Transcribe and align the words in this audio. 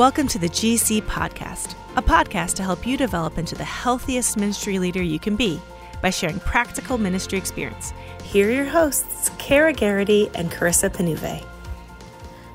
Welcome 0.00 0.28
to 0.28 0.38
the 0.38 0.48
GC 0.48 1.02
Podcast, 1.02 1.74
a 1.94 2.00
podcast 2.00 2.54
to 2.54 2.62
help 2.62 2.86
you 2.86 2.96
develop 2.96 3.36
into 3.36 3.54
the 3.54 3.64
healthiest 3.64 4.38
ministry 4.38 4.78
leader 4.78 5.02
you 5.02 5.18
can 5.18 5.36
be 5.36 5.60
by 6.00 6.08
sharing 6.08 6.40
practical 6.40 6.96
ministry 6.96 7.36
experience. 7.36 7.92
Here 8.24 8.48
are 8.48 8.50
your 8.50 8.64
hosts, 8.64 9.30
Cara 9.36 9.74
Garrity 9.74 10.30
and 10.34 10.50
Carissa 10.50 10.90
Panuve. 10.90 11.44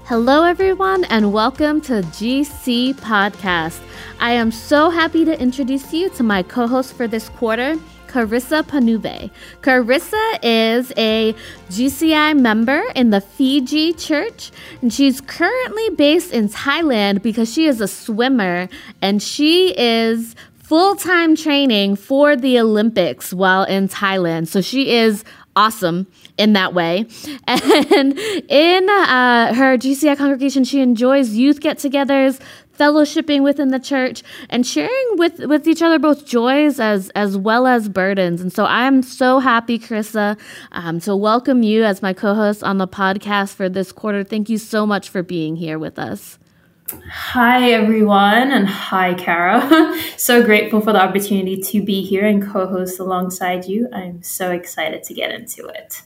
Hello, 0.05 0.43
everyone, 0.43 1.03
and 1.03 1.31
welcome 1.31 1.81
to 1.81 2.01
GC 2.01 2.95
Podcast. 2.95 3.79
I 4.19 4.31
am 4.31 4.51
so 4.51 4.89
happy 4.89 5.23
to 5.23 5.39
introduce 5.39 5.93
you 5.93 6.09
to 6.09 6.23
my 6.23 6.41
co 6.41 6.65
host 6.65 6.95
for 6.95 7.07
this 7.07 7.29
quarter. 7.29 7.75
Carissa 8.15 8.65
Panuve. 8.65 9.29
Carissa 9.61 10.39
is 10.41 10.93
a 10.95 11.35
GCI 11.69 12.39
member 12.39 12.81
in 12.95 13.09
the 13.09 13.19
Fiji 13.19 13.91
Church, 13.91 14.51
and 14.81 14.93
she's 14.93 15.19
currently 15.19 15.89
based 15.97 16.31
in 16.31 16.47
Thailand 16.47 17.21
because 17.21 17.51
she 17.51 17.65
is 17.65 17.81
a 17.81 17.89
swimmer 17.89 18.69
and 19.01 19.21
she 19.21 19.77
is 19.77 20.33
full 20.55 20.95
time 20.95 21.35
training 21.35 21.97
for 21.97 22.37
the 22.37 22.57
Olympics 22.57 23.33
while 23.33 23.65
in 23.65 23.89
Thailand. 23.89 24.47
So 24.47 24.61
she 24.61 24.93
is 24.93 25.25
awesome 25.57 26.07
in 26.37 26.53
that 26.53 26.73
way. 26.73 27.07
And 27.47 28.17
in 28.17 28.89
uh, 28.89 29.53
her 29.53 29.77
GCI 29.77 30.17
congregation, 30.17 30.63
she 30.63 30.81
enjoys 30.81 31.31
youth 31.31 31.59
get 31.59 31.77
togethers, 31.77 32.39
fellowshipping 32.77 33.43
within 33.43 33.69
the 33.69 33.79
church 33.79 34.23
and 34.49 34.65
sharing 34.65 35.07
with 35.13 35.39
with 35.45 35.67
each 35.67 35.81
other 35.81 35.99
both 35.99 36.25
joys 36.25 36.79
as 36.79 37.09
as 37.09 37.37
well 37.37 37.67
as 37.67 37.89
burdens 37.89 38.41
and 38.41 38.51
so 38.51 38.65
i'm 38.65 39.01
so 39.01 39.39
happy 39.39 39.79
carissa 39.79 40.37
um, 40.71 40.99
to 40.99 41.15
welcome 41.15 41.63
you 41.63 41.83
as 41.83 42.01
my 42.01 42.13
co-host 42.13 42.63
on 42.63 42.77
the 42.77 42.87
podcast 42.87 43.53
for 43.53 43.69
this 43.69 43.91
quarter 43.91 44.23
thank 44.23 44.49
you 44.49 44.57
so 44.57 44.85
much 44.85 45.09
for 45.09 45.23
being 45.23 45.55
here 45.55 45.79
with 45.79 45.97
us 45.97 46.37
Hi, 47.09 47.71
everyone, 47.71 48.51
and 48.51 48.67
hi, 48.67 49.15
Cara. 49.15 49.99
so 50.17 50.43
grateful 50.43 50.81
for 50.81 50.93
the 50.93 51.01
opportunity 51.01 51.57
to 51.57 51.83
be 51.83 52.03
here 52.03 52.23
and 52.23 52.45
co 52.45 52.67
host 52.67 52.99
alongside 52.99 53.65
you. 53.65 53.89
I'm 53.91 54.21
so 54.21 54.51
excited 54.51 55.01
to 55.05 55.13
get 55.15 55.31
into 55.31 55.65
it. 55.65 56.03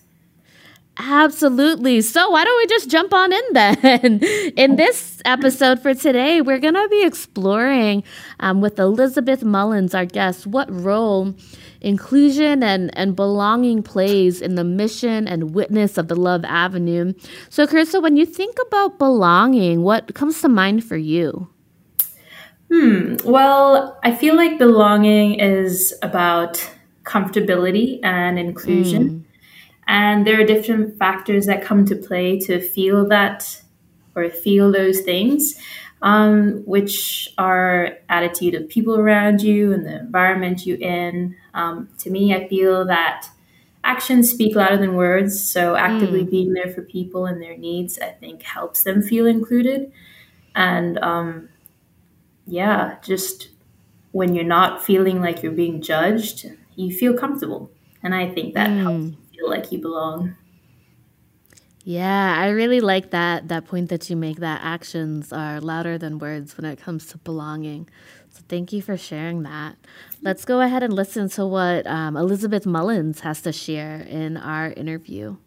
Absolutely. 1.02 2.02
So, 2.02 2.30
why 2.30 2.44
don't 2.44 2.58
we 2.58 2.67
just 2.67 2.89
jump 2.89 3.14
on 3.14 3.31
in 3.31 3.42
then? 3.53 4.19
in 4.58 4.75
this 4.75 5.22
episode 5.23 5.81
for 5.81 5.94
today, 5.94 6.41
we're 6.41 6.59
going 6.59 6.73
to 6.73 6.88
be 6.89 7.06
exploring 7.06 8.03
um, 8.41 8.59
with 8.59 8.78
Elizabeth 8.78 9.41
Mullins, 9.41 9.95
our 9.95 10.06
guest, 10.06 10.45
what 10.45 10.69
role 10.69 11.33
inclusion 11.80 12.61
and, 12.61 12.95
and 12.97 13.16
belonging 13.16 13.81
plays 13.81 14.41
in 14.41 14.56
the 14.56 14.66
mission 14.66 15.25
and 15.25 15.56
witness 15.56 15.97
of 15.97 16.09
the 16.09 16.16
Love 16.16 16.44
Avenue. 16.44 17.13
So, 17.50 17.66
Carissa, 17.66 18.02
when 18.02 18.17
you 18.17 18.25
think 18.25 18.58
about 18.67 19.00
belonging, 19.00 19.84
what 19.84 20.13
comes 20.16 20.41
to 20.41 20.50
mind 20.50 20.84
for 20.84 20.97
you? 20.97 21.47
Hmm. 22.69 23.16
Well, 23.23 23.97
I 24.03 24.13
feel 24.13 24.36
like 24.36 24.59
belonging 24.59 25.39
is 25.39 25.94
about 26.03 26.69
comfortability 27.06 28.00
and 28.03 28.38
inclusion. 28.38 29.09
Mm. 29.09 29.28
And 29.89 30.25
there 30.27 30.39
are 30.39 30.45
different 30.45 30.99
factors 30.99 31.47
that 31.47 31.63
come 31.63 31.83
to 31.85 31.95
play 31.95 32.39
to 32.41 32.61
feel 32.61 33.07
that 33.07 33.59
or 34.15 34.29
feel 34.29 34.71
those 34.71 35.01
things, 35.01 35.59
um, 36.03 36.61
which 36.67 37.33
are 37.39 37.97
attitude 38.07 38.53
of 38.53 38.69
people 38.69 38.99
around 38.99 39.41
you 39.41 39.73
and 39.73 39.87
the 39.87 39.99
environment 39.99 40.63
you 40.63 40.75
in. 40.75 41.35
Um, 41.55 41.89
to 41.97 42.11
me, 42.11 42.35
I 42.35 42.47
feel 42.47 42.85
that 42.85 43.27
actions 43.83 44.29
speak 44.29 44.55
louder 44.55 44.77
than 44.77 44.93
words. 44.93 45.41
So 45.51 45.75
actively 45.75 46.23
mm. 46.23 46.29
being 46.29 46.53
there 46.53 46.71
for 46.71 46.83
people 46.83 47.25
and 47.25 47.41
their 47.41 47.57
needs, 47.57 47.97
I 47.97 48.11
think, 48.11 48.43
helps 48.43 48.83
them 48.83 49.01
feel 49.01 49.25
included. 49.25 49.91
And 50.53 50.99
um, 50.99 51.49
yeah, 52.45 52.97
just 53.01 53.49
when 54.11 54.35
you're 54.35 54.43
not 54.43 54.85
feeling 54.85 55.19
like 55.19 55.41
you're 55.41 55.51
being 55.51 55.81
judged, 55.81 56.45
you 56.75 56.95
feel 56.95 57.17
comfortable. 57.17 57.72
And 58.03 58.13
I 58.13 58.29
think 58.29 58.53
that 58.53 58.69
mm. 58.69 58.81
helps 58.83 59.28
feel 59.39 59.50
like 59.50 59.72
you 59.72 59.79
belong. 59.79 60.35
Yeah, 61.83 62.35
I 62.38 62.50
really 62.50 62.81
like 62.81 63.11
that 63.11 63.47
that 63.47 63.66
point 63.66 63.89
that 63.89 64.09
you 64.09 64.16
make 64.16 64.38
that 64.39 64.61
actions 64.63 65.31
are 65.31 65.59
louder 65.61 65.97
than 65.97 66.19
words 66.19 66.57
when 66.57 66.66
it 66.66 66.79
comes 66.79 67.07
to 67.07 67.17
belonging. 67.19 67.89
So 68.29 68.41
thank 68.47 68.72
you 68.73 68.81
for 68.81 68.97
sharing 68.97 69.44
that. 69.44 69.75
Let's 70.22 70.45
go 70.45 70.61
ahead 70.61 70.83
and 70.83 70.94
listen 70.94 71.29
to 71.29 71.47
what 71.47 71.88
um, 71.88 72.16
Elizabeth 72.16 72.66
Mullins 72.66 73.22
has 73.22 73.41
to 73.41 73.51
share 73.51 74.01
in 74.01 74.38
our 74.38 74.72
interview. 74.72 75.38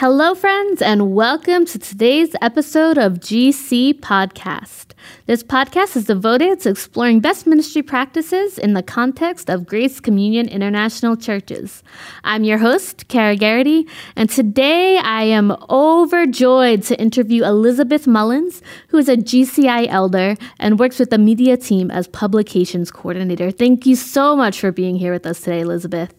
Hello, 0.00 0.34
friends, 0.34 0.82
and 0.82 1.14
welcome 1.14 1.64
to 1.64 1.78
today's 1.78 2.36
episode 2.42 2.98
of 2.98 3.14
GC 3.14 3.94
Podcast. 4.00 4.88
This 5.24 5.42
podcast 5.42 5.96
is 5.96 6.04
devoted 6.04 6.60
to 6.60 6.68
exploring 6.68 7.20
best 7.20 7.46
ministry 7.46 7.80
practices 7.80 8.58
in 8.58 8.74
the 8.74 8.82
context 8.82 9.48
of 9.48 9.64
Grace 9.64 9.98
Communion 9.98 10.48
International 10.48 11.16
Churches. 11.16 11.82
I'm 12.24 12.44
your 12.44 12.58
host, 12.58 13.08
Cara 13.08 13.36
Garrity, 13.36 13.88
and 14.16 14.28
today 14.28 14.98
I 14.98 15.22
am 15.22 15.56
overjoyed 15.70 16.82
to 16.82 17.00
interview 17.00 17.44
Elizabeth 17.44 18.06
Mullins, 18.06 18.60
who 18.88 18.98
is 18.98 19.08
a 19.08 19.16
GCI 19.16 19.86
elder 19.88 20.36
and 20.58 20.78
works 20.78 20.98
with 20.98 21.08
the 21.08 21.16
media 21.16 21.56
team 21.56 21.90
as 21.90 22.06
publications 22.06 22.90
coordinator. 22.90 23.50
Thank 23.50 23.86
you 23.86 23.96
so 23.96 24.36
much 24.36 24.60
for 24.60 24.70
being 24.70 24.96
here 24.96 25.14
with 25.14 25.24
us 25.24 25.40
today, 25.40 25.60
Elizabeth. 25.60 26.12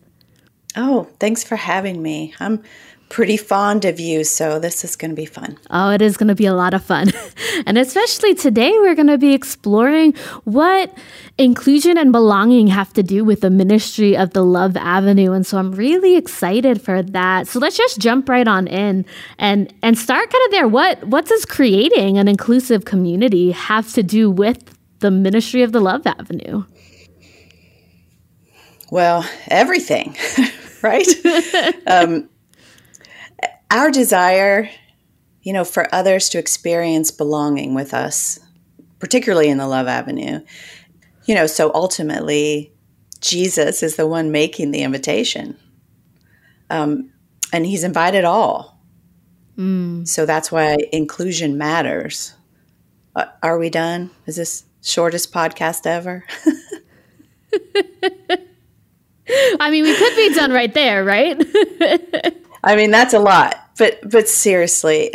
Oh, 0.76 1.08
thanks 1.20 1.44
for 1.44 1.56
having 1.56 2.02
me. 2.04 2.34
I'm 2.40 2.62
pretty 3.10 3.38
fond 3.38 3.86
of 3.86 4.00
you, 4.00 4.24
so 4.24 4.60
this 4.60 4.84
is 4.84 4.96
going 4.96 5.12
to 5.12 5.16
be 5.16 5.26
fun. 5.26 5.58
Oh, 5.70 5.92
it 5.92 6.02
is 6.02 6.18
going 6.18 6.28
to 6.28 6.36
be 6.36 6.46
a 6.46 6.54
lot 6.54 6.74
of 6.74 6.84
fun. 6.84 7.12
and 7.66 7.78
especially 7.78 8.36
today, 8.36 8.72
we're 8.72 8.96
going 8.96 9.08
to 9.08 9.18
be 9.18 9.34
exploring 9.34 10.14
what 10.44 10.96
inclusion 11.38 11.98
and 11.98 12.12
belonging 12.12 12.68
have 12.68 12.94
to 12.94 13.04
do 13.04 13.24
with 13.24 13.42
the 13.42 13.50
ministry 13.50 14.18
of 14.18 14.32
the 14.32 14.44
Love 14.44 14.76
Avenue. 14.76 15.32
And 15.32 15.46
so 15.46 15.58
I'm 15.58 15.72
really 15.72 16.16
excited 16.16 16.82
for 16.82 17.02
that. 17.02 17.48
So 17.48 17.60
let's 17.60 17.78
just 17.78 18.00
jump 18.00 18.28
right 18.28 18.48
on 18.48 18.68
in 18.68 19.06
and 19.38 19.74
and 19.82 19.98
start 19.98 20.30
kind 20.30 20.46
of 20.46 20.52
there. 20.52 20.68
What 20.68 21.04
what 21.06 21.26
does 21.26 21.46
creating 21.46 22.18
an 22.18 22.28
inclusive 22.28 22.86
community 22.86 23.52
have 23.52 23.92
to 23.94 24.04
do 24.04 24.30
with 24.30 24.78
the 25.00 25.12
ministry 25.12 25.64
of 25.64 25.72
the 25.72 25.80
Love 25.80 26.06
Avenue? 26.06 26.64
Well, 28.90 29.26
everything, 29.50 30.16
right? 30.82 31.08
um, 31.88 32.30
our 33.72 33.92
desire, 33.92 34.70
you 35.42 35.54
know, 35.54 35.64
for 35.64 35.94
others 35.94 36.30
to 36.30 36.40
experience 36.40 37.12
belonging 37.12 37.74
with 37.74 37.94
us, 37.94 38.40
particularly 39.00 39.50
in 39.50 39.58
the 39.58 39.68
Love 39.68 39.88
Avenue, 39.88 40.42
you 41.26 41.36
know, 41.36 41.48
so 41.48 41.72
ultimately, 41.74 42.74
Jesus 43.20 43.84
is 43.84 43.96
the 43.96 44.08
one 44.08 44.32
making 44.32 44.72
the 44.72 44.84
invitation. 44.84 45.58
Um, 46.70 47.12
and 47.52 47.66
he's 47.66 47.84
invited 47.84 48.24
all. 48.24 48.80
Mm. 49.58 50.08
So 50.08 50.26
that's 50.26 50.52
why 50.52 50.78
inclusion 50.92 51.58
matters. 51.58 52.34
Uh, 53.16 53.26
are 53.42 53.58
we 53.58 53.70
done? 53.70 54.12
Is 54.26 54.36
this 54.36 54.66
shortest 54.82 55.34
podcast 55.34 55.86
ever? 55.86 56.24
I 59.60 59.70
mean, 59.72 59.84
we 59.84 59.96
could 59.96 60.16
be 60.16 60.34
done 60.34 60.52
right 60.52 60.74
there, 60.74 61.04
right? 61.04 61.38
I 62.68 62.76
mean, 62.76 62.92
that's 62.92 63.14
a 63.14 63.20
lot. 63.20 63.56
But 63.78 63.98
but 64.10 64.28
seriously, 64.28 65.14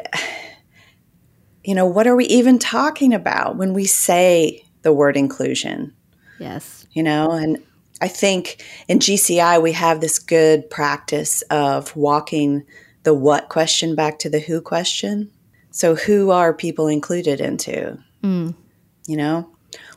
you 1.64 1.74
know, 1.74 1.84
what 1.84 2.06
are 2.06 2.16
we 2.16 2.24
even 2.24 2.58
talking 2.58 3.12
about 3.12 3.56
when 3.56 3.74
we 3.74 3.84
say 3.84 4.64
the 4.80 4.92
word 4.92 5.18
inclusion? 5.18 5.94
Yes. 6.40 6.86
You 6.92 7.02
know, 7.02 7.32
and 7.32 7.62
I 8.00 8.08
think 8.08 8.64
in 8.88 9.00
GCI 9.00 9.62
we 9.62 9.72
have 9.72 10.00
this 10.00 10.18
good 10.18 10.70
practice 10.70 11.42
of 11.42 11.94
walking 11.94 12.64
the 13.02 13.12
what 13.12 13.50
question 13.50 13.94
back 13.94 14.18
to 14.20 14.30
the 14.30 14.40
who 14.40 14.62
question. 14.62 15.30
So 15.72 15.94
who 15.94 16.30
are 16.30 16.54
people 16.54 16.88
included 16.88 17.38
into? 17.38 17.98
Mm. 18.24 18.54
You 19.06 19.16
know, 19.18 19.50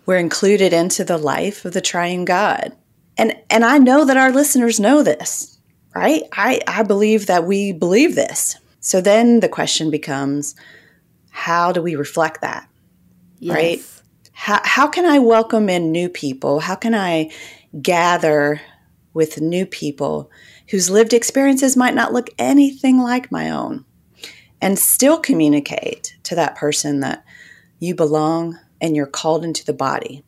we're 0.06 0.18
included 0.18 0.74
into 0.74 1.06
the 1.06 1.18
life 1.18 1.64
of 1.64 1.72
the 1.72 1.82
triune 1.82 2.26
God. 2.26 2.76
And 3.18 3.38
and 3.50 3.64
I 3.64 3.78
know 3.78 4.04
that 4.04 4.18
our 4.18 4.34
listeners 4.34 4.78
know 4.78 5.04
this 5.04 5.55
right? 5.96 6.24
I, 6.34 6.62
I 6.68 6.84
believe 6.84 7.28
that 7.28 7.46
we 7.46 7.72
believe 7.72 8.16
this. 8.16 8.58
So 8.80 9.02
then 9.02 9.40
the 9.40 9.50
question 9.50 9.90
becomes 9.90 10.56
how 11.32 11.72
do 11.72 11.82
we 11.82 11.96
reflect 11.96 12.42
that? 12.42 12.70
Yes. 13.40 13.56
Right? 13.56 14.02
How, 14.34 14.62
how 14.64 14.88
can 14.88 15.06
I 15.06 15.20
welcome 15.20 15.70
in 15.70 15.92
new 15.92 16.10
people? 16.10 16.60
How 16.60 16.76
can 16.76 16.94
I 16.94 17.32
gather 17.82 18.62
with 19.14 19.42
new 19.42 19.66
people 19.66 20.30
whose 20.70 20.90
lived 20.90 21.14
experiences 21.14 21.78
might 21.78 21.96
not 21.96 22.14
look 22.14 22.30
anything 22.38 23.00
like 23.00 23.32
my 23.32 23.50
own 23.50 23.86
and 24.62 24.78
still 24.78 25.20
communicate 25.20 26.18
to 26.24 26.36
that 26.36 26.56
person 26.56 27.00
that 27.00 27.24
you 27.80 27.96
belong 27.96 28.60
and 28.82 28.96
you're 28.96 29.06
called 29.06 29.44
into 29.44 29.66
the 29.66 29.74
body? 29.74 30.24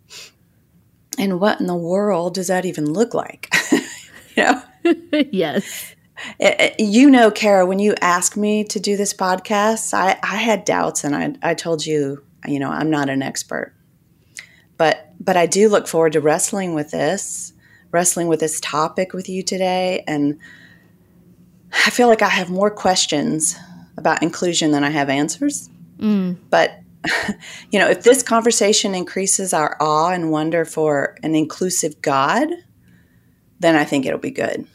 And 1.18 1.40
what 1.40 1.60
in 1.60 1.68
the 1.68 1.76
world 1.76 2.36
does 2.36 2.48
that 2.48 2.66
even 2.66 2.94
look 2.94 3.14
like? 3.14 3.50
you 3.72 4.44
know? 4.44 4.62
yes. 5.32 5.96
Eh, 6.40 6.56
eh, 6.58 6.76
you 6.80 7.10
know, 7.10 7.30
Cara, 7.30 7.66
when 7.66 7.80
you 7.80 7.94
asked 8.02 8.38
me 8.38 8.64
to 8.66 8.80
do 8.80 8.98
this 8.98 9.14
podcast, 9.14 9.94
I, 9.94 10.18
I 10.24 10.38
had 10.38 10.66
doubts, 10.66 11.04
and 11.04 11.16
I, 11.16 11.52
I 11.52 11.54
told 11.54 11.86
you 11.86 12.24
You 12.48 12.60
know, 12.60 12.70
I'm 12.70 12.90
not 12.90 13.10
an 13.10 13.22
expert. 13.22 13.74
But 14.78 15.12
but 15.20 15.38
I 15.38 15.46
do 15.46 15.70
look 15.70 15.88
forward 15.88 16.14
to 16.14 16.22
wrestling 16.22 16.74
with 16.74 16.92
this, 16.92 17.54
wrestling 17.92 18.28
with 18.28 18.40
this 18.40 18.60
topic 18.60 19.14
with 19.14 19.28
you 19.28 19.44
today 19.44 20.04
and 20.08 20.40
I 21.86 21.90
feel 21.90 22.08
like 22.08 22.22
I 22.22 22.30
have 22.30 22.50
more 22.50 22.72
questions 22.72 23.58
about 23.98 24.24
inclusion 24.24 24.72
than 24.72 24.84
I 24.84 24.90
have 24.90 25.10
answers. 25.10 25.70
Mm. 25.98 26.38
But 26.50 26.80
you 27.72 27.80
know, 27.80 27.90
if 27.90 28.04
this 28.04 28.24
conversation 28.24 28.96
increases 28.96 29.54
our 29.54 29.78
awe 29.80 30.12
and 30.12 30.32
wonder 30.32 30.66
for 30.66 31.18
an 31.24 31.36
inclusive 31.36 32.02
God, 32.02 32.50
then 33.60 33.76
I 33.76 33.86
think 33.86 34.06
it'll 34.06 34.20
be 34.20 34.32
good. 34.32 34.68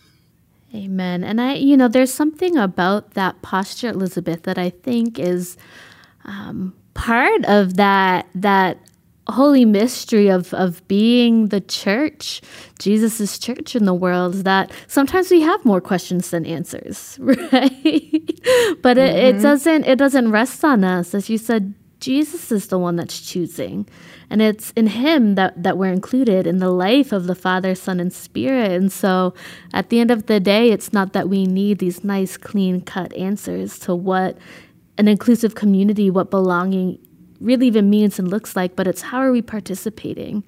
Amen. 0.75 1.23
And 1.23 1.41
I, 1.41 1.55
you 1.55 1.77
know, 1.77 1.89
there's 1.89 2.13
something 2.13 2.57
about 2.57 3.13
that 3.13 3.43
posture, 3.43 3.91
Elizabeth, 3.91 4.45
that 4.45 4.59
I 4.59 4.71
think 4.71 5.19
is 5.19 5.57
um, 6.25 6.75
part 6.95 7.45
of 7.45 7.77
that 7.77 8.27
that 8.35 8.79
holy 9.29 9.65
mystery 9.65 10.29
of 10.29 10.53
of 10.55 10.87
being 10.89 11.49
the 11.49 11.61
church, 11.61 12.41
Jesus's 12.79 13.39
church 13.39 13.77
in 13.77 13.85
the 13.85 13.95
world. 13.95 14.45
That 14.45 14.73
sometimes 14.87 15.31
we 15.31 15.43
have 15.43 15.63
more 15.65 15.81
questions 15.81 16.31
than 16.31 16.47
answers, 16.47 17.19
right? 17.21 17.51
but 18.83 18.99
it, 18.99 19.15
mm-hmm. 19.15 19.39
it 19.39 19.43
doesn't 19.43 19.85
it 19.85 19.99
doesn't 19.99 20.31
rest 20.31 20.65
on 20.65 20.85
us, 20.85 21.15
as 21.15 21.29
you 21.29 21.39
said. 21.39 21.75
Jesus 22.01 22.51
is 22.51 22.67
the 22.67 22.81
one 22.81 22.97
that's 22.97 23.21
choosing. 23.21 23.89
And 24.33 24.41
it's 24.41 24.71
in 24.71 24.87
him 24.87 25.35
that, 25.35 25.63
that 25.63 25.77
we're 25.77 25.93
included 25.93 26.47
in 26.47 26.57
the 26.57 26.71
life 26.71 27.13
of 27.13 27.27
the 27.27 27.35
Father, 27.35 27.75
Son, 27.75 28.01
and 28.01 28.11
Spirit. 28.11 28.71
And 28.71 28.91
so 28.91 29.35
at 29.75 29.91
the 29.91 30.01
end 30.01 30.11
of 30.11 30.25
the 30.25 30.41
day, 30.41 30.71
it's 30.71 30.91
not 30.91 31.13
that 31.13 31.29
we 31.29 31.45
need 31.45 31.81
these 31.81 32.03
nice, 32.03 32.39
clean 32.39 32.81
cut 32.81 33.13
answers 33.13 33.79
to 33.81 33.95
what 33.95 34.39
an 34.97 35.07
inclusive 35.07 35.55
community, 35.55 36.09
what 36.09 36.31
belonging 36.31 36.99
really 37.43 37.67
even 37.67 37.91
means 37.91 38.19
and 38.19 38.29
looks 38.29 38.57
like, 38.57 38.75
but 38.75 38.87
it's 38.87 39.03
how 39.03 39.19
are 39.19 39.33
we 39.33 39.43
participating? 39.43 40.43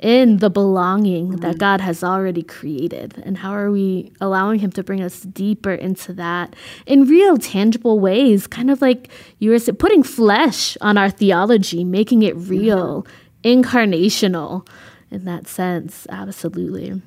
In 0.00 0.38
the 0.38 0.50
belonging 0.50 1.30
that 1.36 1.50
mm-hmm. 1.50 1.58
God 1.58 1.80
has 1.80 2.02
already 2.02 2.42
created? 2.42 3.22
And 3.24 3.38
how 3.38 3.54
are 3.54 3.70
we 3.70 4.12
allowing 4.20 4.60
Him 4.60 4.70
to 4.72 4.82
bring 4.82 5.02
us 5.02 5.20
deeper 5.22 5.72
into 5.72 6.12
that 6.14 6.56
in 6.86 7.04
real, 7.06 7.36
tangible 7.36 8.00
ways? 8.00 8.46
Kind 8.46 8.70
of 8.70 8.82
like 8.82 9.08
you 9.38 9.50
were 9.50 9.58
saying, 9.58 9.76
putting 9.76 10.02
flesh 10.02 10.76
on 10.80 10.98
our 10.98 11.10
theology, 11.10 11.84
making 11.84 12.22
it 12.22 12.36
mm-hmm. 12.36 12.50
real, 12.50 13.06
incarnational 13.44 14.66
in 15.10 15.24
that 15.24 15.46
sense. 15.46 16.06
Absolutely. 16.10 17.00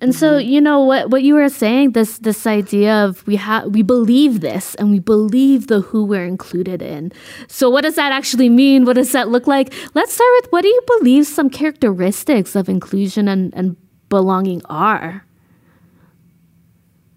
And 0.00 0.12
mm-hmm. 0.12 0.18
so, 0.18 0.36
you 0.36 0.60
know 0.60 0.80
what 0.80 1.10
what 1.10 1.22
you 1.22 1.34
were 1.34 1.48
saying 1.48 1.92
this 1.92 2.18
this 2.18 2.46
idea 2.46 3.04
of 3.04 3.26
we 3.26 3.36
have 3.36 3.72
we 3.72 3.82
believe 3.82 4.40
this 4.40 4.74
and 4.74 4.90
we 4.90 4.98
believe 4.98 5.68
the 5.68 5.80
who 5.80 6.04
we're 6.04 6.26
included 6.26 6.82
in. 6.82 7.12
So 7.48 7.70
what 7.70 7.82
does 7.82 7.94
that 7.94 8.12
actually 8.12 8.50
mean? 8.50 8.84
What 8.84 8.96
does 8.96 9.12
that 9.12 9.28
look 9.28 9.46
like? 9.46 9.72
Let's 9.94 10.12
start 10.12 10.28
with 10.40 10.52
what 10.52 10.62
do 10.62 10.68
you 10.68 10.82
believe 10.98 11.26
some 11.26 11.48
characteristics 11.48 12.54
of 12.54 12.68
inclusion 12.68 13.26
and, 13.26 13.54
and 13.54 13.76
belonging 14.10 14.62
are? 14.66 15.24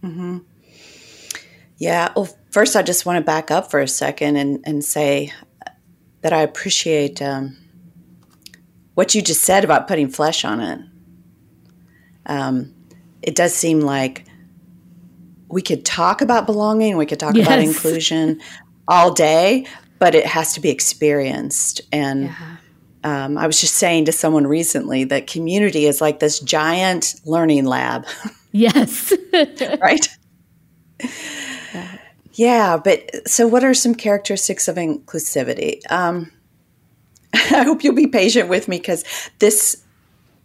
Mm-hmm. 0.02 0.38
Yeah. 1.78 2.14
Well, 2.16 2.30
first, 2.52 2.78
I 2.78 2.81
just 2.81 3.06
want 3.06 3.18
to 3.18 3.26
back 3.26 3.52
up 3.52 3.70
for 3.70 3.81
a 3.81 3.88
second 3.88 4.38
and, 4.38 4.60
and 4.66 4.84
say 4.84 5.34
that 6.22 6.31
I 6.31 6.42
appreciate 6.42 7.22
um, 7.22 7.58
what 8.94 9.16
you 9.16 9.22
just 9.22 9.44
said 9.44 9.66
about 9.66 9.88
putting 9.88 10.10
flesh 10.10 10.46
on 10.46 10.62
it 10.62 10.80
um, 12.30 12.74
it 13.22 13.36
does 13.36 13.54
seem 13.54 13.81
like 13.81 14.24
we 15.50 15.62
could 15.62 15.84
talk 15.84 16.22
about 16.22 16.46
belonging, 16.46 16.96
we 16.96 17.06
could 17.06 17.20
talk 17.20 17.36
yes. 17.36 17.48
about 17.48 17.60
inclusion 17.60 18.40
all 18.88 19.12
day, 19.12 19.66
but 19.98 20.16
it 20.16 20.26
has 20.26 20.54
to 20.54 20.62
be 20.62 20.70
experienced. 20.70 21.81
And 21.92 22.26
yeah. 22.26 22.56
um, 23.04 23.38
I 23.38 23.48
was 23.48 23.60
just 23.60 23.76
saying 23.76 24.06
to 24.06 24.12
someone 24.12 24.48
recently 24.48 25.04
that 25.06 25.28
community 25.28 25.86
is 25.86 26.02
like 26.02 26.20
this 26.20 26.40
giant 26.40 27.16
learning 27.26 27.66
lab. 27.66 28.06
Yes. 28.52 29.12
right? 29.81 30.08
Yeah. 31.74 31.98
yeah. 32.34 32.78
but 32.78 33.28
so 33.28 33.48
what 33.48 33.64
are 33.64 33.74
some 33.74 33.96
characteristics 33.96 34.68
of 34.68 34.76
inclusivity? 34.76 35.80
Um, 35.92 36.31
I 37.34 37.64
hope 37.64 37.84
you'll 37.84 37.96
be 37.96 38.08
patient 38.08 38.50
with 38.50 38.68
me 38.68 38.78
because 38.78 39.04
this 39.40 39.84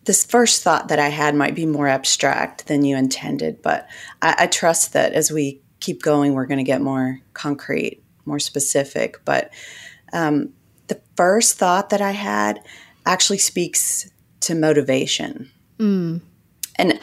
this 0.05 0.25
first 0.25 0.63
thought 0.63 0.89
that 0.89 0.99
I 0.99 1.09
had 1.09 1.35
might 1.35 1.55
be 1.55 1.67
more 1.67 1.89
abstract 1.89 2.67
than 2.67 2.85
you 2.85 2.97
intended, 2.97 3.63
but 3.63 3.89
I, 4.21 4.35
I 4.41 4.47
trust 4.47 4.93
that 4.93 5.13
as 5.13 5.31
we 5.31 5.63
keep 5.81 6.03
going, 6.03 6.35
we're 6.35 6.47
going 6.47 6.59
to 6.59 6.65
get 6.65 6.81
more 6.81 7.21
concrete, 7.33 8.03
more 8.25 8.39
specific. 8.39 9.21
But 9.25 9.51
um, 10.13 10.53
the 10.89 11.01
first 11.17 11.59
thought 11.59 11.91
that 11.91 12.01
I 12.01 12.13
had 12.13 12.61
actually 13.07 13.39
speaks 13.39 14.11
to 14.41 14.55
motivation. 14.55 15.51
Mm. 15.79 16.21
And 16.77 17.01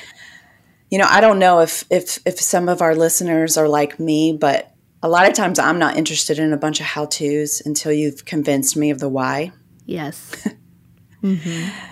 you 0.90 0.98
know, 0.98 1.08
I 1.10 1.22
don't 1.22 1.40
know 1.40 1.60
if 1.60 1.86
if 1.90 2.20
if 2.26 2.40
some 2.40 2.68
of 2.68 2.82
our 2.82 2.96
listeners 2.96 3.58
are 3.58 3.68
like 3.68 4.00
me, 4.00 4.34
but 4.34 4.74
a 5.02 5.10
lot 5.10 5.28
of 5.28 5.34
times 5.34 5.58
I'm 5.58 5.80
not 5.80 5.98
interested 5.98 6.38
in 6.38 6.54
a 6.54 6.58
bunch 6.58 6.80
of 6.80 6.86
how 6.86 7.06
tos 7.06 7.62
until 7.66 7.92
you've 7.92 8.26
convinced 8.26 8.76
me 8.78 8.92
of 8.92 9.00
the 9.00 9.10
why. 9.10 9.52
Yes. 9.86 10.48
mm-hmm. 11.24 11.91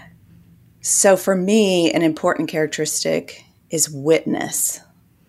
So 0.81 1.17
for 1.17 1.35
me, 1.35 1.91
an 1.91 2.01
important 2.01 2.49
characteristic 2.49 3.43
is 3.69 3.89
witness. 3.89 4.79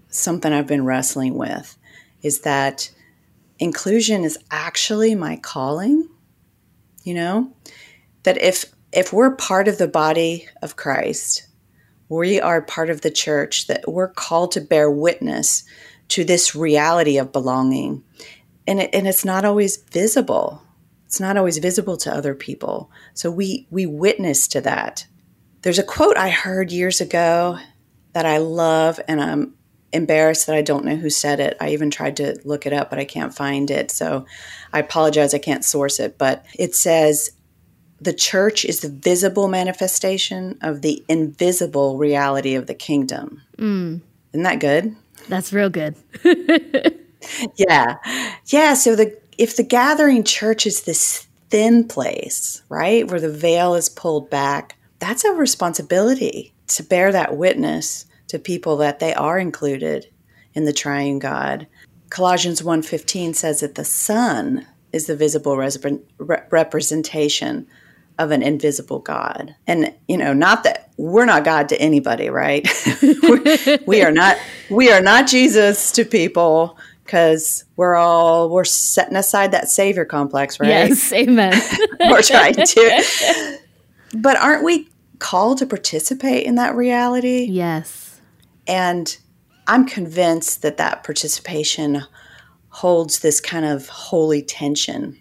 Something 0.09 0.53
I've 0.53 0.67
been 0.67 0.85
wrestling 0.85 1.35
with 1.35 1.77
is 2.23 2.41
that 2.41 2.91
inclusion 3.59 4.25
is 4.25 4.39
actually 4.51 5.15
my 5.15 5.37
calling. 5.37 6.09
You 7.03 7.15
know, 7.15 7.53
that 8.23 8.41
if 8.41 8.67
if 8.93 9.13
we're 9.13 9.35
part 9.35 9.69
of 9.69 9.79
the 9.79 9.89
body 9.89 10.49
of 10.63 10.77
Christ, 10.77 11.47
we 12.09 12.41
are 12.41 12.61
part 12.61 12.91
of 12.91 13.01
the 13.01 13.11
church, 13.11 13.69
that 13.69 13.85
we're 13.87 14.09
called 14.09 14.53
to 14.53 14.61
bear 14.61 14.91
witness 14.91 15.65
to 16.09 16.25
this 16.25 16.55
reality 16.57 17.17
of 17.19 17.33
belonging. 17.33 18.03
And, 18.67 18.81
it, 18.81 18.91
and 18.93 19.07
it's 19.07 19.25
not 19.25 19.45
always 19.45 19.77
visible. 19.77 20.63
It's 21.07 21.21
not 21.21 21.37
always 21.37 21.59
visible 21.59 21.97
to 21.99 22.13
other 22.13 22.35
people. 22.35 22.91
So 23.15 23.31
we 23.31 23.67
we 23.71 23.87
witness 23.87 24.47
to 24.49 24.61
that. 24.61 25.07
There's 25.63 25.79
a 25.79 25.85
quote 25.85 26.17
I 26.17 26.31
heard 26.31 26.73
years 26.73 27.01
ago 27.01 27.59
that 28.13 28.27
I 28.27 28.39
love, 28.39 28.99
and 29.07 29.21
I'm 29.21 29.55
embarrassed 29.93 30.47
that 30.47 30.57
I 30.57 30.63
don't 30.63 30.85
know 30.85 30.97
who 30.97 31.11
said 31.11 31.41
it. 31.41 31.57
I 31.61 31.71
even 31.71 31.91
tried 31.91 32.17
to 32.19 32.39
look 32.45 32.67
it 32.67 32.73
up, 32.73 32.91
but 32.91 32.99
I 32.99 33.05
can't 33.05 33.35
find 33.35 33.71
it. 33.71 33.91
So 33.91 34.27
I 34.73 34.79
apologize, 34.81 35.35
I 35.35 35.39
can't 35.39 35.65
source 35.65 36.01
it. 36.01 36.17
But 36.17 36.45
it 36.59 36.75
says, 36.75 37.33
the 38.01 38.13
church 38.13 38.65
is 38.65 38.81
the 38.81 38.89
visible 38.89 39.49
manifestation 39.49 40.59
of 40.63 40.83
the 40.83 41.05
invisible 41.09 41.99
reality 41.99 42.55
of 42.55 42.67
the 42.67 42.75
kingdom. 42.75 43.43
Mm. 43.59 44.01
Isn't 44.33 44.43
that 44.45 44.61
good? 44.61 44.97
That's 45.29 45.53
real 45.53 45.71
good. 45.71 45.97
yeah. 47.57 47.97
Yeah. 48.47 48.75
So 48.75 48.97
the 48.97 49.19
if 49.37 49.57
the 49.57 49.63
gathering 49.63 50.25
church 50.25 50.67
is 50.67 50.83
this 50.83 51.27
thin 51.51 51.87
place, 51.89 52.63
right, 52.69 53.09
where 53.11 53.21
the 53.21 53.33
veil 53.33 53.75
is 53.75 53.89
pulled 53.89 54.31
back, 54.31 54.77
that's 55.01 55.25
a 55.25 55.33
responsibility 55.33 56.53
to 56.69 56.83
bear 56.83 57.11
that 57.11 57.37
witness 57.37 58.07
to 58.29 58.39
people 58.39 58.77
that 58.77 59.01
they 59.01 59.13
are 59.15 59.39
included 59.39 60.07
in 60.55 60.65
the 60.65 60.73
triune 60.73 61.19
God. 61.19 61.67
Colossians 62.11 62.63
1:15 62.63 63.35
says 63.35 63.61
that 63.61 63.75
the 63.75 63.85
Son 63.85 64.67
is 64.93 65.07
the 65.07 65.17
visible 65.17 65.57
res- 65.57 65.79
representation 66.19 67.67
of 68.19 68.31
an 68.31 68.43
invisible 68.43 68.99
God. 68.99 69.55
And 69.67 69.95
you 70.07 70.19
know, 70.19 70.35
not 70.35 70.65
that 70.65 70.91
we're 70.99 71.25
not 71.25 71.45
God 71.45 71.71
to 71.71 71.81
anybody, 71.81 72.29
right? 72.29 72.69
we 73.87 74.03
are 74.03 74.13
not 74.13 74.37
we 74.69 74.93
are 74.93 75.01
not 75.01 75.27
Jesus 75.27 75.91
to 75.93 76.05
people 76.05 76.77
because 77.05 77.65
we're 77.77 77.97
all 77.97 78.51
we're 78.51 78.65
setting 78.65 79.17
aside 79.17 79.53
that 79.53 79.71
savior 79.71 80.05
complex, 80.05 80.61
right? 80.61 80.69
Yes, 80.69 81.13
amen. 81.13 81.61
we're 82.01 82.23
trying 82.23 82.55
to 82.55 83.59
but 84.15 84.37
aren't 84.37 84.65
we 84.65 84.90
called 85.21 85.59
to 85.59 85.67
participate 85.67 86.45
in 86.47 86.57
that 86.57 86.75
reality? 86.75 87.45
Yes. 87.45 88.21
And 88.67 89.17
I'm 89.67 89.87
convinced 89.87 90.63
that 90.63 90.79
that 90.79 91.05
participation 91.05 92.03
holds 92.71 93.21
this 93.21 93.41
kind 93.41 93.65
of 93.65 93.89
holy 93.89 94.43
tension. 94.43 95.19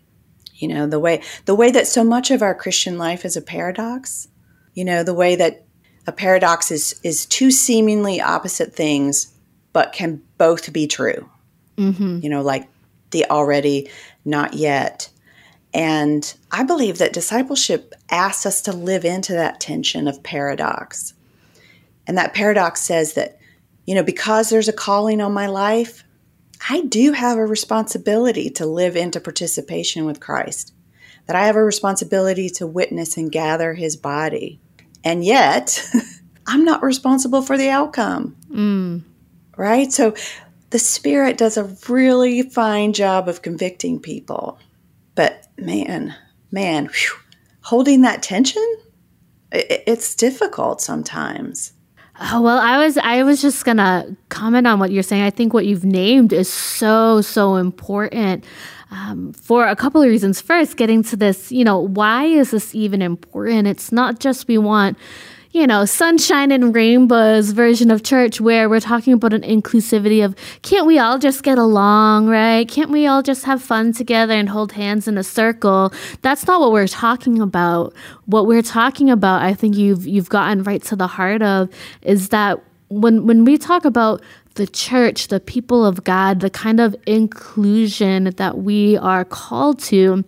You 0.55 0.67
know, 0.67 0.87
the 0.87 0.99
way 0.99 1.21
the 1.45 1.55
way 1.55 1.71
that 1.71 1.87
so 1.87 2.03
much 2.03 2.31
of 2.31 2.41
our 2.41 2.55
Christian 2.55 2.97
life 2.97 3.25
is 3.25 3.37
a 3.37 3.41
paradox. 3.41 4.27
You 4.73 4.85
know, 4.85 5.03
the 5.03 5.13
way 5.13 5.35
that 5.35 5.65
a 6.07 6.11
paradox 6.11 6.71
is 6.71 6.99
is 7.03 7.25
two 7.25 7.51
seemingly 7.51 8.19
opposite 8.19 8.73
things 8.73 9.33
but 9.71 9.93
can 9.93 10.21
both 10.37 10.73
be 10.73 10.87
true. 10.87 11.29
Mm-hmm. 11.77 12.19
You 12.21 12.29
know, 12.29 12.41
like 12.41 12.67
the 13.11 13.25
already, 13.29 13.89
not 14.25 14.53
yet. 14.53 15.09
And 15.73 16.33
I 16.51 16.63
believe 16.63 16.97
that 16.97 17.13
discipleship 17.13 17.93
asks 18.09 18.45
us 18.45 18.61
to 18.63 18.71
live 18.71 19.05
into 19.05 19.33
that 19.33 19.59
tension 19.59 20.07
of 20.07 20.23
paradox. 20.23 21.13
And 22.07 22.17
that 22.17 22.33
paradox 22.33 22.81
says 22.81 23.13
that, 23.13 23.39
you 23.85 23.93
know, 23.93 24.03
because 24.03 24.49
there's 24.49 24.67
a 24.67 24.73
calling 24.73 25.21
on 25.21 25.31
my 25.31 25.45
life, 25.45 26.03
I 26.69 26.81
do 26.81 27.13
have 27.13 27.37
a 27.37 27.45
responsibility 27.45 28.49
to 28.51 28.65
live 28.65 28.95
into 28.95 29.19
participation 29.19 30.05
with 30.05 30.19
Christ. 30.19 30.73
that 31.27 31.35
I 31.35 31.45
have 31.45 31.55
a 31.55 31.63
responsibility 31.63 32.49
to 32.49 32.65
witness 32.65 33.15
and 33.15 33.31
gather 33.31 33.75
his 33.75 33.95
body. 33.95 34.59
And 35.03 35.23
yet, 35.23 35.87
I'm 36.47 36.65
not 36.65 36.81
responsible 36.81 37.43
for 37.43 37.55
the 37.55 37.69
outcome. 37.69 38.35
Mm. 38.51 39.03
Right? 39.55 39.91
So 39.91 40.15
the 40.71 40.79
Spirit 40.79 41.37
does 41.37 41.55
a 41.55 41.71
really 41.87 42.41
fine 42.41 42.93
job 42.93 43.29
of 43.29 43.43
convicting 43.43 43.99
people. 43.99 44.57
Man, 45.61 46.15
man, 46.51 46.85
whew, 46.85 47.17
holding 47.61 48.01
that 48.01 48.23
tension, 48.23 48.77
it, 49.51 49.83
it's 49.87 50.15
difficult 50.15 50.81
sometimes. 50.81 51.73
Oh, 52.21 52.41
well, 52.41 52.57
I 52.57 52.77
was 52.77 52.97
I 52.97 53.23
was 53.23 53.41
just 53.41 53.63
gonna 53.63 54.15
comment 54.27 54.67
on 54.67 54.79
what 54.79 54.91
you're 54.91 55.03
saying. 55.03 55.23
I 55.23 55.29
think 55.29 55.53
what 55.53 55.65
you've 55.65 55.85
named 55.85 56.33
is 56.33 56.51
so 56.51 57.21
so 57.21 57.55
important 57.55 58.43
um, 58.91 59.31
for 59.33 59.67
a 59.67 59.75
couple 59.75 60.01
of 60.01 60.09
reasons. 60.09 60.41
First, 60.41 60.75
getting 60.75 61.01
to 61.03 61.15
this, 61.15 61.51
you 61.51 61.63
know, 61.63 61.79
why 61.79 62.25
is 62.25 62.51
this 62.51 62.75
even 62.75 63.01
important? 63.01 63.67
It's 63.67 63.91
not 63.91 64.19
just 64.19 64.47
we 64.47 64.57
want 64.57 64.97
you 65.51 65.65
know, 65.65 65.83
sunshine 65.83 66.51
and 66.51 66.75
rainbows 66.75 67.51
version 67.51 67.89
of 67.89 68.03
church 68.03 68.39
where 68.39 68.69
we're 68.69 68.79
talking 68.79 69.13
about 69.13 69.33
an 69.33 69.41
inclusivity 69.41 70.23
of 70.23 70.35
can't 70.61 70.85
we 70.85 70.99
all 70.99 71.17
just 71.17 71.41
get 71.41 71.57
along, 71.57 72.27
right? 72.27 72.67
Can't 72.67 72.91
we 72.91 73.07
all 73.07 73.23
just 73.23 73.45
have 73.45 73.61
fun 73.61 73.91
together 73.91 74.33
and 74.33 74.47
hold 74.47 74.73
hands 74.73 75.07
in 75.07 75.17
a 75.17 75.23
circle? 75.23 75.91
That's 76.21 76.45
not 76.45 76.59
what 76.61 76.71
we're 76.71 76.87
talking 76.87 77.41
about. 77.41 77.95
What 78.25 78.45
we're 78.45 78.61
talking 78.61 79.09
about, 79.09 79.41
I 79.41 79.55
think 79.55 79.75
you've 79.75 80.05
you've 80.05 80.29
gotten 80.29 80.63
right 80.63 80.83
to 80.83 80.95
the 80.95 81.07
heart 81.07 81.41
of 81.41 81.69
is 82.03 82.29
that 82.29 82.61
when 82.89 83.25
when 83.25 83.43
we 83.43 83.57
talk 83.57 83.85
about 83.85 84.21
the 84.53 84.67
church, 84.67 85.29
the 85.29 85.39
people 85.39 85.83
of 85.83 86.03
God, 86.03 86.41
the 86.41 86.49
kind 86.49 86.79
of 86.79 86.95
inclusion 87.07 88.25
that 88.35 88.59
we 88.59 88.97
are 88.97 89.25
called 89.25 89.79
to, 89.79 90.23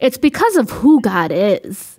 it's 0.00 0.18
because 0.18 0.56
of 0.56 0.70
who 0.70 1.00
God 1.00 1.30
is 1.32 1.95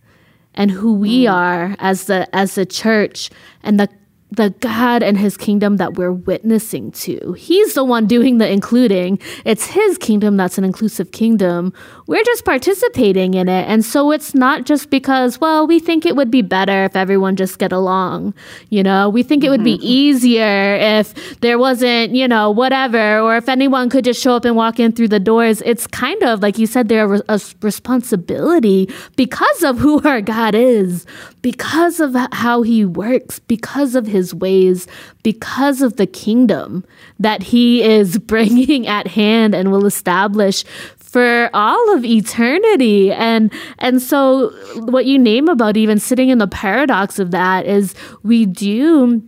and 0.58 0.72
who 0.72 0.94
we 0.94 1.24
mm. 1.24 1.32
are 1.32 1.76
as 1.80 2.06
the 2.06 2.28
as 2.36 2.56
the 2.56 2.66
church 2.66 3.30
and 3.64 3.80
the 3.80 3.88
the 4.30 4.50
God 4.60 5.04
and 5.04 5.18
his 5.18 5.38
kingdom 5.38 5.78
that 5.78 5.94
we're 5.94 6.12
witnessing 6.12 6.92
to. 6.92 7.34
He's 7.34 7.76
the 7.76 7.84
one 7.84 8.08
doing 8.08 8.40
the 8.40 8.52
including. 8.52 9.20
It's 9.46 9.68
his 9.68 9.98
kingdom 9.98 10.36
that's 10.36 10.58
an 10.58 10.66
inclusive 10.66 11.12
kingdom. 11.12 11.72
We're 12.08 12.24
just 12.24 12.44
participating 12.44 13.36
in 13.36 13.48
it. 13.48 13.68
And 13.70 13.86
so 13.86 14.12
it's 14.12 14.36
not 14.36 14.66
just 14.66 14.90
because, 14.90 15.40
well, 15.40 15.66
we 15.66 15.80
think 15.80 16.06
it 16.06 16.16
would 16.16 16.30
be 16.30 16.42
better 16.42 16.84
if 16.84 16.96
everyone 16.96 17.38
just 17.38 17.58
get 17.58 17.72
along. 17.72 18.34
You 18.70 18.84
know, 18.84 19.10
we 19.10 19.24
think 19.24 19.46
it 19.46 19.50
would 19.50 19.64
be 19.64 19.78
mm-hmm. 19.78 19.86
easier 19.86 20.76
if 20.76 21.40
there 21.40 21.58
wasn't, 21.58 22.14
you 22.14 22.28
know, 22.28 22.52
whatever, 22.52 23.20
or 23.20 23.38
if 23.38 23.48
anyone 23.48 23.90
could 23.90 24.04
just 24.04 24.22
show 24.22 24.36
up 24.36 24.44
and 24.44 24.58
walk 24.58 24.80
in 24.80 24.92
through 24.92 25.08
the 25.10 25.20
doors. 25.20 25.62
It's 25.66 25.88
kind 25.88 26.22
of, 26.24 26.42
like 26.42 26.58
you 26.58 26.68
said, 26.68 26.90
there 26.90 27.08
a 27.30 27.40
responsibility 27.62 28.90
because 29.16 29.64
of 29.64 29.78
who 29.78 30.02
our 30.02 30.20
God 30.20 30.54
is, 30.54 31.06
because 31.42 32.02
of 32.02 32.14
how 32.34 32.62
he 32.64 32.84
works, 32.84 33.40
because 33.40 33.96
of 33.96 34.06
his 34.06 34.17
ways, 34.34 34.88
because 35.24 35.82
of 35.82 35.98
the 35.98 36.08
kingdom 36.08 36.86
that 37.20 37.44
he 37.44 37.84
is 37.84 38.18
bringing 38.34 38.88
at 38.88 39.08
hand 39.08 39.56
and 39.56 39.72
will 39.72 39.86
establish 39.86 40.64
for 40.98 41.50
all 41.54 41.96
of 41.96 42.04
eternity. 42.04 43.12
And 43.12 43.52
and 43.80 44.02
so 44.02 44.50
what 44.76 45.06
you 45.06 45.18
name 45.18 45.48
about 45.48 45.78
even 45.78 46.00
sitting 46.00 46.30
in 46.30 46.38
the 46.38 46.48
paradox 46.48 47.18
of 47.20 47.32
that 47.32 47.66
is 47.66 47.96
we 48.24 48.46
do 48.46 49.24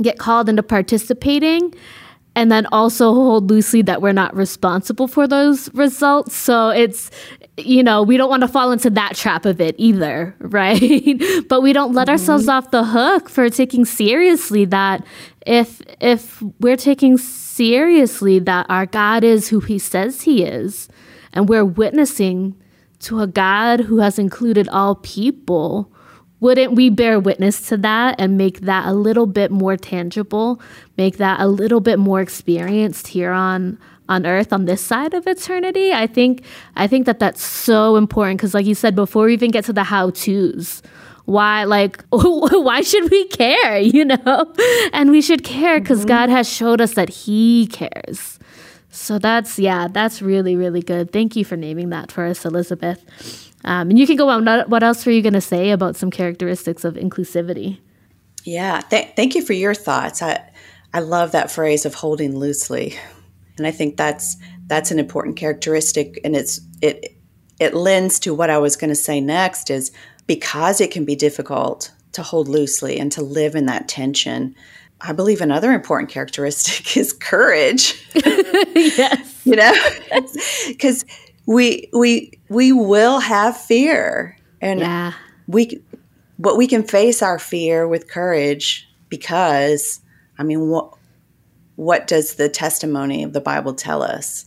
get 0.00 0.18
called 0.18 0.48
into 0.48 0.62
participating 0.62 1.74
and 2.34 2.50
then 2.50 2.66
also 2.72 3.12
hold 3.12 3.50
loosely 3.50 3.82
that 3.82 4.00
we're 4.00 4.12
not 4.12 4.34
responsible 4.34 5.06
for 5.06 5.26
those 5.26 5.72
results. 5.74 6.34
So 6.34 6.70
it's 6.70 7.10
you 7.58 7.82
know, 7.82 8.02
we 8.02 8.16
don't 8.16 8.30
want 8.30 8.42
to 8.42 8.48
fall 8.48 8.72
into 8.72 8.90
that 8.90 9.14
trap 9.14 9.44
of 9.44 9.60
it 9.60 9.74
either, 9.78 10.34
right? 10.40 11.20
but 11.48 11.62
we 11.62 11.72
don't 11.72 11.92
let 11.92 12.06
mm-hmm. 12.06 12.12
ourselves 12.12 12.48
off 12.48 12.70
the 12.70 12.84
hook 12.84 13.28
for 13.28 13.48
taking 13.50 13.84
seriously 13.84 14.64
that 14.66 15.04
if 15.46 15.82
if 16.00 16.42
we're 16.60 16.76
taking 16.76 17.18
seriously 17.18 18.38
that 18.38 18.66
our 18.68 18.86
God 18.86 19.24
is 19.24 19.48
who 19.48 19.60
he 19.60 19.78
says 19.78 20.22
he 20.22 20.44
is 20.44 20.88
and 21.32 21.48
we're 21.48 21.64
witnessing 21.64 22.56
to 23.00 23.20
a 23.20 23.26
God 23.26 23.80
who 23.80 23.98
has 23.98 24.18
included 24.18 24.68
all 24.68 24.94
people, 24.94 25.92
wouldn't 26.40 26.74
we 26.74 26.88
bear 26.88 27.20
witness 27.20 27.68
to 27.68 27.76
that 27.78 28.16
and 28.18 28.38
make 28.38 28.60
that 28.60 28.86
a 28.86 28.92
little 28.92 29.26
bit 29.26 29.50
more 29.50 29.76
tangible, 29.76 30.60
make 30.96 31.18
that 31.18 31.40
a 31.40 31.46
little 31.46 31.80
bit 31.80 31.98
more 31.98 32.20
experienced 32.20 33.08
here 33.08 33.32
on 33.32 33.78
on 34.12 34.26
earth 34.26 34.52
on 34.52 34.64
this 34.66 34.80
side 34.80 35.14
of 35.14 35.26
eternity 35.26 35.92
i 35.92 36.06
think 36.06 36.44
i 36.76 36.86
think 36.86 37.06
that 37.06 37.18
that's 37.18 37.42
so 37.42 37.96
important 37.96 38.38
because 38.38 38.54
like 38.54 38.66
you 38.66 38.74
said 38.74 38.94
before 38.94 39.26
we 39.26 39.32
even 39.32 39.50
get 39.50 39.64
to 39.64 39.72
the 39.72 39.84
how 39.84 40.10
to's 40.10 40.82
why 41.24 41.64
like 41.64 42.04
why 42.10 42.80
should 42.80 43.10
we 43.10 43.26
care 43.28 43.78
you 43.92 44.04
know? 44.04 44.52
And 44.92 45.10
we 45.10 45.22
should 45.22 45.44
care 45.44 45.80
because 45.80 46.00
mm-hmm. 46.00 46.08
god 46.08 46.28
has 46.28 46.50
showed 46.50 46.80
us 46.80 46.94
that 46.94 47.08
he 47.08 47.66
cares. 47.68 48.38
So 48.90 49.18
that's 49.18 49.58
yeah 49.58 49.88
that's 49.88 50.22
really 50.22 50.56
really 50.56 50.82
good. 50.82 51.12
Thank 51.12 51.36
you 51.36 51.44
for 51.44 51.56
naming 51.56 51.90
that 51.90 52.12
for 52.12 52.24
us 52.24 52.44
elizabeth. 52.44 53.50
Um, 53.64 53.90
and 53.90 53.98
you 53.98 54.08
can 54.08 54.16
go 54.16 54.28
on. 54.28 54.44
What 54.68 54.82
else 54.82 55.06
were 55.06 55.12
you 55.12 55.22
going 55.22 55.34
to 55.34 55.40
say 55.40 55.70
about 55.70 55.94
some 55.94 56.10
characteristics 56.10 56.84
of 56.84 56.94
inclusivity? 56.94 57.78
Yeah 58.44 58.80
th- 58.80 59.14
thank 59.14 59.34
you 59.34 59.44
for 59.44 59.52
your 59.52 59.74
thoughts. 59.74 60.22
I 60.22 60.40
i 60.92 61.00
love 61.00 61.32
that 61.32 61.50
phrase 61.50 61.86
of 61.86 61.94
holding 61.94 62.36
loosely 62.36 62.98
and 63.58 63.66
I 63.66 63.70
think 63.70 63.96
that's 63.96 64.36
that's 64.66 64.90
an 64.90 64.98
important 64.98 65.36
characteristic, 65.36 66.20
and 66.24 66.34
it's 66.34 66.60
it 66.80 67.16
it 67.60 67.74
lends 67.74 68.18
to 68.20 68.34
what 68.34 68.50
I 68.50 68.58
was 68.58 68.76
going 68.76 68.90
to 68.90 68.96
say 68.96 69.20
next 69.20 69.70
is 69.70 69.92
because 70.26 70.80
it 70.80 70.90
can 70.90 71.04
be 71.04 71.14
difficult 71.14 71.92
to 72.12 72.22
hold 72.22 72.48
loosely 72.48 72.98
and 72.98 73.10
to 73.12 73.22
live 73.22 73.54
in 73.54 73.66
that 73.66 73.88
tension. 73.88 74.54
I 75.00 75.12
believe 75.12 75.40
another 75.40 75.72
important 75.72 76.10
characteristic 76.10 76.96
is 76.96 77.12
courage. 77.12 78.06
yes, 78.14 79.40
you 79.44 79.56
know, 79.56 79.72
because 80.68 81.04
we 81.46 81.88
we 81.92 82.32
we 82.48 82.72
will 82.72 83.20
have 83.20 83.56
fear, 83.56 84.36
and 84.60 84.80
yeah. 84.80 85.12
we 85.46 85.82
but 86.38 86.56
we 86.56 86.66
can 86.66 86.82
face 86.82 87.22
our 87.22 87.38
fear 87.38 87.86
with 87.86 88.08
courage 88.08 88.88
because 89.08 90.00
I 90.38 90.44
mean, 90.44 90.68
what 90.68 90.94
what 91.82 92.06
does 92.06 92.34
the 92.34 92.48
testimony 92.48 93.24
of 93.24 93.32
the 93.32 93.40
Bible 93.40 93.74
tell 93.74 94.02
us? 94.02 94.46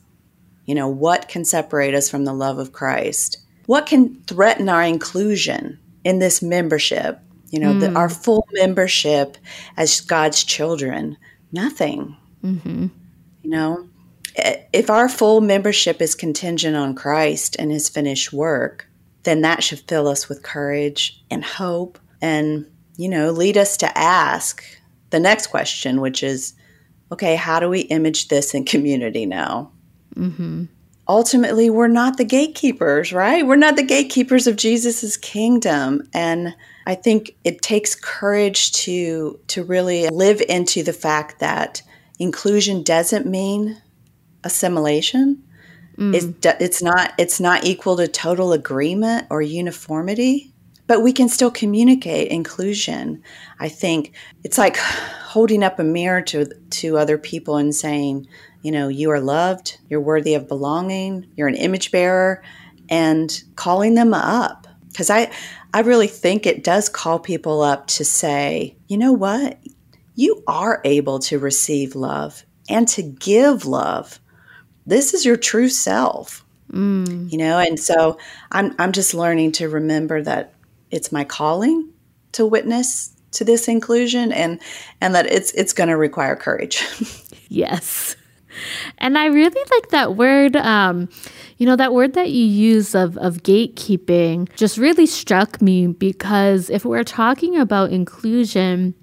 You 0.66 0.74
know, 0.74 0.88
what 0.88 1.28
can 1.28 1.44
separate 1.44 1.94
us 1.94 2.10
from 2.10 2.26
the 2.26 2.34
love 2.34 2.58
of 2.58 2.72
Christ? 2.72 3.40
What 3.66 3.86
can 3.86 4.22
threaten 4.24 4.70
our 4.70 4.84
inclusion 4.84 5.80
in 6.04 6.20
this 6.20 6.42
membership? 6.42 7.20
You 7.50 7.60
know, 7.60 7.74
mm. 7.74 7.80
the, 7.82 7.94
our 7.94 8.10
full 8.10 8.48
membership 8.54 9.38
as 9.78 10.02
God's 10.02 10.44
children? 10.44 11.18
Nothing. 11.52 12.16
Mm-hmm. 12.44 12.88
You 13.44 13.50
know, 13.50 13.90
if 14.74 14.90
our 14.90 15.10
full 15.10 15.42
membership 15.42 16.02
is 16.02 16.16
contingent 16.16 16.76
on 16.76 16.96
Christ 16.96 17.56
and 17.60 17.72
his 17.72 17.90
finished 17.90 18.32
work, 18.34 18.88
then 19.24 19.42
that 19.42 19.62
should 19.62 19.80
fill 19.80 20.08
us 20.08 20.30
with 20.30 20.42
courage 20.42 21.24
and 21.30 21.44
hope 21.44 22.00
and, 22.22 22.66
you 22.98 23.10
know, 23.10 23.32
lead 23.32 23.58
us 23.58 23.78
to 23.78 23.98
ask 23.98 24.64
the 25.10 25.20
next 25.20 25.48
question, 25.48 26.02
which 26.02 26.24
is, 26.24 26.54
okay, 27.12 27.36
how 27.36 27.60
do 27.60 27.70
we 27.70 27.82
image 27.82 28.28
this 28.28 28.54
in 28.54 28.66
community 28.66 29.26
now? 29.26 29.72
Mm-hmm. 30.16 30.66
Ultimately, 31.08 31.70
we're 31.70 31.88
not 31.88 32.18
the 32.18 32.26
gatekeepers, 32.26 33.14
right? 33.14 33.46
We're 33.46 33.58
not 33.58 33.76
the 33.76 33.84
gatekeepers 33.84 34.48
of 34.48 34.56
Jesus's 34.56 35.18
kingdom. 35.18 36.10
And 36.14 36.56
I 36.88 36.96
think 36.96 37.36
it 37.44 37.62
takes 37.62 37.94
courage 37.94 38.72
to 38.74 39.40
to 39.48 39.64
really 39.64 40.08
live 40.10 40.42
into 40.50 40.82
the 40.82 40.94
fact 40.94 41.40
that 41.40 41.84
inclusion 42.18 42.82
doesn't 42.82 43.28
mean 43.28 43.80
assimilation. 44.44 45.44
Mm. 45.98 46.16
It's, 46.16 46.56
it's 46.60 46.82
not 46.82 47.14
it's 47.20 47.40
not 47.40 47.66
equal 47.66 47.98
to 47.98 48.08
total 48.08 48.52
agreement 48.52 49.28
or 49.30 49.44
uniformity 49.44 50.55
but 50.88 51.02
we 51.02 51.12
can 51.14 51.30
still 51.30 51.52
communicate 51.52 52.30
inclusion. 52.30 53.22
I 53.60 53.70
think 53.70 54.14
it's 54.44 54.58
like 54.58 54.78
holding 54.78 55.64
up 55.64 55.80
a 55.80 55.84
mirror 55.84 56.22
to 56.24 56.46
to 56.46 56.98
other 56.98 57.18
people 57.18 57.58
and 57.58 57.74
saying, 57.74 58.28
you 58.62 58.72
know, 58.72 58.88
you 58.88 59.12
are 59.12 59.20
loved, 59.20 59.78
you're 59.90 60.02
worthy 60.02 60.34
of 60.34 60.48
belonging, 60.48 61.28
you're 61.36 61.48
an 61.48 61.56
image 61.56 61.92
bearer 61.92 62.44
and 62.90 63.44
calling 63.56 63.96
them 63.96 64.14
up 64.14 64.68
because 64.90 65.10
I 65.10 65.32
I 65.74 65.82
really 65.82 66.08
think 66.08 66.46
it 66.46 66.64
does 66.64 66.88
call 66.88 67.20
people 67.20 67.62
up 67.62 67.88
to 67.88 68.06
say, 68.06 68.78
you 68.88 68.98
know 68.98 69.12
what? 69.12 69.60
You 70.16 70.42
are 70.48 70.82
able 70.86 71.20
to 71.20 71.38
receive 71.38 71.96
love 71.96 72.46
and 72.70 72.88
to 72.90 73.04
give 73.04 73.66
love. 73.66 74.20
This 74.86 75.14
is 75.14 75.26
your 75.26 75.36
true 75.36 75.68
self. 75.68 76.46
Mm. 76.72 77.32
You 77.32 77.38
know, 77.38 77.60
and 77.60 77.80
so 77.80 78.18
I'm 78.52 78.74
I'm 78.80 78.92
just 78.92 79.14
learning 79.14 79.52
to 79.54 79.70
remember 79.70 80.22
that 80.24 80.55
it's 80.92 81.12
my 81.12 81.24
calling 81.24 81.92
to 82.34 82.46
witness 82.46 83.16
to 83.32 83.44
this 83.44 83.68
inclusion 83.68 84.32
and 84.32 84.60
and 85.02 85.14
that 85.16 85.26
it's 85.26 85.52
it's 85.52 85.74
going 85.74 85.90
to 85.90 85.98
require 85.98 86.36
courage. 86.36 86.84
yes. 87.50 88.16
and 88.98 89.18
I 89.18 89.26
really 89.26 89.62
like 89.72 89.90
that 89.90 90.16
word. 90.16 90.56
Um, 90.56 91.10
you 91.58 91.66
know, 91.66 91.76
that 91.76 91.94
word 91.94 92.14
that 92.14 92.32
you 92.32 92.46
use 92.46 92.96
of, 92.96 93.18
of 93.18 93.44
gatekeeping 93.44 94.54
just 94.56 94.78
really 94.78 95.06
struck 95.06 95.62
me 95.62 95.88
because 95.88 96.70
if 96.70 96.84
we're 96.84 97.04
talking 97.04 97.58
about 97.58 97.92
inclusion 97.92 98.94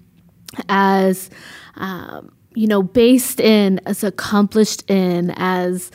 as, 0.69 1.31
um, 1.75 2.31
you 2.53 2.67
know, 2.67 2.83
based 2.83 3.39
in, 3.39 3.79
as 3.87 4.03
accomplished 4.03 4.87
in, 4.89 5.31
as 5.35 5.89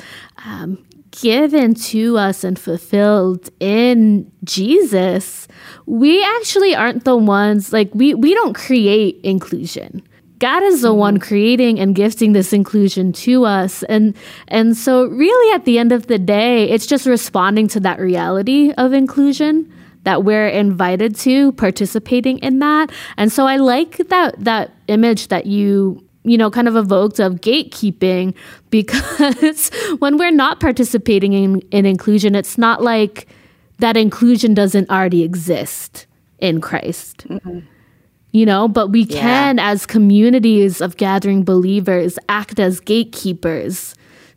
um, 0.44 0.84
given 1.20 1.74
to 1.74 2.16
us 2.16 2.44
and 2.44 2.58
fulfilled 2.58 3.50
in 3.60 4.30
Jesus, 4.44 5.48
we 5.86 6.24
actually 6.24 6.74
aren't 6.74 7.04
the 7.04 7.16
ones 7.16 7.72
like 7.72 7.90
we 7.94 8.14
we 8.14 8.34
don't 8.34 8.54
create 8.54 9.20
inclusion. 9.22 10.02
God 10.38 10.62
is 10.62 10.82
the 10.82 10.94
one 10.94 11.18
creating 11.18 11.80
and 11.80 11.96
gifting 11.96 12.32
this 12.32 12.52
inclusion 12.52 13.12
to 13.12 13.44
us. 13.44 13.82
And 13.84 14.16
and 14.46 14.76
so 14.76 15.06
really 15.06 15.54
at 15.54 15.64
the 15.64 15.78
end 15.78 15.92
of 15.92 16.06
the 16.06 16.18
day, 16.18 16.68
it's 16.70 16.86
just 16.86 17.06
responding 17.06 17.66
to 17.68 17.80
that 17.80 17.98
reality 17.98 18.72
of 18.78 18.92
inclusion 18.92 19.72
that 20.04 20.24
we're 20.24 20.48
invited 20.48 21.16
to 21.16 21.52
participating 21.52 22.38
in 22.38 22.60
that. 22.60 22.90
And 23.16 23.32
so 23.32 23.46
I 23.46 23.56
like 23.56 23.96
that 24.08 24.42
that 24.44 24.70
image 24.86 25.28
that 25.28 25.46
you 25.46 26.07
you 26.24 26.36
know, 26.36 26.50
kind 26.50 26.68
of 26.68 26.76
evoked 26.76 27.18
of 27.20 27.34
gatekeeping 27.40 28.34
because 28.70 29.70
when 29.98 30.18
we're 30.18 30.30
not 30.30 30.60
participating 30.60 31.32
in, 31.32 31.60
in 31.70 31.86
inclusion, 31.86 32.34
it's 32.34 32.58
not 32.58 32.82
like 32.82 33.26
that 33.78 33.96
inclusion 33.96 34.54
doesn't 34.54 34.90
already 34.90 35.22
exist 35.22 36.06
in 36.38 36.60
Christ. 36.60 37.26
Mm-hmm 37.28 37.60
you 38.32 38.44
know 38.44 38.68
but 38.68 38.88
we 38.88 39.02
yeah. 39.02 39.20
can 39.20 39.58
as 39.58 39.86
communities 39.86 40.80
of 40.80 40.96
gathering 40.96 41.44
believers 41.44 42.18
act 42.28 42.58
as 42.60 42.80
gatekeepers 42.80 43.94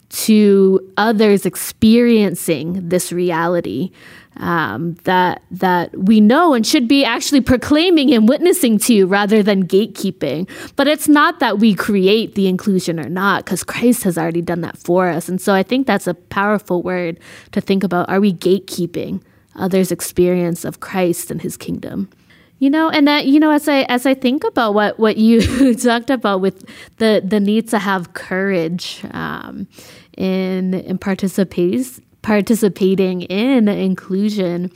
to 0.09 0.79
others 0.97 1.45
experiencing 1.45 2.87
this 2.89 3.11
reality 3.11 3.91
um, 4.37 4.95
that 5.03 5.41
that 5.51 5.95
we 5.97 6.21
know 6.21 6.53
and 6.53 6.65
should 6.65 6.87
be 6.87 7.03
actually 7.03 7.41
proclaiming 7.41 8.13
and 8.13 8.27
witnessing 8.29 8.77
to 8.79 9.05
rather 9.05 9.43
than 9.43 9.67
gatekeeping. 9.67 10.49
But 10.75 10.87
it's 10.87 11.07
not 11.07 11.39
that 11.39 11.59
we 11.59 11.75
create 11.75 12.35
the 12.35 12.47
inclusion 12.47 12.99
or 12.99 13.09
not, 13.09 13.45
because 13.45 13.63
Christ 13.63 14.03
has 14.03 14.17
already 14.17 14.41
done 14.41 14.61
that 14.61 14.77
for 14.77 15.09
us. 15.09 15.27
And 15.27 15.41
so 15.41 15.53
I 15.53 15.63
think 15.63 15.87
that's 15.87 16.07
a 16.07 16.13
powerful 16.13 16.81
word 16.81 17.19
to 17.51 17.61
think 17.61 17.83
about. 17.83 18.09
Are 18.09 18.21
we 18.21 18.33
gatekeeping 18.33 19.21
others' 19.55 19.91
experience 19.91 20.63
of 20.63 20.79
Christ 20.79 21.29
and 21.29 21.41
His 21.41 21.57
kingdom? 21.57 22.09
You 22.59 22.69
know, 22.69 22.89
and 22.89 23.07
that 23.07 23.25
you 23.25 23.39
know, 23.39 23.51
as 23.51 23.67
I 23.67 23.81
as 23.83 24.05
I 24.05 24.13
think 24.13 24.43
about 24.43 24.73
what 24.75 24.97
what 24.97 25.17
you 25.17 25.75
talked 25.75 26.09
about 26.09 26.41
with 26.41 26.63
the 26.97 27.21
the 27.25 27.39
need 27.39 27.67
to 27.69 27.79
have 27.79 28.13
courage 28.13 29.03
um, 29.11 29.67
in 30.15 30.75
in 30.75 30.97
participating 30.99 32.03
participating 32.21 33.23
in 33.23 33.67
inclusion 33.67 34.71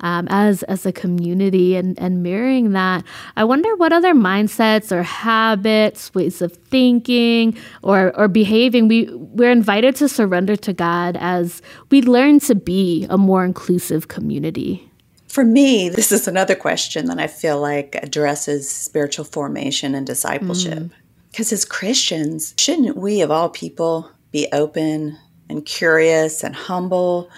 um, 0.00 0.26
as 0.30 0.62
as 0.64 0.86
a 0.86 0.92
community 0.92 1.76
and 1.76 1.98
and 1.98 2.22
mirroring 2.22 2.72
that 2.72 3.04
i 3.36 3.44
wonder 3.44 3.74
what 3.76 3.92
other 3.92 4.14
mindsets 4.14 4.90
or 4.90 5.02
habits 5.02 6.14
ways 6.14 6.40
of 6.40 6.52
thinking 6.52 7.56
or 7.82 8.16
or 8.16 8.28
behaving 8.28 8.88
we 8.88 9.08
we're 9.14 9.50
invited 9.50 9.94
to 9.94 10.08
surrender 10.08 10.56
to 10.56 10.72
god 10.72 11.16
as 11.20 11.60
we 11.90 12.00
learn 12.02 12.40
to 12.40 12.54
be 12.54 13.06
a 13.10 13.18
more 13.18 13.44
inclusive 13.44 14.08
community 14.08 14.90
for 15.36 15.44
me, 15.44 15.90
this 15.90 16.12
is 16.12 16.26
another 16.26 16.54
question 16.54 17.08
that 17.08 17.18
I 17.18 17.26
feel 17.26 17.60
like 17.60 17.94
addresses 17.96 18.70
spiritual 18.70 19.26
formation 19.26 19.94
and 19.94 20.06
discipleship. 20.06 20.84
Because 21.30 21.50
mm. 21.50 21.52
as 21.52 21.66
Christians, 21.66 22.54
shouldn't 22.56 22.96
we, 22.96 23.20
of 23.20 23.30
all 23.30 23.50
people, 23.50 24.10
be 24.32 24.48
open 24.50 25.18
and 25.48 25.64
curious 25.64 26.42
and 26.42 26.54
humble? 26.54 27.30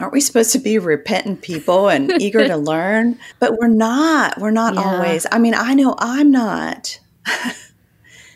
Aren't 0.00 0.12
we 0.12 0.20
supposed 0.20 0.52
to 0.52 0.58
be 0.58 0.78
repentant 0.78 1.42
people 1.42 1.88
and 1.88 2.10
eager 2.20 2.46
to 2.46 2.56
learn? 2.56 3.18
But 3.38 3.58
we're 3.58 3.68
not. 3.68 4.40
We're 4.40 4.50
not 4.50 4.74
yeah. 4.74 4.82
always. 4.82 5.26
I 5.30 5.38
mean, 5.38 5.54
I 5.54 5.74
know 5.74 5.94
I'm 5.98 6.30
not. 6.30 6.98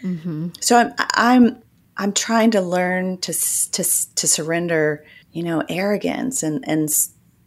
mm-hmm. 0.02 0.48
So 0.60 0.76
I'm, 0.76 0.92
I'm, 1.14 1.62
I'm 1.96 2.12
trying 2.12 2.52
to 2.52 2.60
learn 2.60 3.18
to 3.18 3.32
to 3.32 4.14
to 4.14 4.28
surrender, 4.28 5.04
you 5.32 5.42
know, 5.42 5.64
arrogance 5.68 6.44
and 6.44 6.64
and 6.68 6.88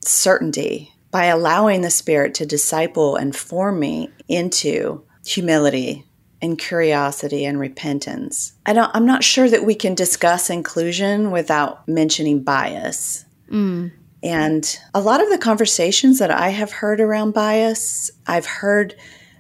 certainty 0.04 0.93
by 1.10 1.26
allowing 1.26 1.82
the 1.82 1.89
Spirit 1.89 2.34
to 2.36 2.45
disciple 2.45 3.15
and 3.15 3.36
form 3.36 3.80
me 3.80 4.10
into 4.28 5.06
humility 5.26 6.06
and 6.41 6.58
curiosity 6.58 7.45
and 7.45 7.60
repentance. 7.60 8.54
I 8.65 8.73
don't, 8.73 8.91
I'm 8.93 9.06
not 9.06 9.23
sure 9.23 9.49
that 9.49 9.63
we 9.63 9.75
can 9.75 9.95
discuss 9.95 10.49
inclusion 10.49 11.32
without 11.32 11.88
mentioning 11.88 12.43
bias. 12.43 13.25
Mm. 13.49 13.91
And 14.23 14.80
a 14.93 15.01
lot 15.01 15.21
of 15.21 15.30
the 15.30 15.38
conversations 15.38 16.19
that 16.19 16.32
I 16.32 16.49
have 16.49 16.71
heard 16.71 16.99
around 16.99 17.34
bias, 17.34 18.12
I've 18.27 18.45
heard 18.45 18.95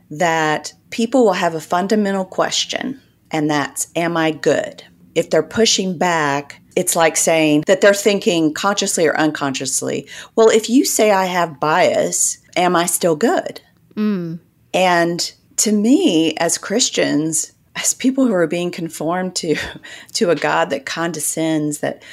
that 0.09 0.73
people 0.89 1.23
will 1.23 1.33
have 1.33 1.55
a 1.55 1.61
fundamental 1.61 2.25
question, 2.25 2.99
and 3.29 3.49
that's, 3.49 3.87
Am 3.95 4.17
I 4.17 4.31
good? 4.31 4.83
If 5.15 5.29
they're 5.29 5.43
pushing 5.43 5.97
back, 5.97 6.61
it's 6.75 6.95
like 6.95 7.17
saying 7.17 7.63
that 7.67 7.81
they're 7.81 7.93
thinking 7.93 8.53
consciously 8.53 9.07
or 9.07 9.15
unconsciously, 9.17 10.07
well, 10.35 10.49
if 10.49 10.69
you 10.69 10.85
say 10.85 11.11
I 11.11 11.25
have 11.25 11.59
bias, 11.59 12.39
am 12.55 12.75
I 12.75 12.85
still 12.85 13.15
good? 13.15 13.61
Mm. 13.95 14.39
And 14.73 15.33
to 15.61 15.71
me, 15.71 16.33
as 16.37 16.57
Christians, 16.57 17.51
as 17.75 17.93
people 17.93 18.25
who 18.25 18.33
are 18.33 18.47
being 18.47 18.71
conformed 18.71 19.35
to 19.35 19.55
to 20.13 20.31
a 20.31 20.35
God 20.35 20.71
that 20.71 20.87
condescends, 20.87 21.79
that 21.79 22.03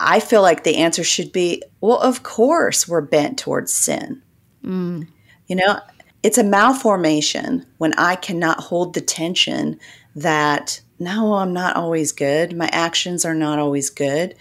I 0.00 0.18
feel 0.18 0.42
like 0.42 0.64
the 0.64 0.76
answer 0.76 1.04
should 1.04 1.32
be, 1.32 1.62
well, 1.80 1.98
of 1.98 2.24
course 2.24 2.88
we're 2.88 3.00
bent 3.00 3.38
towards 3.38 3.72
sin. 3.72 4.22
Mm. 4.64 5.06
You 5.46 5.56
know, 5.56 5.80
it's 6.24 6.36
a 6.36 6.44
malformation 6.44 7.64
when 7.78 7.94
I 7.94 8.16
cannot 8.16 8.58
hold 8.58 8.94
the 8.94 9.00
tension 9.00 9.78
that 10.16 10.80
no, 10.98 11.34
I'm 11.34 11.52
not 11.52 11.76
always 11.76 12.10
good. 12.10 12.56
My 12.56 12.68
actions 12.72 13.24
are 13.24 13.34
not 13.34 13.60
always 13.60 13.88
good, 13.88 14.34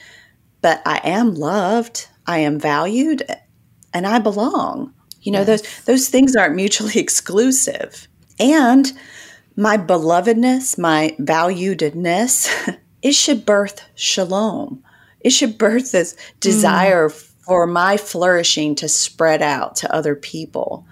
but 0.62 0.82
I 0.88 1.02
am 1.04 1.36
loved, 1.36 2.08
I 2.26 2.40
am 2.40 2.60
valued, 2.60 3.24
and 3.94 4.08
I 4.08 4.18
belong. 4.18 4.92
You 5.22 5.34
know, 5.34 5.44
yes. 5.44 5.48
those 5.48 5.84
those 5.86 6.10
things 6.10 6.36
aren't 6.36 6.56
mutually 6.56 6.98
exclusive. 7.00 8.08
And 8.40 8.92
my 9.56 9.78
belovedness, 9.78 10.78
my 10.78 11.16
valuedness, 11.20 12.78
it 13.02 13.14
should 13.14 13.46
birth 13.46 13.88
shalom. 13.96 14.84
It 15.22 15.32
should 15.32 15.58
birth 15.58 15.92
this 15.92 16.16
desire 16.40 17.10
mm. 17.10 17.34
for 17.46 17.66
my 17.66 17.98
flourishing 17.98 18.76
to 18.76 18.90
spread 18.90 19.42
out 19.42 19.78
to 19.78 19.94
other 19.94 20.16
people. 20.16 20.86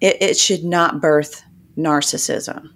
It, 0.00 0.20
it 0.20 0.36
should 0.36 0.64
not 0.64 1.00
birth 1.00 1.44
narcissism 1.76 2.70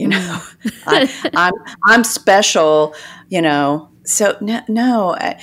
you 0.00 0.08
know 0.08 0.42
I, 0.86 1.30
I'm 1.36 1.52
I'm 1.84 2.04
special 2.04 2.94
you 3.28 3.42
know 3.42 3.90
so 4.04 4.36
no, 4.40 4.62
no 4.66 5.14
I, 5.14 5.40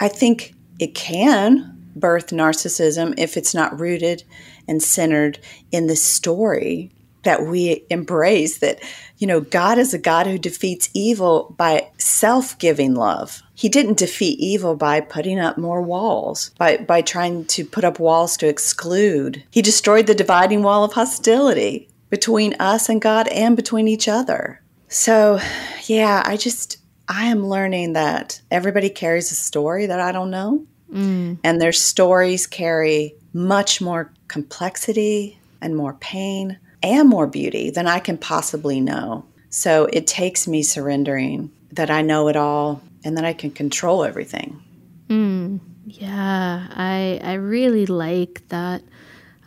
I 0.00 0.08
think 0.08 0.54
it 0.78 0.94
can 0.94 1.76
birth 1.94 2.28
narcissism 2.28 3.14
if 3.18 3.36
it's 3.36 3.54
not 3.54 3.78
rooted 3.78 4.24
and 4.66 4.82
centered 4.82 5.38
in 5.70 5.88
the 5.88 5.96
story 5.96 6.90
that 7.28 7.46
we 7.46 7.84
embrace 7.90 8.58
that 8.58 8.80
you 9.18 9.26
know 9.26 9.40
God 9.42 9.76
is 9.76 9.92
a 9.92 9.98
God 9.98 10.26
who 10.26 10.38
defeats 10.38 10.88
evil 10.94 11.54
by 11.58 11.90
self-giving 11.98 12.94
love. 12.94 13.42
He 13.54 13.68
didn't 13.68 13.98
defeat 13.98 14.38
evil 14.38 14.76
by 14.76 15.00
putting 15.00 15.38
up 15.38 15.58
more 15.58 15.82
walls, 15.82 16.50
by 16.56 16.78
by 16.78 17.02
trying 17.02 17.44
to 17.46 17.66
put 17.66 17.84
up 17.84 18.00
walls 18.00 18.38
to 18.38 18.48
exclude. 18.48 19.44
He 19.50 19.60
destroyed 19.60 20.06
the 20.06 20.14
dividing 20.14 20.62
wall 20.62 20.84
of 20.84 20.94
hostility 20.94 21.88
between 22.08 22.54
us 22.58 22.88
and 22.88 23.02
God 23.02 23.28
and 23.28 23.56
between 23.56 23.88
each 23.88 24.08
other. 24.08 24.62
So, 24.88 25.38
yeah, 25.84 26.22
I 26.24 26.38
just, 26.38 26.78
I 27.06 27.26
am 27.26 27.46
learning 27.46 27.92
that 27.92 28.40
everybody 28.50 28.88
carries 28.88 29.30
a 29.30 29.34
story 29.34 29.84
that 29.84 30.00
I 30.00 30.12
don't 30.12 30.30
know. 30.30 30.64
Mm. 30.90 31.38
And 31.44 31.60
their 31.60 31.72
stories 31.72 32.46
carry 32.46 33.14
much 33.34 33.82
more 33.82 34.10
complexity 34.28 35.38
and 35.60 35.76
more 35.76 35.92
pain 35.94 36.58
and 36.82 37.08
more 37.08 37.26
beauty 37.26 37.70
than 37.70 37.86
I 37.86 37.98
can 37.98 38.18
possibly 38.18 38.80
know. 38.80 39.24
So 39.50 39.88
it 39.92 40.06
takes 40.06 40.46
me 40.46 40.62
surrendering 40.62 41.50
that 41.72 41.90
I 41.90 42.02
know 42.02 42.28
it 42.28 42.36
all 42.36 42.82
and 43.04 43.16
that 43.16 43.24
I 43.24 43.32
can 43.32 43.50
control 43.50 44.04
everything. 44.04 44.62
Mm. 45.08 45.60
Yeah, 45.86 46.66
I 46.70 47.20
I 47.22 47.34
really 47.34 47.86
like 47.86 48.46
that. 48.48 48.82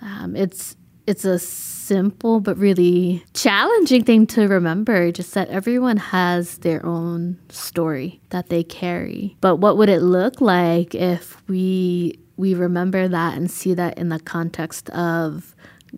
Um, 0.02 0.36
it's 0.36 0.76
it's 1.06 1.26
a 1.26 1.38
simple 1.38 2.40
but 2.40 2.58
really 2.58 3.24
challenging 3.34 4.04
thing 4.04 4.26
to 4.26 4.48
remember 4.48 5.12
just 5.12 5.34
that 5.34 5.50
everyone 5.50 5.98
has 5.98 6.60
their 6.60 6.86
own 6.86 7.38
story 7.50 8.22
that 8.30 8.50
they 8.50 8.64
carry. 8.64 9.36
But 9.42 9.58
what 9.58 9.78
would 9.78 9.90
it 9.90 10.02
look 10.02 10.42
like 10.42 10.96
if 10.96 11.42
we 11.48 12.20
we 12.38 12.54
remember 12.54 13.08
that 13.08 13.38
and 13.38 13.52
see 13.52 13.74
that 13.76 13.98
in 13.98 14.10
the 14.10 14.20
context 14.20 14.90
of 14.92 15.56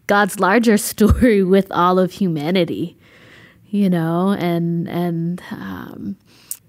God's 0.08 0.40
larger 0.40 0.78
story 0.92 1.44
with 1.44 1.72
all 1.72 2.00
of 2.00 2.12
humanity, 2.12 2.98
you 3.68 3.90
know, 3.90 4.32
and 4.32 4.88
and 4.90 5.42
um, 5.52 6.18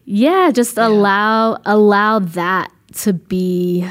yeah, 0.04 0.50
just 0.52 0.76
yeah. 0.76 0.88
allow 0.88 1.58
allow 1.64 2.18
that 2.18 2.70
to 2.94 3.12
be 3.12 3.88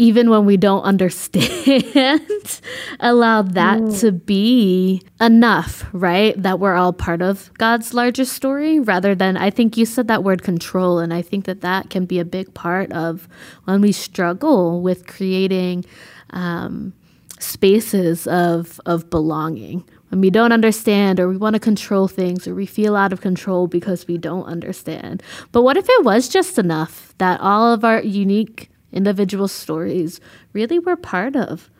even 0.00 0.30
when 0.30 0.46
we 0.46 0.56
don't 0.56 0.82
understand, 0.84 2.62
allow 3.00 3.42
that 3.42 3.80
mm. 3.80 4.00
to 4.00 4.10
be 4.10 5.02
enough, 5.20 5.84
right? 5.92 6.42
That 6.42 6.58
we're 6.58 6.74
all 6.74 6.94
part 6.94 7.20
of 7.20 7.52
God's 7.58 7.92
larger 7.92 8.24
story 8.24 8.80
rather 8.80 9.14
than, 9.14 9.36
I 9.36 9.50
think 9.50 9.76
you 9.76 9.84
said 9.84 10.08
that 10.08 10.24
word 10.24 10.42
control. 10.42 11.00
And 11.00 11.12
I 11.12 11.20
think 11.20 11.44
that 11.44 11.60
that 11.60 11.90
can 11.90 12.06
be 12.06 12.18
a 12.18 12.24
big 12.24 12.54
part 12.54 12.90
of 12.92 13.28
when 13.64 13.82
we 13.82 13.92
struggle 13.92 14.80
with 14.80 15.06
creating 15.06 15.84
um, 16.30 16.94
spaces 17.42 18.26
of, 18.26 18.80
of 18.86 19.10
belonging. 19.10 19.84
When 20.08 20.20
we 20.20 20.30
don't 20.30 20.52
understand, 20.52 21.20
or 21.20 21.28
we 21.28 21.36
want 21.36 21.54
to 21.54 21.60
control 21.60 22.08
things, 22.08 22.48
or 22.48 22.54
we 22.54 22.66
feel 22.66 22.96
out 22.96 23.12
of 23.12 23.20
control 23.20 23.68
because 23.68 24.08
we 24.08 24.18
don't 24.18 24.44
understand. 24.44 25.22
But 25.52 25.62
what 25.62 25.76
if 25.76 25.88
it 25.88 26.04
was 26.04 26.28
just 26.28 26.58
enough 26.58 27.14
that 27.18 27.40
all 27.40 27.72
of 27.72 27.84
our 27.84 28.02
unique 28.02 28.70
individual 28.92 29.46
stories 29.46 30.20
really 30.52 30.78
were 30.78 30.96
part 30.96 31.36
of 31.36 31.70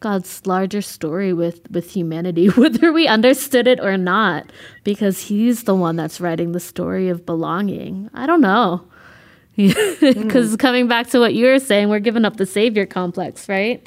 God's 0.00 0.44
larger 0.46 0.82
story 0.82 1.32
with, 1.32 1.70
with 1.70 1.90
humanity, 1.90 2.46
whether 2.56 2.92
we 2.92 3.06
understood 3.06 3.66
it 3.66 3.78
or 3.80 3.96
not, 3.96 4.50
because 4.82 5.20
He's 5.20 5.64
the 5.64 5.74
one 5.74 5.96
that's 5.96 6.20
writing 6.20 6.52
the 6.52 6.60
story 6.60 7.08
of 7.08 7.24
belonging. 7.24 8.10
I 8.14 8.26
don't 8.26 8.40
know. 8.40 8.84
Because 9.56 10.56
mm. 10.56 10.58
coming 10.58 10.88
back 10.88 11.08
to 11.08 11.18
what 11.18 11.34
you 11.34 11.44
were 11.44 11.58
saying, 11.58 11.90
we're 11.90 11.98
giving 11.98 12.24
up 12.24 12.36
the 12.38 12.46
savior 12.46 12.86
complex, 12.86 13.46
right? 13.46 13.86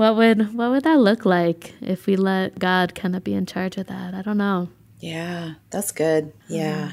What 0.00 0.16
would 0.16 0.54
what 0.54 0.70
would 0.70 0.84
that 0.84 0.98
look 0.98 1.26
like 1.26 1.74
if 1.82 2.06
we 2.06 2.16
let 2.16 2.58
God 2.58 2.94
kind 2.94 3.14
of 3.14 3.22
be 3.22 3.34
in 3.34 3.44
charge 3.44 3.76
of 3.76 3.88
that? 3.88 4.14
I 4.14 4.22
don't 4.22 4.38
know. 4.38 4.70
Yeah, 4.98 5.56
that's 5.68 5.92
good. 5.92 6.24
Um, 6.24 6.32
yeah. 6.48 6.92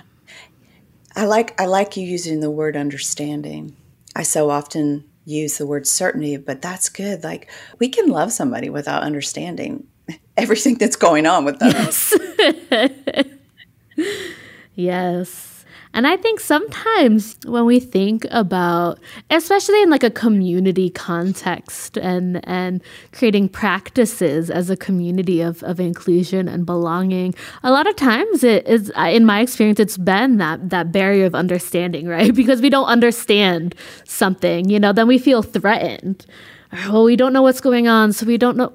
I 1.16 1.24
like 1.24 1.58
I 1.58 1.68
like 1.68 1.96
you 1.96 2.06
using 2.06 2.42
the 2.42 2.52
word 2.52 2.76
understanding 2.76 3.78
I 4.14 4.24
so 4.24 4.50
often 4.50 5.06
use 5.24 5.58
the 5.58 5.66
word 5.66 5.88
certainty, 5.88 6.36
but 6.36 6.62
that's 6.62 6.90
good. 6.90 7.24
Like 7.24 7.50
we 7.80 7.88
can 7.88 8.10
love 8.10 8.34
somebody 8.34 8.70
without 8.70 9.04
understanding 9.04 9.88
everything 10.36 10.76
that's 10.76 10.98
going 10.98 11.26
on 11.26 11.46
with 11.46 11.60
them. 11.60 11.72
Yes. 13.96 14.36
yes. 14.76 15.57
And 15.98 16.06
I 16.06 16.16
think 16.16 16.40
sometimes 16.40 17.38
when 17.44 17.66
we 17.66 17.80
think 17.80 18.28
about, 18.30 19.00
especially 19.32 19.82
in 19.82 19.90
like 19.90 20.04
a 20.04 20.12
community 20.12 20.92
context 20.92 21.98
and, 21.98 22.40
and 22.48 22.84
creating 23.14 23.50
practices 23.50 24.52
as 24.52 24.70
a 24.70 24.78
community 24.78 25.42
of, 25.42 25.64
of 25.64 25.80
inclusion 25.80 26.48
and 26.48 26.68
belonging, 26.68 27.34
a 27.64 27.72
lot 27.72 27.88
of 27.88 27.96
times 27.96 28.44
it 28.44 28.68
is, 28.68 28.92
in 28.96 29.26
my 29.26 29.40
experience, 29.42 29.80
it's 29.80 29.98
been 29.98 30.38
that, 30.38 30.70
that 30.70 30.92
barrier 30.92 31.26
of 31.26 31.34
understanding, 31.34 32.08
right? 32.18 32.36
Because 32.36 32.62
we 32.62 32.70
don't 32.70 32.86
understand 32.86 33.74
something, 34.04 34.70
you 34.70 34.80
know, 34.80 34.94
then 34.94 35.08
we 35.08 35.18
feel 35.18 35.42
threatened. 35.42 36.28
Well, 36.90 37.06
we 37.06 37.16
don't 37.16 37.34
know 37.34 37.42
what's 37.42 37.62
going 37.62 37.88
on, 37.88 38.14
so 38.14 38.28
we 38.28 38.38
don't 38.38 38.56
know 38.56 38.72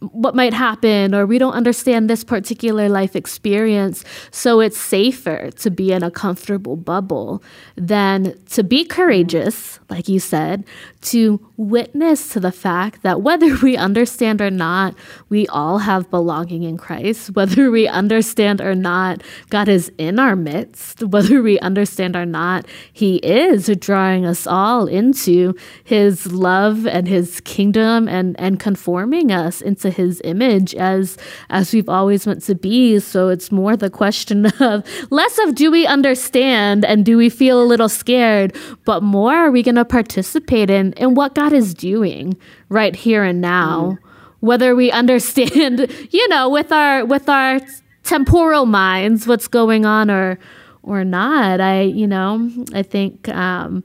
what 0.00 0.34
might 0.34 0.54
happen 0.54 1.14
or 1.14 1.26
we 1.26 1.38
don't 1.38 1.54
understand 1.54 2.08
this 2.08 2.22
particular 2.22 2.88
life 2.88 3.16
experience. 3.16 4.04
So 4.30 4.60
it's 4.60 4.78
safer 4.78 5.50
to 5.50 5.70
be 5.70 5.92
in 5.92 6.02
a 6.02 6.10
comfortable 6.10 6.76
bubble 6.76 7.42
than 7.76 8.38
to 8.50 8.62
be 8.62 8.84
courageous 8.84 9.80
like 9.90 10.08
you 10.08 10.20
said 10.20 10.64
to 11.00 11.40
witness 11.56 12.28
to 12.30 12.40
the 12.40 12.52
fact 12.52 13.02
that 13.02 13.22
whether 13.22 13.56
we 13.62 13.76
understand 13.76 14.40
or 14.40 14.50
not 14.50 14.94
we 15.28 15.46
all 15.48 15.78
have 15.78 16.10
belonging 16.10 16.62
in 16.62 16.76
Christ. 16.76 17.30
Whether 17.30 17.70
we 17.70 17.88
understand 17.88 18.60
or 18.60 18.74
not 18.74 19.22
God 19.50 19.68
is 19.68 19.90
in 19.98 20.18
our 20.18 20.36
midst. 20.36 21.02
Whether 21.02 21.42
we 21.42 21.58
understand 21.60 22.16
or 22.16 22.26
not 22.26 22.66
he 22.92 23.16
is 23.16 23.66
drawing 23.78 24.26
us 24.26 24.46
all 24.46 24.86
into 24.86 25.54
his 25.84 26.32
love 26.32 26.86
and 26.86 27.08
his 27.08 27.40
kingdom 27.40 28.08
and 28.08 28.38
and 28.38 28.60
conforming 28.60 29.32
us 29.32 29.60
into 29.60 29.87
his 29.90 30.20
image 30.24 30.74
as 30.74 31.16
as 31.50 31.72
we've 31.72 31.88
always 31.88 32.26
meant 32.26 32.42
to 32.44 32.54
be. 32.54 32.98
So 32.98 33.28
it's 33.28 33.50
more 33.50 33.76
the 33.76 33.90
question 33.90 34.46
of 34.60 34.84
less 35.10 35.38
of 35.38 35.54
do 35.54 35.70
we 35.70 35.86
understand 35.86 36.84
and 36.84 37.04
do 37.04 37.16
we 37.16 37.28
feel 37.28 37.62
a 37.62 37.64
little 37.64 37.88
scared 37.88 38.56
but 38.84 39.02
more 39.02 39.34
are 39.34 39.50
we 39.50 39.62
going 39.62 39.74
to 39.74 39.84
participate 39.84 40.70
in 40.70 40.92
in 40.94 41.14
what 41.14 41.34
God 41.34 41.52
is 41.52 41.74
doing 41.74 42.36
right 42.68 42.94
here 42.94 43.24
and 43.24 43.40
now. 43.40 43.92
Mm. 43.92 43.98
whether 44.40 44.74
we 44.76 44.90
understand 44.90 45.90
you 46.10 46.28
know 46.28 46.48
with 46.48 46.72
our 46.72 47.04
with 47.04 47.28
our 47.28 47.60
temporal 48.04 48.66
minds 48.66 49.26
what's 49.26 49.48
going 49.48 49.84
on 49.84 50.10
or 50.10 50.38
or 50.82 51.04
not. 51.04 51.60
I 51.60 51.82
you 51.82 52.06
know 52.06 52.50
i 52.72 52.82
think 52.82 53.28
um 53.28 53.84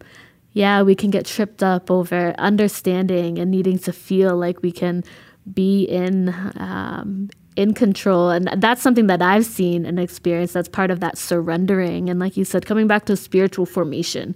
yeah 0.53 0.81
we 0.81 0.95
can 0.95 1.09
get 1.09 1.25
tripped 1.25 1.61
up 1.61 1.91
over 1.91 2.33
understanding 2.37 3.37
and 3.39 3.51
needing 3.51 3.77
to 3.79 3.91
feel 3.91 4.37
like 4.37 4.61
we 4.61 4.71
can 4.71 5.03
be 5.51 5.83
in 5.83 6.29
um, 6.57 7.29
in 7.55 7.73
control. 7.73 8.29
And 8.29 8.49
that's 8.57 8.81
something 8.81 9.07
that 9.07 9.21
i've 9.21 9.45
seen 9.45 9.85
and 9.85 9.99
experienced 9.99 10.53
that's 10.53 10.69
part 10.69 10.91
of 10.91 10.99
that 11.01 11.17
surrendering. 11.17 12.09
And 12.09 12.19
like 12.19 12.37
you 12.37 12.45
said 12.45 12.65
coming 12.65 12.87
back 12.87 13.05
to 13.05 13.15
spiritual 13.15 13.65
formation 13.65 14.35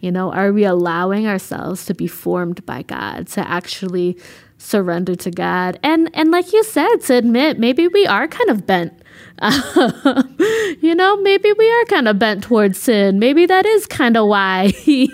you 0.00 0.10
know 0.10 0.32
are 0.32 0.52
we 0.52 0.64
allowing 0.64 1.26
ourselves 1.26 1.84
to 1.84 1.94
be 1.94 2.06
formed 2.06 2.64
by 2.64 2.82
god 2.82 3.26
to 3.28 3.46
actually 3.46 4.16
surrender 4.58 5.14
to 5.14 5.30
god? 5.30 5.78
And 5.82 6.10
and 6.14 6.30
like 6.30 6.52
you 6.52 6.64
said 6.64 6.96
to 7.02 7.14
admit 7.14 7.58
maybe 7.58 7.88
we 7.88 8.06
are 8.06 8.28
kind 8.28 8.50
of 8.50 8.66
bent 8.66 8.99
you 10.82 10.94
know, 10.94 11.16
maybe 11.22 11.52
we 11.52 11.70
are 11.70 11.84
kind 11.86 12.08
of 12.08 12.18
bent 12.18 12.44
towards 12.44 12.78
sin. 12.78 13.18
Maybe 13.18 13.46
that 13.46 13.64
is 13.64 13.86
kind 13.86 14.16
of 14.16 14.28
why 14.28 14.68
he, 14.68 15.06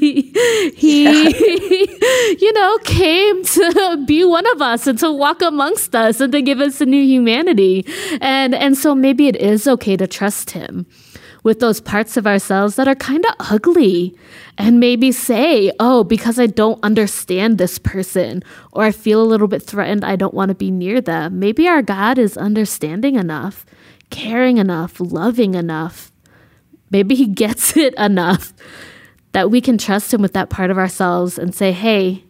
he, 0.75 1.05
yeah. 1.05 1.29
you 2.41 2.53
know, 2.53 2.79
came 2.79 3.45
to 3.45 4.05
be 4.07 4.25
one 4.25 4.47
of 4.53 4.61
us 4.61 4.87
and 4.87 4.99
to 4.99 5.13
walk 5.13 5.43
amongst 5.43 5.95
us 5.95 6.21
and 6.21 6.33
to 6.33 6.43
give 6.43 6.61
us 6.61 6.81
a 6.81 6.87
new 6.87 7.03
humanity. 7.03 7.87
And 8.21 8.55
and 8.55 8.77
so 8.77 8.95
maybe 8.95 9.29
it 9.29 9.37
is 9.37 9.69
okay 9.69 9.97
to 9.97 10.09
trust 10.09 10.51
him 10.51 10.87
with 11.45 11.61
those 11.61 11.81
parts 11.81 12.17
of 12.17 12.27
ourselves 12.27 12.75
that 12.75 12.89
are 12.89 12.97
kind 12.97 13.25
of 13.25 13.35
ugly 13.39 14.17
and 14.59 14.81
maybe 14.81 15.13
say, 15.13 15.71
oh, 15.79 16.03
because 16.03 16.41
I 16.41 16.47
don't 16.47 16.83
understand 16.83 17.59
this 17.59 17.79
person 17.79 18.43
or 18.73 18.83
I 18.83 18.91
feel 18.91 19.23
a 19.23 19.31
little 19.31 19.47
bit 19.47 19.63
threatened, 19.63 20.05
I 20.05 20.17
don't 20.17 20.35
want 20.35 20.49
to 20.49 20.57
be 20.57 20.73
near 20.73 21.01
them. 21.01 21.39
Maybe 21.39 21.69
our 21.69 21.83
God 21.83 22.19
is 22.19 22.37
understanding 22.37 23.15
enough 23.15 23.65
caring 24.11 24.59
enough, 24.59 25.01
loving 25.01 25.55
enough. 25.55 26.13
Maybe 26.91 27.15
he 27.15 27.27
gets 27.27 27.77
it 27.77 27.95
enough 27.95 28.53
that 29.33 29.51
we 29.51 29.61
can 29.61 29.77
trust 29.77 30.15
him 30.15 30.23
with 30.23 30.33
that 30.33 30.51
part 30.51 30.71
of 30.71 30.79
ourselves 30.79 31.39
and 31.39 31.55
say, 31.55 31.73
hey, 31.73 32.25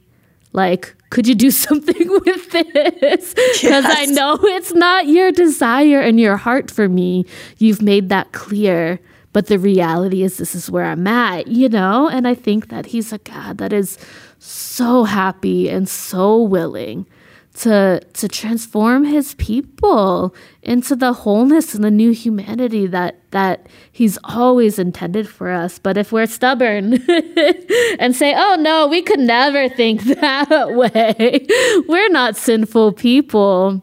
like, 0.53 0.95
could 1.11 1.29
you 1.29 1.35
do 1.35 1.51
something 1.67 2.09
with 2.09 2.51
this? 2.51 3.35
Because 3.57 3.85
yes. 3.85 3.99
I 3.99 4.05
know 4.07 4.39
it's 4.43 4.75
not 4.75 5.07
your 5.07 5.33
desire 5.33 6.01
and 6.01 6.21
your 6.21 6.37
heart 6.37 6.71
for 6.71 6.89
me. 6.89 7.25
You've 7.59 7.81
made 7.81 8.11
that 8.11 8.33
clear. 8.33 9.01
But 9.33 9.47
the 9.47 9.59
reality 9.59 10.23
is, 10.23 10.37
this 10.37 10.55
is 10.55 10.71
where 10.71 10.85
I'm 10.85 11.07
at, 11.07 11.47
you 11.47 11.69
know? 11.69 12.09
And 12.09 12.27
I 12.29 12.35
think 12.35 12.69
that 12.69 12.87
he's 12.87 13.12
a 13.12 13.19
God 13.19 13.59
that 13.59 13.73
is 13.73 13.99
so 14.39 15.05
happy 15.05 15.69
and 15.69 15.89
so 15.89 16.43
willing 16.43 17.07
to 17.57 18.01
to 18.12 18.29
transform 18.29 19.05
his 19.05 19.35
people 19.35 20.35
into 20.62 20.95
the 20.95 21.12
wholeness 21.12 21.75
and 21.75 21.83
the 21.83 21.90
new 21.90 22.11
humanity 22.11 22.87
that 22.87 23.19
that 23.31 23.66
he's 23.92 24.19
always 24.25 24.79
intended 24.79 25.29
for 25.29 25.51
us 25.51 25.79
but 25.79 25.97
if 25.97 26.12
we're 26.12 26.27
stubborn 26.27 26.95
and 27.99 28.14
say 28.14 28.35
oh 28.37 28.57
no 28.61 28.87
we 28.87 29.01
could 29.01 29.21
never 29.21 29.69
think 29.71 30.03
that 30.21 30.75
way 30.75 31.47
we're 31.88 32.11
not 32.11 32.37
sinful 32.37 32.92
people 32.92 33.83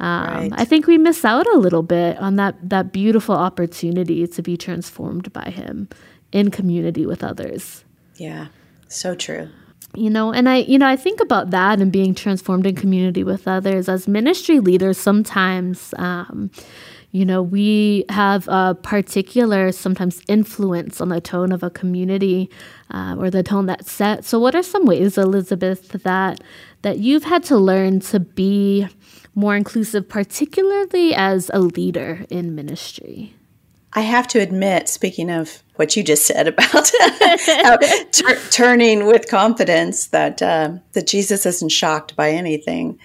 um, 0.00 0.26
right. 0.26 0.50
I 0.54 0.64
think 0.64 0.88
we 0.88 0.98
miss 0.98 1.24
out 1.24 1.46
a 1.46 1.58
little 1.58 1.82
bit 1.82 2.18
on 2.18 2.36
that 2.36 2.56
that 2.68 2.92
beautiful 2.92 3.36
opportunity 3.36 4.26
to 4.26 4.42
be 4.42 4.56
transformed 4.56 5.32
by 5.32 5.50
him 5.50 5.88
in 6.32 6.50
community 6.50 7.06
with 7.06 7.22
others. 7.22 7.84
Yeah, 8.16 8.48
so 8.88 9.14
true 9.14 9.48
you 9.94 10.10
know? 10.10 10.32
And 10.32 10.48
i 10.48 10.56
you 10.58 10.78
know 10.78 10.86
i 10.86 10.96
think 10.96 11.20
about 11.20 11.50
that 11.50 11.80
and 11.80 11.92
being 11.92 12.14
transformed 12.14 12.66
in 12.66 12.74
community 12.74 13.24
with 13.24 13.46
others. 13.48 13.88
As 13.88 14.08
ministry 14.08 14.60
leaders 14.60 14.98
sometimes 14.98 15.94
um, 15.98 16.50
you 17.10 17.24
know 17.24 17.42
we 17.42 18.04
have 18.08 18.48
a 18.48 18.76
particular 18.82 19.72
sometimes 19.72 20.22
influence 20.28 21.00
on 21.00 21.08
the 21.10 21.20
tone 21.20 21.52
of 21.52 21.62
a 21.62 21.70
community 21.70 22.50
uh, 22.90 23.16
or 23.18 23.30
the 23.30 23.42
tone 23.42 23.66
that's 23.66 23.90
set. 23.90 24.24
So 24.24 24.38
what 24.38 24.54
are 24.54 24.62
some 24.62 24.86
ways 24.86 25.18
elizabeth 25.18 25.88
that 26.04 26.40
that 26.82 26.98
you've 26.98 27.24
had 27.24 27.44
to 27.44 27.56
learn 27.56 28.00
to 28.00 28.20
be 28.20 28.88
more 29.34 29.56
inclusive 29.56 30.08
particularly 30.08 31.14
as 31.14 31.50
a 31.54 31.60
leader 31.60 32.26
in 32.28 32.54
ministry 32.54 33.34
I 33.94 34.00
have 34.00 34.26
to 34.28 34.40
admit, 34.40 34.88
speaking 34.88 35.30
of 35.30 35.62
what 35.76 35.96
you 35.96 36.02
just 36.02 36.26
said 36.26 36.48
about 36.48 36.90
turning 38.50 39.06
with 39.06 39.28
confidence, 39.28 40.06
that 40.08 40.40
uh, 40.40 40.74
that 40.92 41.06
Jesus 41.06 41.44
isn't 41.46 41.70
shocked 41.70 42.16
by 42.16 42.30
anything. 42.30 42.98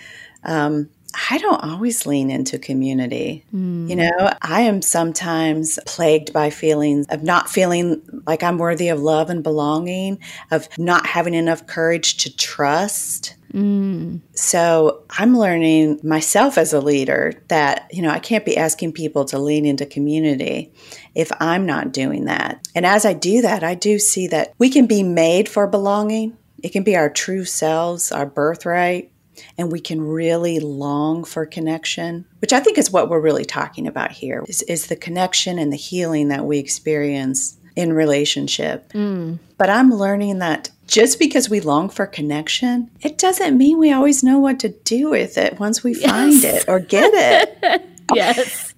Um, 0.44 0.90
I 1.32 1.38
don't 1.40 1.64
always 1.64 2.06
lean 2.06 2.30
into 2.30 2.60
community. 2.60 3.44
Mm. 3.54 3.90
You 3.90 3.96
know, 3.96 4.32
I 4.42 4.62
am 4.62 4.82
sometimes 4.82 5.80
plagued 5.86 6.32
by 6.32 6.50
feelings 6.50 7.08
of 7.10 7.24
not 7.24 7.50
feeling 7.50 8.02
like 8.28 8.44
I'm 8.44 8.58
worthy 8.58 8.90
of 8.90 9.00
love 9.00 9.30
and 9.30 9.42
belonging, 9.42 10.20
of 10.52 10.70
not 10.78 11.06
having 11.08 11.34
enough 11.34 11.66
courage 11.66 12.18
to 12.18 12.36
trust. 12.36 13.36
Mm. 13.54 14.22
So 14.34 15.04
I'm 15.10 15.38
learning 15.38 16.00
myself 16.04 16.58
as 16.58 16.74
a 16.74 16.82
leader 16.82 17.34
that, 17.48 17.90
you 17.92 18.02
know, 18.02 18.10
I 18.10 18.20
can't 18.20 18.46
be 18.46 18.58
asking 18.58 18.94
people 18.94 19.26
to 19.26 19.40
lean 19.40 19.66
into 19.66 19.86
community 19.86 20.74
if 21.16 21.32
I'm 21.40 21.66
not 21.66 21.94
doing 21.94 22.26
that. 22.26 22.68
And 22.76 22.86
as 22.86 23.06
I 23.06 23.14
do 23.14 23.42
that, 23.42 23.64
I 23.64 23.76
do 23.76 24.00
see 24.00 24.28
that 24.28 24.54
we 24.58 24.70
can 24.70 24.86
be 24.86 25.04
made 25.04 25.50
for 25.50 25.68
belonging. 25.68 26.38
It 26.64 26.70
can 26.70 26.84
be 26.84 26.96
our 26.96 27.10
true 27.10 27.46
selves, 27.46 28.12
our 28.12 28.26
birthright 28.26 29.12
and 29.58 29.72
we 29.72 29.80
can 29.80 30.02
really 30.02 30.60
long 30.60 31.24
for 31.24 31.46
connection, 31.46 32.26
which 32.40 32.54
I 32.54 32.60
think 32.60 32.78
is 32.78 32.92
what 32.92 33.10
we're 33.10 33.22
really 33.22 33.46
talking 33.46 33.88
about 33.88 34.12
here 34.12 34.44
is, 34.48 34.64
is 34.64 34.88
the 34.88 34.96
connection 34.96 35.60
and 35.60 35.72
the 35.72 35.78
healing 35.78 36.30
that 36.30 36.46
we 36.46 36.58
experience 36.58 37.58
in 37.78 37.94
relationship. 37.94 38.92
Mm. 38.94 39.38
But 39.58 39.70
I'm 39.70 39.92
learning 39.92 40.40
that 40.40 40.72
just 40.88 41.20
because 41.20 41.50
we 41.50 41.60
long 41.60 41.90
for 41.90 42.08
connection, 42.08 42.90
it 43.02 43.20
doesn't 43.20 43.58
mean 43.58 43.78
we 43.78 43.92
always 43.92 44.24
know 44.24 44.40
what 44.40 44.60
to 44.62 44.70
do 44.70 45.12
with 45.12 45.38
it 45.38 45.60
once 45.60 45.84
we 45.84 45.94
yes. 45.96 46.10
find 46.10 46.44
it 46.44 46.66
or 46.68 46.80
get 46.80 47.12
it. 47.14 47.86
yes. 48.16 48.74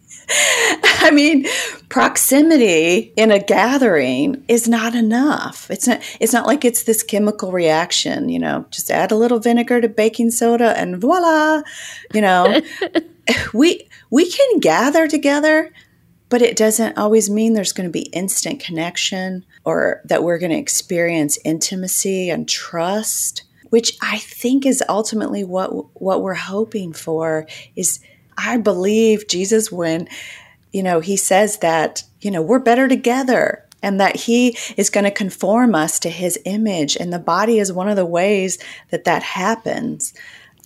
I 0.84 1.12
mean, 1.12 1.48
proximity 1.88 3.14
in 3.16 3.32
a 3.32 3.40
gathering 3.40 4.44
is 4.48 4.68
not 4.68 4.94
enough. 4.94 5.72
It's 5.72 5.88
not 5.88 6.02
it's 6.20 6.34
not 6.34 6.46
like 6.46 6.66
it's 6.66 6.84
this 6.84 7.02
chemical 7.02 7.52
reaction, 7.52 8.30
you 8.30 8.38
know, 8.38 8.66
just 8.70 8.92
add 8.92 9.12
a 9.12 9.16
little 9.16 9.40
vinegar 9.40 9.82
to 9.82 9.88
baking 9.88 10.32
soda 10.32 10.78
and 10.78 11.00
voila, 11.00 11.62
you 12.14 12.22
know. 12.22 12.62
we 13.54 13.88
we 14.12 14.30
can 14.30 14.60
gather 14.60 15.08
together, 15.08 15.72
but 16.30 16.42
it 16.42 16.56
doesn't 16.56 16.98
always 16.98 17.30
mean 17.30 17.54
there's 17.54 17.74
going 17.74 17.90
to 17.90 17.92
be 17.92 18.04
instant 18.14 18.60
connection 18.60 19.46
or 19.66 20.02
that 20.06 20.24
we're 20.24 20.38
going 20.38 20.52
to 20.52 20.58
experience 20.58 21.40
intimacy 21.44 22.30
and 22.30 22.48
trust, 22.48 23.44
which 23.70 23.98
I 24.02 24.20
think 24.20 24.66
is 24.66 24.84
ultimately 24.88 25.44
what 25.44 26.00
what 26.00 26.22
we're 26.22 26.36
hoping 26.36 26.94
for 26.94 27.48
is 27.76 28.00
I 28.38 28.58
believe 28.58 29.28
Jesus 29.28 29.72
when, 29.72 30.08
you 30.72 30.82
know, 30.82 31.02
he 31.02 31.18
says 31.18 31.58
that, 31.58 32.04
you 32.22 32.32
know, 32.32 32.42
we're 32.42 32.60
better 32.60 32.88
together 32.88 33.66
and 33.82 34.00
that 34.00 34.16
he 34.16 34.58
is 34.78 34.90
going 34.90 35.04
to 35.04 35.12
conform 35.12 35.76
us 35.76 36.00
to 36.00 36.10
his 36.10 36.40
image. 36.46 36.96
And 36.96 37.12
the 37.12 37.20
body 37.20 37.60
is 37.60 37.74
one 37.74 37.90
of 37.90 37.96
the 37.96 38.06
ways 38.06 38.60
that 38.92 39.06
that 39.06 39.24
happens. 39.24 40.14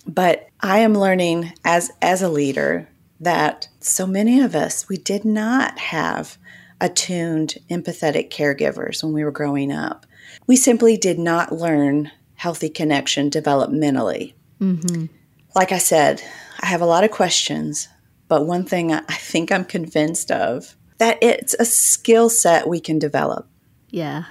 But 0.06 0.48
I 0.60 0.80
am 0.80 0.94
learning 0.94 1.52
as, 1.64 1.90
as 2.02 2.22
a 2.22 2.28
leader 2.28 2.88
that 3.20 3.68
so 3.80 4.06
many 4.06 4.40
of 4.40 4.54
us, 4.54 4.88
we 4.88 4.96
did 4.96 5.24
not 5.24 5.78
have 5.78 6.38
attuned, 6.80 7.56
empathetic 7.70 8.30
caregivers 8.30 9.02
when 9.02 9.12
we 9.12 9.24
were 9.24 9.30
growing 9.30 9.72
up. 9.72 10.06
We 10.46 10.56
simply 10.56 10.96
did 10.96 11.18
not 11.18 11.52
learn 11.52 12.10
healthy 12.34 12.68
connection 12.68 13.30
developmentally. 13.30 14.34
Mm-hmm. 14.60 15.06
Like 15.54 15.72
I 15.72 15.78
said, 15.78 16.22
I 16.60 16.66
have 16.66 16.80
a 16.80 16.86
lot 16.86 17.04
of 17.04 17.10
questions, 17.10 17.88
but 18.28 18.46
one 18.46 18.64
thing 18.64 18.92
I 18.92 19.00
think 19.00 19.52
I'm 19.52 19.64
convinced 19.64 20.30
of 20.30 20.76
that 20.98 21.18
it's 21.22 21.54
a 21.54 21.64
skill 21.64 22.28
set 22.28 22.68
we 22.68 22.80
can 22.80 22.98
develop. 22.98 23.48
Yeah. 23.90 24.24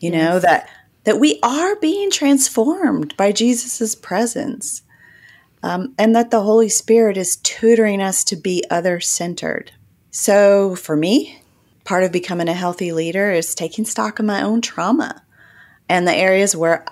You 0.00 0.10
yes. 0.10 0.12
know 0.12 0.38
that 0.40 0.68
that 1.04 1.20
we 1.20 1.38
are 1.42 1.76
being 1.76 2.10
transformed 2.10 3.16
by 3.16 3.30
Jesus's 3.30 3.94
presence. 3.94 4.82
Um, 5.64 5.94
and 5.96 6.14
that 6.14 6.30
the 6.30 6.42
Holy 6.42 6.68
Spirit 6.68 7.16
is 7.16 7.36
tutoring 7.36 8.02
us 8.02 8.22
to 8.24 8.36
be 8.36 8.62
other 8.70 9.00
centered. 9.00 9.72
So, 10.10 10.76
for 10.76 10.94
me, 10.94 11.40
part 11.84 12.04
of 12.04 12.12
becoming 12.12 12.48
a 12.48 12.52
healthy 12.52 12.92
leader 12.92 13.30
is 13.32 13.54
taking 13.54 13.86
stock 13.86 14.18
of 14.18 14.26
my 14.26 14.42
own 14.42 14.60
trauma 14.60 15.22
and 15.88 16.06
the 16.06 16.14
areas 16.14 16.54
where 16.54 16.84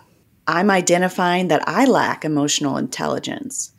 I'm 0.46 0.70
identifying 0.70 1.48
that 1.48 1.68
I 1.68 1.84
lack 1.84 2.24
emotional 2.24 2.78
intelligence. 2.78 3.72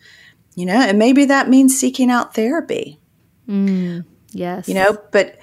You 0.54 0.68
know, 0.68 0.80
and 0.80 1.00
maybe 1.00 1.26
that 1.26 1.50
means 1.50 1.76
seeking 1.76 2.12
out 2.12 2.36
therapy. 2.36 3.00
Mm, 3.50 4.06
yes. 4.32 4.68
You 4.68 4.76
know, 4.76 5.00
but 5.12 5.40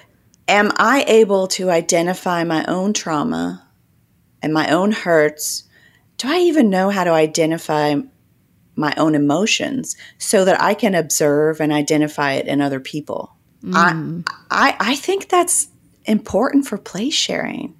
am 0.47 0.71
I 0.77 1.03
able 1.09 1.47
to 1.49 1.69
identify 1.69 2.45
my 2.45 2.63
own 2.69 2.93
trauma 2.93 3.67
and 4.41 4.53
my 4.53 4.71
own 4.71 4.93
hurts? 4.93 5.65
Do 6.15 6.29
I 6.29 6.37
even 6.37 6.69
know 6.69 6.89
how 6.89 7.03
to 7.03 7.11
identify 7.11 7.95
my 8.75 8.93
own 8.97 9.15
emotions 9.15 9.95
so 10.17 10.45
that 10.45 10.61
I 10.61 10.73
can 10.73 10.95
observe 10.95 11.59
and 11.59 11.71
identify 11.71 12.33
it 12.33 12.47
in 12.47 12.61
other 12.61 12.79
people? 12.79 13.35
Mm. 13.63 14.23
I, 14.49 14.75
I, 14.79 14.91
I 14.91 14.95
think 14.95 15.29
that's 15.29 15.67
important 16.05 16.67
for 16.67 16.77
place 16.77 17.13
sharing. 17.13 17.75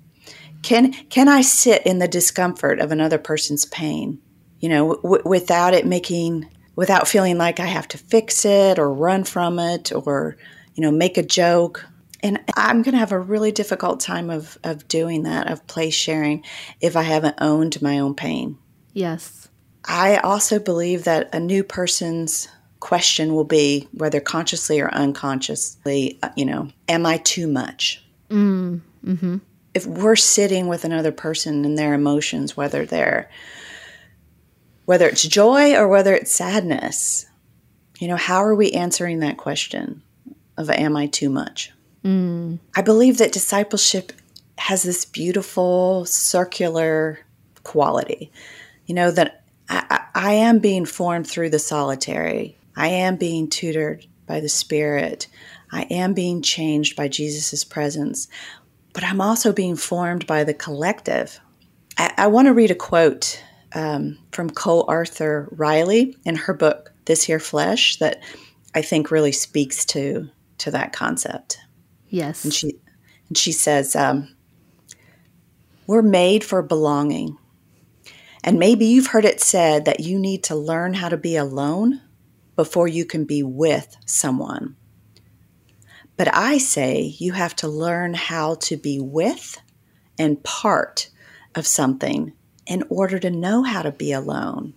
Can 0.62 0.93
can 1.10 1.27
I 1.27 1.41
sit 1.41 1.86
in 1.88 1.99
the 1.99 2.08
discomfort 2.08 2.80
of 2.80 2.91
another 2.91 3.17
person's 3.17 3.65
pain? 3.65 4.19
You 4.60 4.69
know, 4.69 4.95
w- 4.97 5.23
without 5.25 5.73
it 5.73 5.88
making 5.88 6.47
without 6.75 7.08
feeling 7.08 7.38
like 7.38 7.60
I 7.60 7.65
have 7.65 7.88
to 7.89 7.97
fix 7.97 8.45
it 8.45 8.80
or 8.80 8.93
run 8.93 9.23
from 9.23 9.60
it 9.60 9.91
or, 9.91 10.38
you 10.75 10.82
know, 10.82 10.91
make 10.91 11.17
a 11.17 11.23
joke. 11.23 11.86
And 12.23 12.39
I'm 12.56 12.82
going 12.82 12.93
to 12.93 12.99
have 12.99 13.12
a 13.12 13.19
really 13.19 13.51
difficult 13.51 13.99
time 13.99 14.30
of, 14.30 14.58
of 14.63 14.88
doing 14.88 15.23
that, 15.23 15.49
of 15.51 15.65
place 15.67 15.93
sharing, 15.93 16.43
if 16.80 16.95
I 16.95 17.01
haven't 17.01 17.36
owned 17.39 17.82
my 17.82 17.99
own 17.99 18.15
pain. 18.15 18.58
Yes. 18.93 19.40
I 19.85 20.17
also 20.17 20.59
believe 20.59 21.05
that 21.05 21.33
a 21.33 21.39
new 21.39 21.63
person's 21.63 22.47
question 22.79 23.33
will 23.33 23.43
be, 23.43 23.87
whether 23.93 24.19
consciously 24.19 24.79
or 24.79 24.93
unconsciously, 24.93 26.19
uh, 26.23 26.29
you 26.35 26.45
know, 26.45 26.69
am 26.87 27.05
I 27.05 27.17
too 27.17 27.47
much? 27.47 28.03
Mm, 28.29 28.81
mm-hmm. 29.05 29.37
If 29.73 29.85
we're 29.85 30.15
sitting 30.15 30.67
with 30.67 30.83
another 30.83 31.11
person 31.11 31.65
and 31.65 31.77
their 31.77 31.93
emotions, 31.93 32.57
whether 32.57 32.85
they're 32.85 33.29
whether 34.85 35.07
it's 35.07 35.23
joy 35.23 35.73
or 35.75 35.87
whether 35.87 36.13
it's 36.13 36.33
sadness. 36.33 37.25
You 37.99 38.07
know, 38.07 38.17
how 38.17 38.43
are 38.43 38.55
we 38.55 38.71
answering 38.71 39.19
that 39.19 39.37
question 39.37 40.01
of 40.57 40.69
am 40.69 40.97
I 40.97 41.07
too 41.07 41.29
much? 41.29 41.71
Mm. 42.03 42.59
I 42.75 42.81
believe 42.81 43.17
that 43.19 43.31
discipleship 43.31 44.11
has 44.57 44.83
this 44.83 45.05
beautiful 45.05 46.05
circular 46.05 47.19
quality. 47.63 48.31
You 48.85 48.95
know, 48.95 49.11
that 49.11 49.40
I, 49.71 50.05
I 50.13 50.34
am 50.34 50.60
being 50.60 50.86
formed 50.86 51.27
through 51.27 51.49
the 51.49 51.60
solitary, 51.60 52.57
I 52.75 52.88
am 52.89 53.15
being 53.15 53.49
tutored 53.49 54.05
by 54.27 54.39
the 54.39 54.49
Spirit, 54.49 55.27
I 55.71 55.84
am 55.84 56.13
being 56.13 56.41
changed 56.41 56.95
by 56.95 57.07
Jesus' 57.07 57.63
presence, 57.63 58.27
but 58.93 59.03
I'm 59.03 59.21
also 59.21 59.53
being 59.53 59.75
formed 59.75 60.27
by 60.27 60.43
the 60.43 60.53
collective. 60.53 61.39
I, 61.97 62.13
I 62.17 62.27
want 62.27 62.47
to 62.47 62.53
read 62.53 62.71
a 62.71 62.75
quote 62.75 63.41
um, 63.73 64.17
from 64.31 64.49
Cole 64.49 64.86
Arthur 64.88 65.47
Riley 65.51 66.15
in 66.25 66.36
her 66.36 66.53
book 66.53 66.91
This 67.05 67.23
Here 67.23 67.39
Flesh 67.39 67.97
that 67.97 68.21
I 68.75 68.81
think 68.81 69.12
really 69.12 69.31
speaks 69.31 69.86
to 69.86 70.29
to 70.60 70.71
that 70.71 70.93
concept. 70.93 71.57
Yes, 72.10 72.43
and 72.43 72.53
she 72.53 72.75
and 73.29 73.38
she 73.38 73.51
says 73.51 73.95
um, 73.95 74.36
we're 75.88 76.01
made 76.01 76.43
for 76.43 76.62
belonging, 76.62 77.38
and 78.43 78.58
maybe 78.60 78.86
you've 78.86 79.08
heard 79.08 79.25
it 79.25 79.41
said 79.41 79.86
that 79.86 79.99
you 79.99 80.17
need 80.17 80.43
to 80.45 80.56
learn 80.56 80.95
how 80.95 81.10
to 81.10 81.17
be 81.17 81.36
alone 81.36 82.01
before 82.56 82.88
you 82.88 83.06
can 83.06 83.25
be 83.25 83.43
with 83.43 83.95
someone. 84.06 84.75
But 86.17 86.36
I 86.36 86.58
say 86.58 87.15
you 87.17 87.34
have 87.34 87.56
to 87.58 87.67
learn 87.67 88.13
how 88.13 88.56
to 88.56 88.77
be 88.77 88.99
with 88.99 89.62
and 90.19 90.43
part 90.43 91.10
of 91.56 91.65
something 91.65 92.34
in 92.67 92.84
order 92.89 93.19
to 93.19 93.30
know 93.30 93.63
how 93.63 93.82
to 93.82 93.91
be 93.91 94.12
alone. 94.12 94.73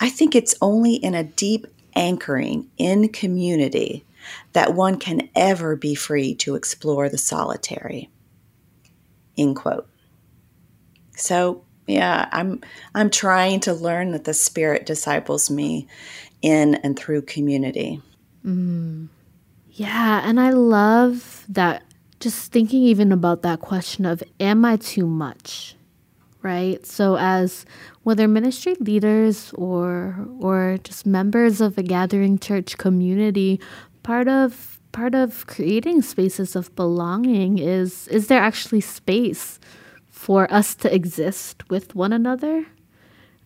I 0.00 0.08
think 0.08 0.34
it's 0.34 0.54
only 0.60 0.94
in 0.94 1.14
a 1.14 1.24
deep 1.24 1.66
anchoring 1.94 2.70
in 2.76 3.08
community 3.08 4.04
that 4.52 4.74
one 4.74 4.98
can 4.98 5.28
ever 5.34 5.76
be 5.76 5.94
free 5.94 6.34
to 6.36 6.54
explore 6.54 7.08
the 7.08 7.18
solitary. 7.18 8.10
End 9.36 9.56
quote. 9.56 9.88
So 11.16 11.64
yeah, 11.88 12.28
I'm 12.32 12.60
I'm 12.94 13.10
trying 13.10 13.60
to 13.60 13.72
learn 13.72 14.12
that 14.12 14.24
the 14.24 14.34
Spirit 14.34 14.86
disciples 14.86 15.50
me 15.50 15.88
in 16.42 16.76
and 16.76 16.98
through 16.98 17.22
community. 17.22 18.00
Mm. 18.44 19.08
Yeah, 19.72 20.22
and 20.24 20.40
I 20.40 20.50
love 20.50 21.44
that. 21.48 21.82
Just 22.20 22.50
thinking 22.50 22.82
even 22.82 23.12
about 23.12 23.42
that 23.42 23.60
question 23.60 24.04
of, 24.04 24.24
am 24.40 24.64
I 24.64 24.76
too 24.76 25.06
much? 25.06 25.76
right? 26.42 26.84
So 26.86 27.16
as 27.16 27.66
whether 28.04 28.28
ministry 28.28 28.74
leaders 28.80 29.52
or 29.54 30.16
or 30.40 30.78
just 30.84 31.06
members 31.06 31.60
of 31.60 31.76
a 31.78 31.82
gathering 31.82 32.38
church 32.38 32.78
community, 32.78 33.60
part 34.02 34.28
of 34.28 34.80
part 34.92 35.14
of 35.14 35.46
creating 35.46 36.02
spaces 36.02 36.56
of 36.56 36.74
belonging 36.76 37.58
is 37.58 38.08
is 38.08 38.28
there 38.28 38.40
actually 38.40 38.80
space 38.80 39.58
for 40.18 40.52
us 40.52 40.74
to 40.74 40.92
exist 40.92 41.70
with 41.70 41.94
one 41.94 42.12
another? 42.12 42.66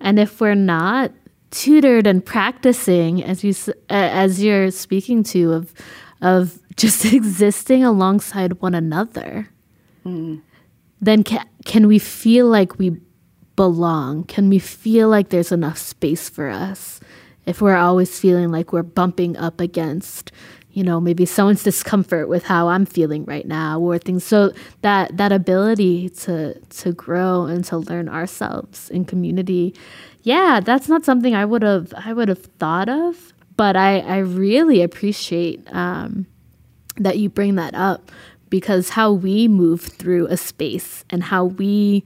And 0.00 0.18
if 0.18 0.40
we're 0.40 0.54
not, 0.54 1.12
tutored 1.50 2.06
and 2.06 2.24
practicing 2.24 3.22
as 3.22 3.44
you 3.44 3.54
as 3.90 4.42
you're 4.42 4.70
speaking 4.70 5.22
to 5.22 5.52
of 5.52 5.74
of 6.22 6.58
just 6.76 7.04
existing 7.04 7.84
alongside 7.84 8.54
one 8.62 8.74
another 8.74 9.50
mm. 10.06 10.40
then 11.02 11.22
can, 11.22 11.46
can 11.66 11.86
we 11.86 11.98
feel 11.98 12.46
like 12.46 12.78
we 12.78 12.96
belong 13.54 14.24
can 14.24 14.48
we 14.48 14.58
feel 14.58 15.10
like 15.10 15.28
there's 15.28 15.52
enough 15.52 15.76
space 15.76 16.30
for 16.30 16.48
us 16.48 17.00
if 17.44 17.60
we're 17.60 17.76
always 17.76 18.18
feeling 18.18 18.50
like 18.50 18.72
we're 18.72 18.82
bumping 18.82 19.36
up 19.36 19.60
against 19.60 20.32
you 20.72 20.82
know 20.82 21.00
maybe 21.00 21.24
someone's 21.26 21.62
discomfort 21.62 22.28
with 22.28 22.44
how 22.44 22.68
i'm 22.68 22.86
feeling 22.86 23.24
right 23.24 23.46
now 23.46 23.80
or 23.80 23.98
things. 23.98 24.24
So 24.24 24.52
that 24.82 25.16
that 25.16 25.32
ability 25.32 26.08
to 26.10 26.58
to 26.58 26.92
grow 26.92 27.44
and 27.44 27.64
to 27.66 27.78
learn 27.78 28.08
ourselves 28.08 28.90
in 28.90 29.04
community 29.04 29.74
yeah 30.22 30.60
that's 30.60 30.88
not 30.88 31.04
something 31.04 31.34
i 31.34 31.44
would 31.44 31.62
have 31.62 31.92
i 31.96 32.12
would 32.12 32.28
have 32.28 32.44
thought 32.58 32.88
of 32.88 33.32
but 33.56 33.76
i 33.76 34.00
i 34.00 34.18
really 34.18 34.82
appreciate 34.82 35.60
um, 35.74 36.26
that 36.96 37.18
you 37.18 37.28
bring 37.28 37.56
that 37.56 37.74
up 37.74 38.10
because 38.50 38.90
how 38.90 39.12
we 39.12 39.48
move 39.48 39.80
through 39.80 40.26
a 40.26 40.36
space 40.36 41.04
and 41.10 41.22
how 41.22 41.44
we 41.44 42.04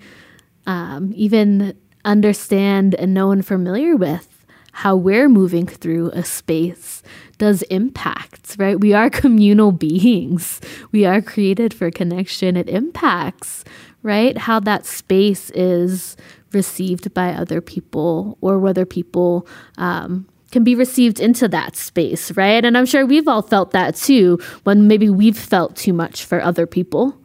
um, 0.67 1.13
even 1.15 1.77
understand 2.05 2.95
and 2.95 3.13
know 3.13 3.33
and 3.33 3.45
familiar 3.45 3.97
with 3.97 4.45
how 4.73 4.95
we're 4.95 5.29
moving 5.29 5.67
through 5.67 6.11
a 6.11 6.23
space 6.23 7.03
does 7.39 7.63
impact, 7.63 8.57
right? 8.59 8.79
We 8.79 8.93
are 8.93 9.11
communal 9.23 9.73
beings. 9.73 10.61
We 10.93 11.05
are 11.05 11.21
created 11.21 11.75
for 11.75 11.91
connection. 11.91 12.57
It 12.57 12.69
impacts, 12.69 13.65
right? 14.03 14.37
How 14.37 14.61
that 14.61 14.87
space 14.87 15.51
is 15.51 16.17
received 16.53 17.13
by 17.13 17.31
other 17.31 17.61
people 17.61 18.39
or 18.41 18.59
whether 18.59 18.87
people 18.87 19.47
um, 19.79 20.27
can 20.53 20.65
be 20.65 20.75
received 20.75 21.21
into 21.21 21.49
that 21.49 21.77
space, 21.77 22.33
right? 22.33 22.65
And 22.65 22.79
I'm 22.79 22.87
sure 22.87 23.05
we've 23.05 23.29
all 23.29 23.43
felt 23.43 23.73
that 23.73 23.97
too 23.97 24.39
when 24.65 24.89
maybe 24.89 25.11
we've 25.11 25.39
felt 25.39 25.77
too 25.77 25.93
much 25.93 26.25
for 26.25 26.41
other 26.41 26.67
people. 26.67 27.19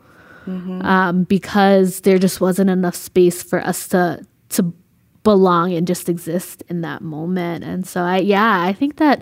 Mm-hmm. 0.48 0.82
Um, 0.82 1.24
because 1.26 2.02
there 2.02 2.18
just 2.18 2.42
wasn't 2.42 2.72
enough 2.72 2.96
space 2.96 3.44
for 3.44 3.60
us 3.60 3.88
to 3.90 4.26
to 4.50 4.74
belong 5.24 5.74
and 5.74 5.86
just 5.86 6.10
exist 6.10 6.64
in 6.68 6.82
that 6.82 7.02
moment. 7.02 7.64
And 7.64 7.86
so, 7.86 8.02
I 8.02 8.18
yeah, 8.18 8.62
I 8.62 8.74
think 8.74 8.98
that 8.98 9.22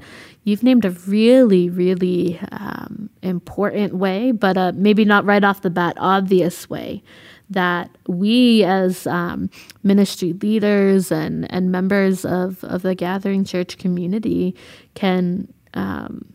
you've 0.49 0.63
named 0.63 0.85
a 0.85 0.91
really, 0.91 1.69
really 1.69 2.39
um, 2.51 3.09
important 3.21 3.95
way, 3.95 4.31
but 4.31 4.57
uh, 4.57 4.71
maybe 4.75 5.05
not 5.05 5.25
right 5.25 5.43
off 5.43 5.61
the 5.61 5.69
bat, 5.69 5.95
obvious 5.97 6.69
way 6.69 7.03
that 7.51 7.89
we 8.07 8.63
as 8.63 9.07
um, 9.07 9.49
ministry 9.81 10.33
leaders 10.33 11.11
and, 11.11 11.51
and 11.51 11.71
members 11.71 12.23
of, 12.23 12.63
of 12.63 12.83
the 12.83 12.93
gathering 12.93 13.43
church 13.43 13.77
community 13.77 14.55
can 14.93 15.51
um, 15.73 16.25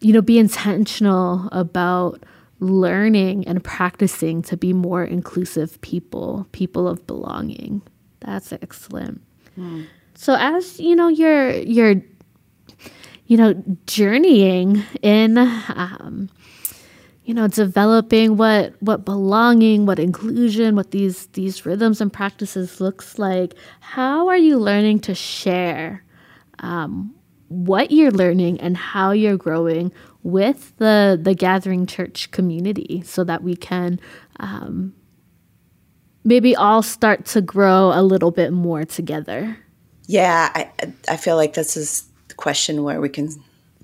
you 0.00 0.12
know 0.12 0.22
be 0.22 0.38
intentional 0.38 1.48
about 1.52 2.24
learning 2.58 3.46
and 3.46 3.62
practicing 3.62 4.42
to 4.42 4.56
be 4.56 4.72
more 4.72 5.04
inclusive 5.04 5.80
people 5.80 6.46
people 6.52 6.88
of 6.88 7.06
belonging 7.06 7.82
that's 8.24 8.52
excellent. 8.52 9.20
Mm. 9.58 9.86
So 10.14 10.36
as 10.38 10.78
you 10.78 10.94
know, 10.94 11.08
you're 11.08 11.50
you're 11.50 11.96
you 13.32 13.38
know 13.38 13.54
journeying 13.86 14.84
in 15.00 15.38
um, 15.38 16.28
you 17.24 17.32
know 17.32 17.48
developing 17.48 18.36
what 18.36 18.74
what 18.80 19.06
belonging 19.06 19.86
what 19.86 19.98
inclusion 19.98 20.76
what 20.76 20.90
these 20.90 21.28
these 21.28 21.64
rhythms 21.64 22.02
and 22.02 22.12
practices 22.12 22.78
looks 22.78 23.18
like 23.18 23.54
how 23.80 24.28
are 24.28 24.36
you 24.36 24.58
learning 24.58 25.00
to 25.00 25.14
share 25.14 26.04
um, 26.58 27.14
what 27.48 27.90
you're 27.90 28.10
learning 28.10 28.60
and 28.60 28.76
how 28.76 29.12
you're 29.12 29.38
growing 29.38 29.90
with 30.22 30.76
the 30.76 31.18
the 31.18 31.34
gathering 31.34 31.86
church 31.86 32.30
community 32.32 33.02
so 33.02 33.24
that 33.24 33.42
we 33.42 33.56
can 33.56 33.98
um, 34.40 34.92
maybe 36.22 36.54
all 36.54 36.82
start 36.82 37.24
to 37.24 37.40
grow 37.40 37.92
a 37.94 38.02
little 38.02 38.30
bit 38.30 38.52
more 38.52 38.84
together? 38.84 39.56
Yeah, 40.06 40.50
I 40.54 40.70
I 41.08 41.16
feel 41.16 41.36
like 41.36 41.54
this 41.54 41.78
is 41.78 42.11
question 42.42 42.82
where 42.82 43.00
we 43.00 43.08
can 43.08 43.30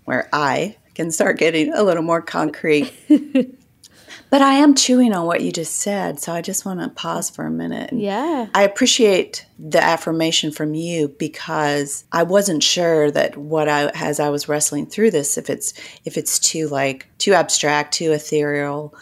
where 0.04 0.28
I 0.32 0.76
can 0.94 1.12
start 1.12 1.38
getting 1.38 1.72
a 1.72 1.82
little 1.82 2.02
more 2.02 2.20
concrete. 2.20 2.92
but 3.08 4.42
I 4.42 4.54
am 4.54 4.74
chewing 4.74 5.14
on 5.14 5.26
what 5.26 5.42
you 5.42 5.52
just 5.52 5.76
said, 5.76 6.18
so 6.18 6.32
I 6.32 6.42
just 6.42 6.64
want 6.64 6.80
to 6.80 6.88
pause 6.88 7.30
for 7.30 7.46
a 7.46 7.50
minute. 7.50 7.92
Yeah. 7.92 8.48
I 8.54 8.62
appreciate 8.64 9.46
the 9.58 9.82
affirmation 9.82 10.50
from 10.50 10.74
you 10.74 11.08
because 11.08 12.04
I 12.10 12.24
wasn't 12.24 12.64
sure 12.64 13.10
that 13.12 13.36
what 13.36 13.68
I 13.68 13.90
as 13.94 14.18
I 14.18 14.30
was 14.30 14.48
wrestling 14.48 14.86
through 14.86 15.12
this 15.12 15.38
if 15.38 15.48
it's 15.48 15.72
if 16.04 16.16
it's 16.16 16.40
too 16.40 16.66
like 16.68 17.06
too 17.18 17.34
abstract, 17.34 17.94
too 17.94 18.10
ethereal. 18.12 18.92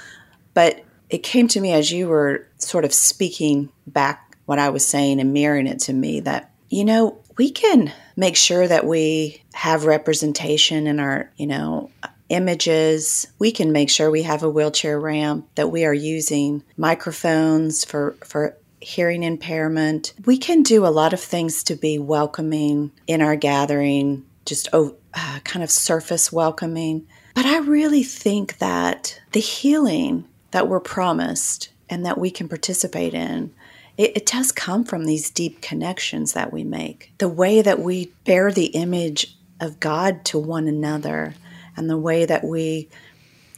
But 0.53 0.85
it 1.09 1.23
came 1.23 1.49
to 1.49 1.61
me 1.61 1.73
as 1.73 1.91
you 1.91 2.09
were 2.09 2.47
sort 2.59 2.85
of 2.85 2.93
speaking 2.93 3.71
back 3.87 4.37
what 4.45 4.59
I 4.59 4.69
was 4.69 4.87
saying 4.87 5.19
and 5.19 5.33
mirroring 5.33 5.67
it 5.67 5.79
to 5.81 5.93
me 5.93 6.21
that, 6.21 6.51
you 6.69 6.85
know, 6.85 7.21
we 7.39 7.51
can 7.51 7.93
make 8.17 8.37
sure 8.37 8.67
that 8.67 8.87
we 8.87 9.43
have 9.53 9.85
representation 9.85 10.87
in 10.87 10.99
our, 10.99 11.31
you 11.37 11.47
know, 11.47 11.91
images. 12.29 13.27
We 13.39 13.53
can 13.53 13.73
make 13.73 13.91
sure 13.91 14.11
we 14.11 14.23
have 14.23 14.43
a 14.43 14.51
wheelchair 14.51 14.99
ramp, 14.99 15.49
that 15.55 15.71
we 15.71 15.85
are 15.85 15.95
using 15.95 16.65
microphones 16.77 17.85
for, 17.85 18.17
for 18.25 18.57
hearing 18.81 19.23
impairment. 19.23 20.13
We 20.25 20.39
can 20.39 20.63
do 20.63 20.87
a 20.87 20.89
lot 20.89 21.13
of 21.13 21.21
things 21.21 21.63
to 21.65 21.77
be 21.77 21.99
welcoming 21.99 22.91
in 23.07 23.23
our 23.23 23.37
gathering, 23.37 24.25
just 24.45 24.69
oh, 24.73 24.97
uh, 25.15 25.41
kind 25.45 25.63
of 25.63 25.71
surface 25.71 26.33
welcoming. 26.33 27.07
But 27.35 27.47
I 27.47 27.59
really 27.59 28.03
think 28.03 28.59
that 28.59 29.21
the 29.33 29.41
healing 29.41 30.25
that 30.51 30.69
we're 30.69 30.81
promised 30.81 31.71
and 31.89 32.05
that 32.07 32.19
we 32.19 32.31
can 32.31 32.49
participate 32.49 33.15
in, 33.15 33.53
it, 33.97 34.17
it, 34.17 34.27
does 34.27 34.53
come 34.53 34.85
from 34.85 35.05
these 35.05 35.31
deep 35.31 35.63
connections 35.63 36.33
that 36.35 36.53
we 36.53 36.65
make. 36.65 37.13
The 37.19 37.29
way 37.29 37.63
that 37.63 37.81
we 37.81 38.13
bear 38.25 38.53
the 38.53 38.67
image 38.67 39.37
of 39.61 39.81
God 39.81 40.25
to 40.27 40.39
one 40.39 40.69
another, 40.69 41.35
and 41.77 41.89
the 41.89 41.99
way 41.99 42.25
that 42.25 42.45
we 42.45 42.89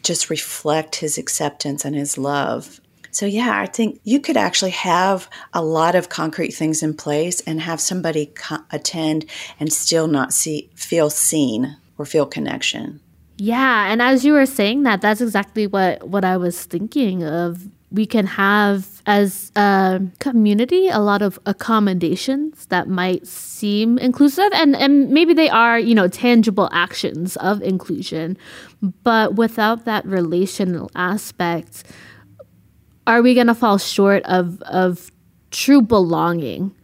just 0.03 0.31
reflect 0.31 0.97
His 0.97 1.19
acceptance 1.19 1.85
and 1.85 1.95
His 1.95 2.19
love. 2.19 2.81
So, 3.11 3.27
yeah, 3.27 3.59
I 3.61 3.67
think 3.67 4.01
you 4.05 4.21
could 4.21 4.37
actually 4.37 4.71
have 4.73 5.29
a 5.53 5.63
lot 5.63 5.95
of 5.95 6.09
concrete 6.09 6.53
things 6.53 6.83
in 6.83 6.95
place 6.95 7.41
and 7.41 7.61
have 7.61 7.81
somebody 7.81 8.27
co- 8.27 8.65
attend 8.71 9.25
and 9.59 9.73
still 9.73 10.07
not 10.07 10.33
see, 10.33 10.71
feel 10.75 11.11
seen 11.11 11.77
or 11.97 12.05
feel 12.05 12.27
connection. 12.27 13.01
Yeah, 13.39 13.91
and 13.91 14.03
as 14.03 14.25
you 14.25 14.33
were 14.33 14.47
saying 14.47 14.83
that, 14.83 15.01
that's 15.01 15.21
exactly 15.21 15.67
what 15.67 16.09
what 16.09 16.25
I 16.25 16.37
was 16.37 16.65
thinking 16.65 17.23
of. 17.23 17.69
We 17.91 18.05
can 18.07 18.27
have 18.27 19.03
as 19.07 19.51
a 19.57 20.03
community 20.19 20.89
a 20.89 20.99
lot 20.99 21.23
of 21.23 21.39
accommodations 21.47 22.67
that 22.67 22.89
might 22.89 23.27
seem 23.27 23.97
inclusive 23.99 24.51
and, 24.53 24.77
and 24.77 25.11
maybe 25.11 25.33
they 25.33 25.49
are, 25.49 25.79
you 25.79 25.95
know, 25.95 26.09
tangible 26.09 26.69
actions 26.73 27.37
of 27.37 27.63
inclusion. 27.63 28.37
But 29.03 29.37
without 29.37 29.87
that 29.87 30.05
relational 30.05 30.91
aspect, 30.95 31.85
are 33.07 33.23
we 33.23 33.35
gonna 33.35 33.55
fall 33.55 33.79
short 33.79 34.23
of 34.25 34.61
of 34.63 35.11
true 35.51 35.81
belonging? 35.81 36.75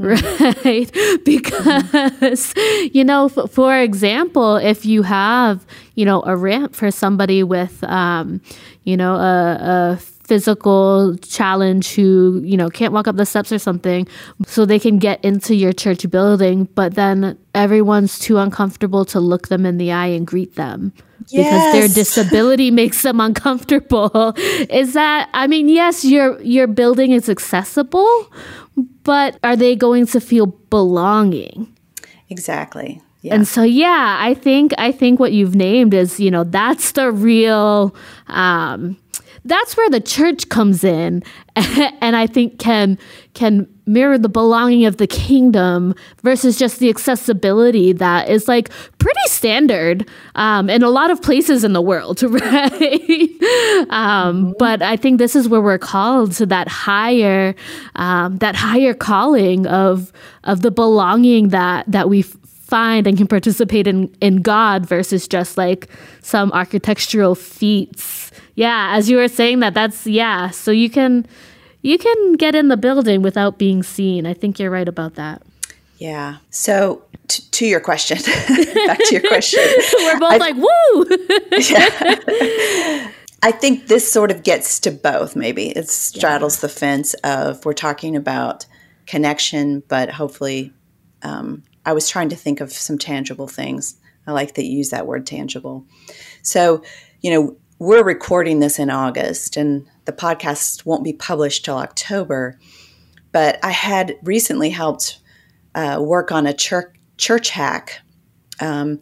right? 0.00 0.90
because, 1.24 2.54
you 2.92 3.04
know, 3.04 3.26
f- 3.26 3.50
for 3.50 3.76
example, 3.76 4.56
if 4.56 4.86
you 4.86 5.02
have, 5.02 5.66
you 5.94 6.06
know, 6.06 6.22
a 6.24 6.36
ramp 6.36 6.74
for 6.74 6.90
somebody 6.90 7.42
with, 7.42 7.84
um, 7.84 8.40
you 8.84 8.96
know, 8.96 9.14
a, 9.14 9.58
a 9.60 10.00
physical 10.30 11.16
challenge 11.22 11.92
who, 11.94 12.40
you 12.44 12.56
know, 12.56 12.70
can't 12.70 12.92
walk 12.92 13.08
up 13.08 13.16
the 13.16 13.26
steps 13.26 13.50
or 13.50 13.58
something 13.58 14.06
so 14.46 14.64
they 14.64 14.78
can 14.78 14.96
get 15.00 15.18
into 15.24 15.56
your 15.56 15.72
church 15.72 16.08
building, 16.08 16.68
but 16.76 16.94
then 16.94 17.36
everyone's 17.52 18.16
too 18.16 18.38
uncomfortable 18.38 19.04
to 19.04 19.18
look 19.18 19.48
them 19.48 19.66
in 19.66 19.76
the 19.76 19.90
eye 19.90 20.06
and 20.06 20.28
greet 20.28 20.54
them. 20.54 20.92
Yes. 21.26 21.50
Because 21.50 21.72
their 21.72 21.88
disability 22.04 22.70
makes 22.70 23.02
them 23.02 23.20
uncomfortable. 23.20 24.34
Is 24.70 24.92
that 24.92 25.28
I 25.34 25.48
mean, 25.48 25.68
yes, 25.68 26.04
your 26.04 26.40
your 26.42 26.68
building 26.68 27.10
is 27.10 27.28
accessible, 27.28 28.32
but 29.02 29.36
are 29.42 29.56
they 29.56 29.74
going 29.74 30.06
to 30.14 30.20
feel 30.20 30.46
belonging? 30.46 31.74
Exactly. 32.28 33.02
Yeah. 33.22 33.34
And 33.34 33.48
so 33.48 33.64
yeah, 33.64 34.16
I 34.20 34.34
think 34.34 34.74
I 34.78 34.92
think 34.92 35.18
what 35.18 35.32
you've 35.32 35.56
named 35.56 35.92
is, 35.92 36.20
you 36.20 36.30
know, 36.30 36.44
that's 36.44 36.92
the 36.92 37.10
real 37.10 37.96
um 38.28 38.96
that's 39.44 39.76
where 39.76 39.90
the 39.90 40.00
church 40.00 40.48
comes 40.48 40.84
in 40.84 41.22
and 41.56 42.16
I 42.16 42.26
think 42.26 42.58
can 42.58 42.98
can 43.34 43.68
mirror 43.86 44.18
the 44.18 44.28
belonging 44.28 44.86
of 44.86 44.98
the 44.98 45.06
kingdom 45.06 45.94
versus 46.22 46.58
just 46.58 46.78
the 46.78 46.88
accessibility 46.88 47.92
that 47.92 48.28
is 48.28 48.46
like 48.46 48.70
pretty 48.98 49.20
standard 49.26 50.08
um, 50.36 50.70
in 50.70 50.82
a 50.82 50.88
lot 50.88 51.10
of 51.10 51.20
places 51.20 51.64
in 51.64 51.72
the 51.72 51.82
world, 51.82 52.22
right? 52.22 52.42
um, 53.90 54.46
mm-hmm. 54.46 54.52
But 54.58 54.82
I 54.82 54.96
think 54.96 55.18
this 55.18 55.34
is 55.34 55.48
where 55.48 55.60
we're 55.60 55.78
called 55.78 56.32
to 56.32 56.46
that 56.46 56.68
higher 56.68 57.54
um, 57.96 58.38
that 58.38 58.54
higher 58.54 58.94
calling 58.94 59.66
of 59.66 60.12
of 60.44 60.62
the 60.62 60.70
belonging 60.70 61.48
that 61.48 61.90
that 61.90 62.08
we 62.08 62.22
find 62.22 63.06
and 63.08 63.18
can 63.18 63.26
participate 63.26 63.86
in 63.86 64.14
in 64.20 64.36
God 64.36 64.86
versus 64.86 65.26
just 65.26 65.58
like 65.58 65.88
some 66.22 66.52
architectural 66.52 67.34
feats. 67.34 68.29
Yeah, 68.54 68.90
as 68.94 69.08
you 69.08 69.16
were 69.16 69.28
saying 69.28 69.60
that, 69.60 69.74
that's 69.74 70.06
yeah. 70.06 70.50
So 70.50 70.70
you 70.70 70.90
can 70.90 71.26
you 71.82 71.98
can 71.98 72.34
get 72.34 72.54
in 72.54 72.68
the 72.68 72.76
building 72.76 73.22
without 73.22 73.58
being 73.58 73.82
seen. 73.82 74.26
I 74.26 74.34
think 74.34 74.58
you're 74.58 74.70
right 74.70 74.88
about 74.88 75.14
that. 75.14 75.42
Yeah. 75.98 76.38
So 76.50 77.02
t- 77.28 77.42
to 77.50 77.66
your 77.66 77.80
question, 77.80 78.18
back 78.86 78.98
to 78.98 79.08
your 79.12 79.26
question, 79.28 79.60
we're 79.98 80.18
both 80.18 80.32
I, 80.32 80.36
like, 80.36 80.56
"Woo!" 80.56 81.06
yeah. 81.58 83.10
I 83.42 83.52
think 83.52 83.86
this 83.86 84.10
sort 84.10 84.30
of 84.30 84.42
gets 84.42 84.80
to 84.80 84.90
both. 84.90 85.34
Maybe 85.34 85.70
it 85.70 85.88
straddles 85.88 86.58
yeah. 86.58 86.60
the 86.62 86.68
fence 86.68 87.14
of 87.24 87.64
we're 87.64 87.72
talking 87.72 88.14
about 88.14 88.66
connection, 89.06 89.82
but 89.88 90.10
hopefully, 90.10 90.72
um, 91.22 91.62
I 91.86 91.94
was 91.94 92.08
trying 92.08 92.28
to 92.30 92.36
think 92.36 92.60
of 92.60 92.72
some 92.72 92.98
tangible 92.98 93.48
things. 93.48 93.96
I 94.26 94.32
like 94.32 94.54
that 94.54 94.64
you 94.64 94.78
use 94.78 94.90
that 94.90 95.06
word 95.06 95.26
tangible. 95.26 95.86
So, 96.42 96.82
you 97.22 97.30
know, 97.30 97.56
we're 97.80 98.04
recording 98.04 98.60
this 98.60 98.78
in 98.78 98.90
August, 98.90 99.56
and 99.56 99.88
the 100.04 100.12
podcast 100.12 100.84
won't 100.84 101.02
be 101.02 101.14
published 101.14 101.64
till 101.64 101.78
October. 101.78 102.58
But 103.32 103.58
I 103.64 103.70
had 103.70 104.16
recently 104.22 104.68
helped 104.68 105.18
uh, 105.74 105.98
work 106.00 106.30
on 106.30 106.46
a 106.46 106.52
church 106.52 106.94
church 107.16 107.50
hack 107.50 108.00
um, 108.60 109.00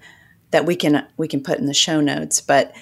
that 0.52 0.64
we 0.64 0.76
can 0.76 1.04
we 1.16 1.26
can 1.26 1.42
put 1.42 1.58
in 1.58 1.66
the 1.66 1.74
show 1.74 2.00
notes. 2.00 2.40
But 2.40 2.72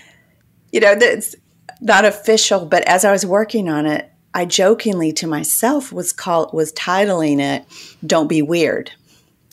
you 0.70 0.80
know, 0.80 0.92
it's 0.92 1.34
not 1.80 2.04
official. 2.04 2.66
But 2.66 2.86
as 2.86 3.06
I 3.06 3.10
was 3.10 3.24
working 3.24 3.70
on 3.70 3.86
it, 3.86 4.10
I 4.34 4.44
jokingly 4.44 5.14
to 5.14 5.26
myself 5.26 5.94
was 5.94 6.12
called 6.12 6.52
was 6.52 6.74
titling 6.74 7.40
it 7.40 7.64
"Don't 8.06 8.28
Be 8.28 8.42
Weird," 8.42 8.92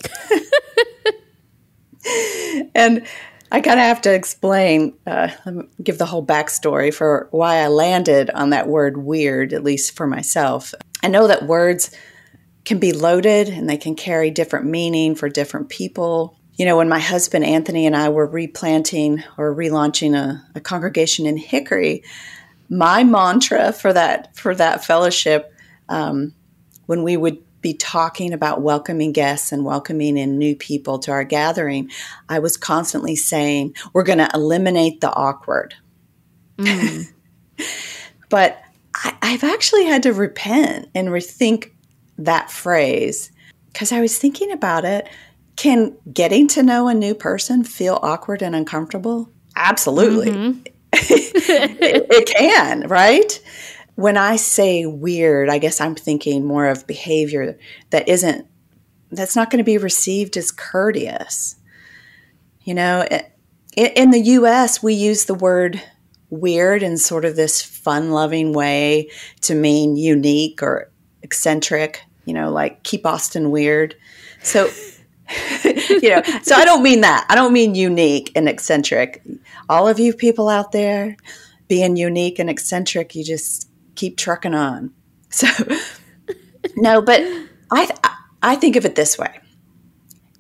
and 2.76 3.08
I 3.54 3.62
kind 3.62 3.80
of 3.80 3.86
have 3.86 4.02
to 4.02 4.14
explain, 4.14 4.96
uh, 5.06 5.30
give 5.82 6.00
the 6.00 6.08
whole 6.08 6.26
backstory 6.26 6.92
for 6.92 7.28
why 7.30 7.58
I 7.58 7.68
landed 7.68 8.32
on 8.32 8.50
that 8.50 8.68
word 8.68 8.98
weird, 8.98 9.54
at 9.54 9.64
least 9.64 9.96
for 9.96 10.08
myself. 10.08 10.74
I 11.04 11.08
know 11.08 11.28
that 11.28 11.46
words 11.46 11.96
can 12.66 12.80
be 12.80 12.94
loaded 12.94 13.50
and 13.50 13.70
they 13.70 13.78
can 13.78 13.94
carry 13.94 14.32
different 14.32 14.66
meaning 14.66 15.14
for 15.14 15.30
different 15.30 15.70
people. 15.70 16.36
You 16.56 16.66
know, 16.66 16.78
when 16.78 16.90
my 16.90 16.98
husband 16.98 17.46
Anthony 17.46 17.86
and 17.86 17.96
I 17.96 18.10
were 18.10 18.26
replanting 18.26 19.24
or 19.38 19.54
relaunching 19.54 20.16
a, 20.16 20.44
a 20.56 20.60
congregation 20.60 21.28
in 21.28 21.38
Hickory, 21.38 22.04
my 22.70 23.04
mantra 23.04 23.72
for 23.72 23.94
that 23.94 24.36
for 24.36 24.56
that 24.56 24.84
fellowship, 24.84 25.54
um, 25.90 26.34
when 26.88 27.04
we 27.04 27.18
would 27.18 27.38
be 27.64 27.74
talking 27.74 28.34
about 28.34 28.62
welcoming 28.62 29.12
guests 29.12 29.52
and 29.52 29.66
welcoming 29.66 30.18
in 30.18 30.38
new 30.38 30.56
people 30.56 31.00
to 31.00 31.12
our 31.12 31.24
gathering, 31.24 31.90
I 32.30 32.38
was 32.38 32.58
constantly 32.58 33.16
saying, 33.16 33.76
we're 33.94 34.04
going 34.04 34.20
to 34.20 34.30
eliminate 34.36 35.02
the 35.02 35.12
awkward. 35.12 35.74
Mm. 36.58 37.12
but 38.30 38.62
I, 38.94 39.18
I've 39.24 39.44
actually 39.44 39.86
had 39.86 40.04
to 40.04 40.14
repent 40.14 40.90
and 40.94 41.08
rethink 41.08 41.72
that 42.20 42.52
phrase 42.52 43.32
because 43.72 43.92
I 43.92 44.02
was 44.02 44.18
thinking 44.20 44.52
about 44.52 44.86
it. 44.86 45.10
Can 45.56 45.96
getting 46.12 46.48
to 46.50 46.64
know 46.64 46.88
a 46.88 46.94
new 46.94 47.16
person 47.16 47.64
feel 47.64 48.00
awkward 48.02 48.42
and 48.42 48.56
uncomfortable? 48.56 49.30
Absolutely. 49.56 50.32
Mm-hmm. 50.32 50.62
it, 50.94 52.08
it, 52.10 52.28
can, 52.28 52.88
right? 52.88 53.42
When 53.96 54.18
I 54.18 54.38
say 54.38 54.86
weird, 54.86 55.50
I 55.50 55.60
guess 55.60 55.80
I'm 55.80 55.96
thinking 55.96 56.46
more 56.46 56.68
of 56.68 56.88
behavior 56.88 57.58
that 57.92 58.08
isn't, 58.08 58.48
that's 59.12 59.36
not 59.36 59.50
going 59.52 59.60
to 59.60 59.64
be 59.64 59.78
received 59.78 60.36
as 60.38 60.52
courteous. 60.52 61.56
You 62.64 62.74
know, 62.74 63.06
in 63.76 64.12
the 64.12 64.22
US, 64.22 64.82
we 64.82 64.94
use 64.94 65.26
the 65.26 65.36
word 65.36 65.82
weird 66.30 66.82
in 66.82 66.98
sort 66.98 67.26
of 67.26 67.36
this 67.36 67.62
fun 67.62 68.12
loving 68.12 68.54
way 68.54 69.10
to 69.42 69.54
mean 69.54 69.96
unique 69.96 70.64
or 70.64 70.90
eccentric, 71.22 72.02
you 72.26 72.34
know, 72.34 72.52
like 72.52 72.84
keep 72.84 73.06
Austin 73.06 73.52
weird. 73.52 73.96
So, 74.42 74.70
you 75.64 76.10
know, 76.10 76.24
so 76.42 76.56
I 76.56 76.66
don't 76.66 76.82
mean 76.82 77.02
that. 77.02 77.26
I 77.30 77.36
don't 77.36 77.54
mean 77.54 77.76
unique 77.76 78.32
and 78.36 78.50
eccentric. 78.50 79.22
All 79.70 79.88
of 79.88 80.00
you 80.00 80.14
people 80.14 80.50
out 80.50 80.72
there 80.72 81.16
being 81.68 81.96
unique 81.96 82.40
and 82.40 82.50
eccentric, 82.50 83.16
you 83.16 83.24
just 83.24 83.70
keep 83.96 84.18
trucking 84.18 84.54
on. 84.54 84.94
So, 85.30 85.48
no, 86.76 87.02
but 87.02 87.22
I 87.72 87.90
I 88.42 88.56
think 88.56 88.76
of 88.76 88.86
it 88.86 88.96
this 88.96 89.18
way, 89.18 89.40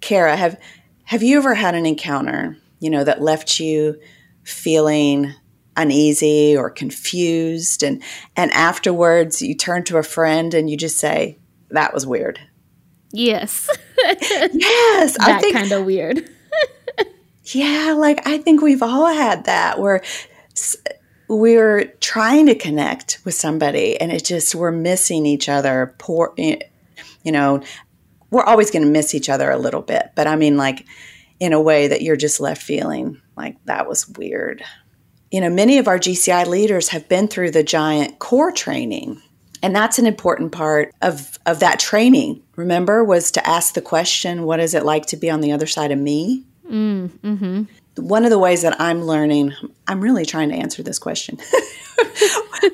Cara. 0.01 0.35
Have 0.35 0.59
have 1.05 1.23
you 1.23 1.37
ever 1.37 1.55
had 1.55 1.75
an 1.75 1.85
encounter, 1.85 2.57
you 2.79 2.89
know, 2.89 3.03
that 3.03 3.21
left 3.21 3.59
you 3.59 3.99
feeling 4.43 5.33
uneasy 5.75 6.55
or 6.55 6.69
confused, 6.69 7.83
and 7.83 8.03
and 8.35 8.51
afterwards 8.51 9.41
you 9.41 9.55
turn 9.55 9.83
to 9.85 9.97
a 9.97 10.03
friend 10.03 10.53
and 10.53 10.69
you 10.69 10.77
just 10.77 10.97
say 10.99 11.39
that 11.69 11.93
was 11.93 12.05
weird. 12.05 12.39
Yes. 13.11 13.69
yes, 13.97 15.17
that 15.17 15.43
kind 15.53 15.71
of 15.71 15.85
weird. 15.85 16.27
yeah, 17.45 17.95
like 17.97 18.25
I 18.27 18.37
think 18.37 18.61
we've 18.61 18.83
all 18.83 19.07
had 19.07 19.45
that 19.45 19.79
where 19.79 20.01
we're 21.35 21.85
trying 21.99 22.45
to 22.45 22.55
connect 22.55 23.19
with 23.25 23.33
somebody 23.33 23.99
and 23.99 24.11
it 24.11 24.23
just 24.23 24.55
we're 24.55 24.71
missing 24.71 25.25
each 25.25 25.49
other 25.49 25.95
poor 25.97 26.33
you 26.37 27.31
know 27.31 27.61
we're 28.29 28.43
always 28.43 28.71
going 28.71 28.83
to 28.83 28.89
miss 28.89 29.13
each 29.13 29.29
other 29.29 29.49
a 29.51 29.57
little 29.57 29.81
bit 29.81 30.11
but 30.15 30.27
i 30.27 30.35
mean 30.35 30.57
like 30.57 30.85
in 31.43 31.51
a 31.51 31.61
way 31.61 31.87
that 31.89 32.01
you're 32.01 32.15
just 32.15 32.39
left 32.39 32.61
feeling 32.61 33.21
like 33.35 33.57
that 33.65 33.87
was 33.87 34.07
weird. 34.07 34.63
You 35.31 35.41
know 35.41 35.49
many 35.49 35.77
of 35.77 35.87
our 35.87 35.99
gci 35.99 36.47
leaders 36.47 36.89
have 36.89 37.09
been 37.09 37.27
through 37.27 37.51
the 37.51 37.63
giant 37.63 38.19
core 38.19 38.51
training 38.51 39.21
and 39.61 39.75
that's 39.75 39.99
an 39.99 40.05
important 40.05 40.51
part 40.51 40.93
of 41.01 41.37
of 41.45 41.59
that 41.59 41.79
training. 41.79 42.43
Remember 42.55 43.03
was 43.03 43.31
to 43.31 43.47
ask 43.47 43.73
the 43.73 43.81
question 43.81 44.43
what 44.43 44.59
is 44.59 44.73
it 44.73 44.85
like 44.85 45.07
to 45.07 45.17
be 45.17 45.29
on 45.29 45.41
the 45.41 45.51
other 45.51 45.67
side 45.67 45.91
of 45.91 45.99
me? 45.99 46.45
Mm, 46.69 47.09
mm-hmm 47.19 47.63
one 47.95 48.23
of 48.23 48.31
the 48.31 48.39
ways 48.39 48.61
that 48.63 48.79
I'm 48.79 49.03
learning, 49.03 49.53
I'm 49.87 50.01
really 50.01 50.25
trying 50.25 50.49
to 50.49 50.55
answer 50.55 50.83
this 50.83 50.99
question. 50.99 51.37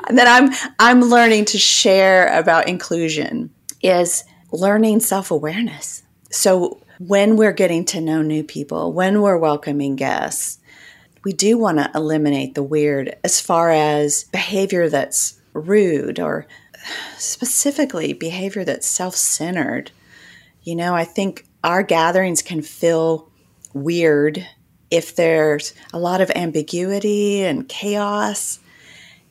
that 0.09 0.27
I'm 0.27 0.71
I'm 0.79 1.01
learning 1.01 1.45
to 1.45 1.57
share 1.57 2.27
about 2.37 2.67
inclusion 2.67 3.51
is 3.81 4.23
learning 4.51 4.99
self-awareness. 4.99 6.03
So 6.31 6.81
when 6.99 7.37
we're 7.37 7.53
getting 7.53 7.85
to 7.85 8.01
know 8.01 8.21
new 8.21 8.43
people, 8.43 8.93
when 8.93 9.21
we're 9.21 9.37
welcoming 9.37 9.95
guests, 9.95 10.59
we 11.23 11.33
do 11.33 11.57
want 11.57 11.77
to 11.77 11.91
eliminate 11.93 12.55
the 12.55 12.63
weird 12.63 13.15
as 13.23 13.41
far 13.41 13.71
as 13.71 14.25
behavior 14.25 14.89
that's 14.89 15.39
rude 15.53 16.19
or 16.19 16.47
specifically 17.17 18.13
behavior 18.13 18.63
that's 18.63 18.87
self-centered. 18.87 19.91
You 20.63 20.75
know, 20.75 20.95
I 20.95 21.03
think 21.03 21.45
our 21.63 21.83
gatherings 21.83 22.41
can 22.41 22.61
feel 22.61 23.29
weird 23.73 24.45
if 24.91 25.15
there's 25.15 25.73
a 25.93 25.99
lot 25.99 26.21
of 26.21 26.31
ambiguity 26.31 27.43
and 27.43 27.67
chaos. 27.67 28.59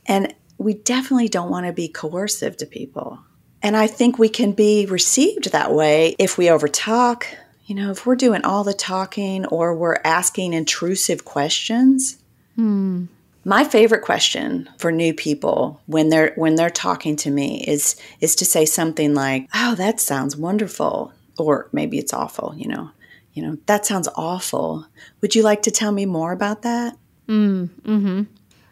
And 0.06 0.34
we 0.56 0.74
definitely 0.74 1.28
don't 1.28 1.50
want 1.50 1.66
to 1.66 1.72
be 1.72 1.88
coercive 1.88 2.56
to 2.58 2.66
people. 2.66 3.18
And 3.62 3.76
I 3.76 3.86
think 3.86 4.18
we 4.18 4.28
can 4.28 4.52
be 4.52 4.86
received 4.86 5.52
that 5.52 5.72
way 5.72 6.14
if 6.18 6.38
we 6.38 6.46
overtalk. 6.46 7.24
You 7.66 7.74
know, 7.74 7.90
if 7.90 8.06
we're 8.06 8.16
doing 8.16 8.44
all 8.44 8.64
the 8.64 8.72
talking 8.72 9.44
or 9.46 9.74
we're 9.74 10.00
asking 10.04 10.52
intrusive 10.52 11.24
questions. 11.24 12.18
Hmm. 12.56 13.06
My 13.44 13.64
favorite 13.64 14.02
question 14.02 14.68
for 14.78 14.92
new 14.92 15.14
people 15.14 15.80
when 15.86 16.08
they're 16.08 16.32
when 16.36 16.56
they're 16.56 16.70
talking 16.70 17.16
to 17.16 17.30
me 17.30 17.64
is 17.66 17.96
is 18.20 18.36
to 18.36 18.44
say 18.44 18.64
something 18.64 19.14
like, 19.14 19.48
"Oh, 19.54 19.74
that 19.76 20.00
sounds 20.00 20.36
wonderful," 20.36 21.12
or 21.38 21.68
maybe 21.72 21.98
it's 21.98 22.12
awful. 22.12 22.54
You 22.56 22.68
know, 22.68 22.90
you 23.38 23.46
know, 23.46 23.56
that 23.66 23.86
sounds 23.86 24.08
awful. 24.16 24.84
Would 25.20 25.36
you 25.36 25.44
like 25.44 25.62
to 25.62 25.70
tell 25.70 25.92
me 25.92 26.06
more 26.06 26.32
about 26.32 26.62
that? 26.62 26.98
Mm, 27.28 27.70
hmm 27.84 28.22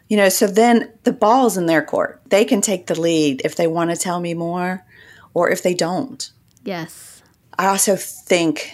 You 0.09 0.17
know, 0.17 0.27
so 0.27 0.45
then 0.45 0.91
the 1.03 1.13
ball's 1.13 1.55
in 1.55 1.67
their 1.67 1.81
court. 1.81 2.21
They 2.25 2.43
can 2.43 2.59
take 2.59 2.87
the 2.87 2.99
lead 2.99 3.43
if 3.45 3.55
they 3.55 3.65
want 3.65 3.91
to 3.91 3.95
tell 3.95 4.19
me 4.19 4.33
more 4.33 4.83
or 5.33 5.49
if 5.49 5.63
they 5.63 5.73
don't. 5.73 6.29
Yes. 6.65 7.23
I 7.57 7.67
also 7.67 7.95
think, 7.95 8.73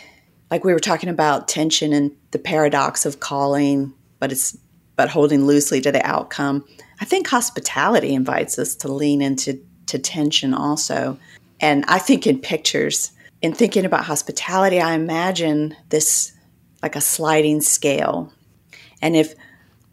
like 0.49 0.63
we 0.63 0.73
were 0.73 0.79
talking 0.79 1.09
about 1.09 1.47
tension 1.47 1.93
and 1.93 2.11
the 2.31 2.39
paradox 2.39 3.05
of 3.05 3.19
calling, 3.19 3.93
but 4.17 4.31
it's 4.31 4.57
but 4.95 5.09
holding 5.09 5.45
loosely 5.45 5.79
to 5.81 5.91
the 5.91 6.03
outcome. 6.03 6.65
I 7.01 7.05
think 7.05 7.27
hospitality 7.27 8.15
invites 8.15 8.57
us 8.57 8.75
to 8.77 8.87
lean 8.87 9.21
into 9.21 9.61
to 9.85 9.99
tension 9.99 10.55
also. 10.55 11.19
And 11.59 11.85
I 11.87 11.99
think 11.99 12.25
in 12.25 12.39
pictures, 12.39 13.11
in 13.43 13.53
thinking 13.53 13.83
about 13.83 14.05
hospitality, 14.05 14.79
I 14.79 14.93
imagine 14.93 15.75
this 15.89 16.31
like 16.81 16.95
a 16.95 17.01
sliding 17.01 17.59
scale. 17.59 18.33
And 19.01 19.17
if 19.17 19.35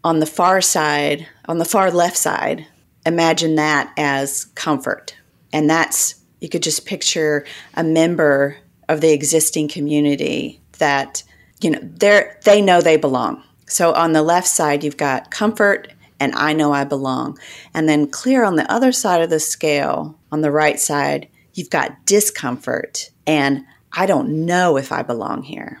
on 0.05 0.19
the 0.19 0.25
far 0.25 0.61
side, 0.61 1.27
on 1.47 1.57
the 1.57 1.65
far 1.65 1.91
left 1.91 2.17
side, 2.17 2.65
imagine 3.05 3.55
that 3.55 3.93
as 3.97 4.45
comfort. 4.55 5.17
And 5.51 5.69
that's, 5.69 6.15
you 6.39 6.47
could 6.47 6.63
just 6.63 6.85
picture 6.85 7.45
a 7.73 7.83
member 7.83 8.57
of 8.87 9.01
the 9.01 9.11
existing 9.11 9.67
community 9.67 10.61
that, 10.79 11.21
you 11.59 11.71
know, 11.71 11.79
they're, 11.81 12.39
they 12.45 12.61
know 12.61 12.79
they 12.79 12.95
belong. 12.95 13.43
So 13.67 13.93
on 13.93 14.13
the 14.13 14.23
left 14.23 14.47
side, 14.47 14.83
you've 14.83 14.97
got 14.97 15.29
comfort 15.29 15.91
and 16.21 16.33
I 16.35 16.53
know 16.53 16.71
I 16.71 16.85
belong. 16.85 17.37
And 17.73 17.89
then 17.89 18.09
clear 18.09 18.45
on 18.45 18.55
the 18.55 18.71
other 18.71 18.93
side 18.93 19.21
of 19.21 19.29
the 19.29 19.41
scale, 19.41 20.17
on 20.31 20.39
the 20.39 20.51
right 20.51 20.79
side, 20.79 21.27
you've 21.53 21.69
got 21.69 22.05
discomfort 22.05 23.10
and 23.27 23.65
I 23.93 24.05
don't 24.05 24.45
know 24.45 24.77
if 24.77 24.91
I 24.91 25.01
belong 25.01 25.43
here. 25.43 25.79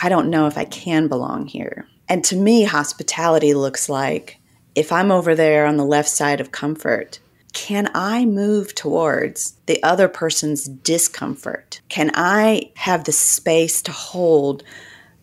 I 0.00 0.08
don't 0.08 0.30
know 0.30 0.46
if 0.46 0.58
I 0.58 0.64
can 0.64 1.08
belong 1.08 1.46
here. 1.46 1.86
And 2.08 2.24
to 2.24 2.36
me, 2.36 2.64
hospitality 2.64 3.54
looks 3.54 3.88
like 3.88 4.38
if 4.74 4.92
I'm 4.92 5.10
over 5.10 5.34
there 5.34 5.66
on 5.66 5.76
the 5.76 5.84
left 5.84 6.08
side 6.08 6.40
of 6.40 6.52
comfort, 6.52 7.18
can 7.52 7.90
I 7.94 8.26
move 8.26 8.74
towards 8.74 9.54
the 9.64 9.82
other 9.82 10.08
person's 10.08 10.66
discomfort? 10.66 11.80
Can 11.88 12.10
I 12.14 12.70
have 12.76 13.04
the 13.04 13.12
space 13.12 13.80
to 13.82 13.92
hold 13.92 14.62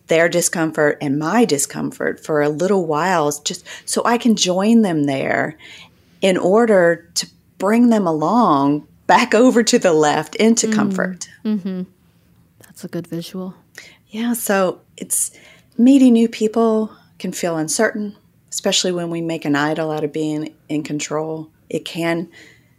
their 0.07 0.27
discomfort 0.27 0.97
and 0.99 1.19
my 1.19 1.45
discomfort 1.45 2.23
for 2.25 2.41
a 2.41 2.49
little 2.49 2.85
while 2.85 3.31
just 3.43 3.65
so 3.85 4.01
I 4.03 4.17
can 4.17 4.35
join 4.35 4.81
them 4.81 5.03
there 5.03 5.57
in 6.21 6.37
order 6.37 7.09
to 7.15 7.27
bring 7.59 7.89
them 7.89 8.07
along 8.07 8.87
back 9.07 9.33
over 9.33 9.63
to 9.63 9.79
the 9.79 9.93
left 9.93 10.35
into 10.35 10.67
mm 10.67 10.73
comfort. 10.73 11.29
Mm-hmm. 11.43 11.83
That's 12.59 12.83
a 12.83 12.87
good 12.87 13.07
visual. 13.07 13.55
Yeah, 14.07 14.33
so 14.33 14.81
it's 14.97 15.31
meeting 15.77 16.13
new 16.13 16.29
people 16.29 16.95
can 17.19 17.31
feel 17.31 17.57
uncertain, 17.57 18.15
especially 18.49 18.91
when 18.91 19.09
we 19.09 19.21
make 19.21 19.45
an 19.45 19.55
idol 19.55 19.91
out 19.91 20.03
of 20.03 20.13
being 20.13 20.53
in 20.69 20.83
control. 20.83 21.49
It 21.69 21.85
can, 21.85 22.29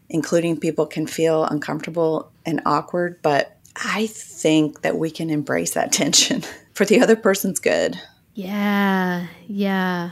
including 0.09 0.61
people, 0.61 0.87
can 0.87 1.07
feel 1.07 1.45
uncomfortable 1.45 2.31
and 2.47 2.61
awkward, 2.66 3.20
but 3.22 3.57
I 3.77 4.07
think 4.07 4.83
that 4.83 4.97
we 4.97 5.11
can 5.11 5.31
embrace 5.31 5.75
that 5.75 5.93
tension 5.93 6.45
for 6.72 6.85
the 6.85 7.01
other 7.01 7.16
person's 7.16 7.61
good. 7.61 8.01
Yeah, 8.35 9.27
yeah. 9.47 10.11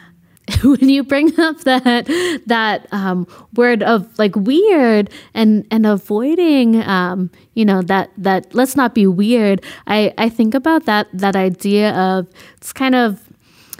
when 0.62 0.88
you 0.88 1.04
bring 1.04 1.38
up 1.38 1.60
that 1.60 2.06
that 2.46 2.86
um, 2.92 3.26
word 3.54 3.82
of 3.82 4.18
like 4.18 4.34
weird 4.34 5.08
and 5.34 5.66
and 5.70 5.86
avoiding 5.86 6.82
um, 6.82 7.30
you 7.54 7.64
know 7.64 7.80
that 7.82 8.10
that 8.18 8.52
let's 8.54 8.74
not 8.74 8.94
be 8.94 9.06
weird 9.06 9.62
i 9.86 10.12
i 10.18 10.28
think 10.28 10.54
about 10.54 10.84
that 10.84 11.06
that 11.12 11.36
idea 11.36 11.92
of 11.94 12.26
it's 12.56 12.72
kind 12.72 12.96
of 12.96 13.20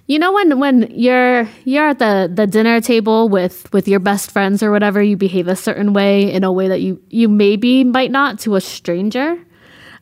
you 0.06 0.18
know 0.18 0.32
when 0.32 0.58
when 0.60 0.88
you're 0.90 1.48
you're 1.64 1.88
at 1.88 1.98
the 1.98 2.30
the 2.32 2.46
dinner 2.46 2.80
table 2.80 3.28
with 3.28 3.72
with 3.72 3.88
your 3.88 4.00
best 4.00 4.30
friends 4.30 4.62
or 4.62 4.70
whatever 4.70 5.02
you 5.02 5.16
behave 5.16 5.48
a 5.48 5.56
certain 5.56 5.92
way 5.92 6.30
in 6.32 6.44
a 6.44 6.52
way 6.52 6.68
that 6.68 6.80
you 6.80 7.02
you 7.10 7.28
maybe 7.28 7.82
might 7.82 8.12
not 8.12 8.38
to 8.38 8.54
a 8.54 8.60
stranger 8.60 9.36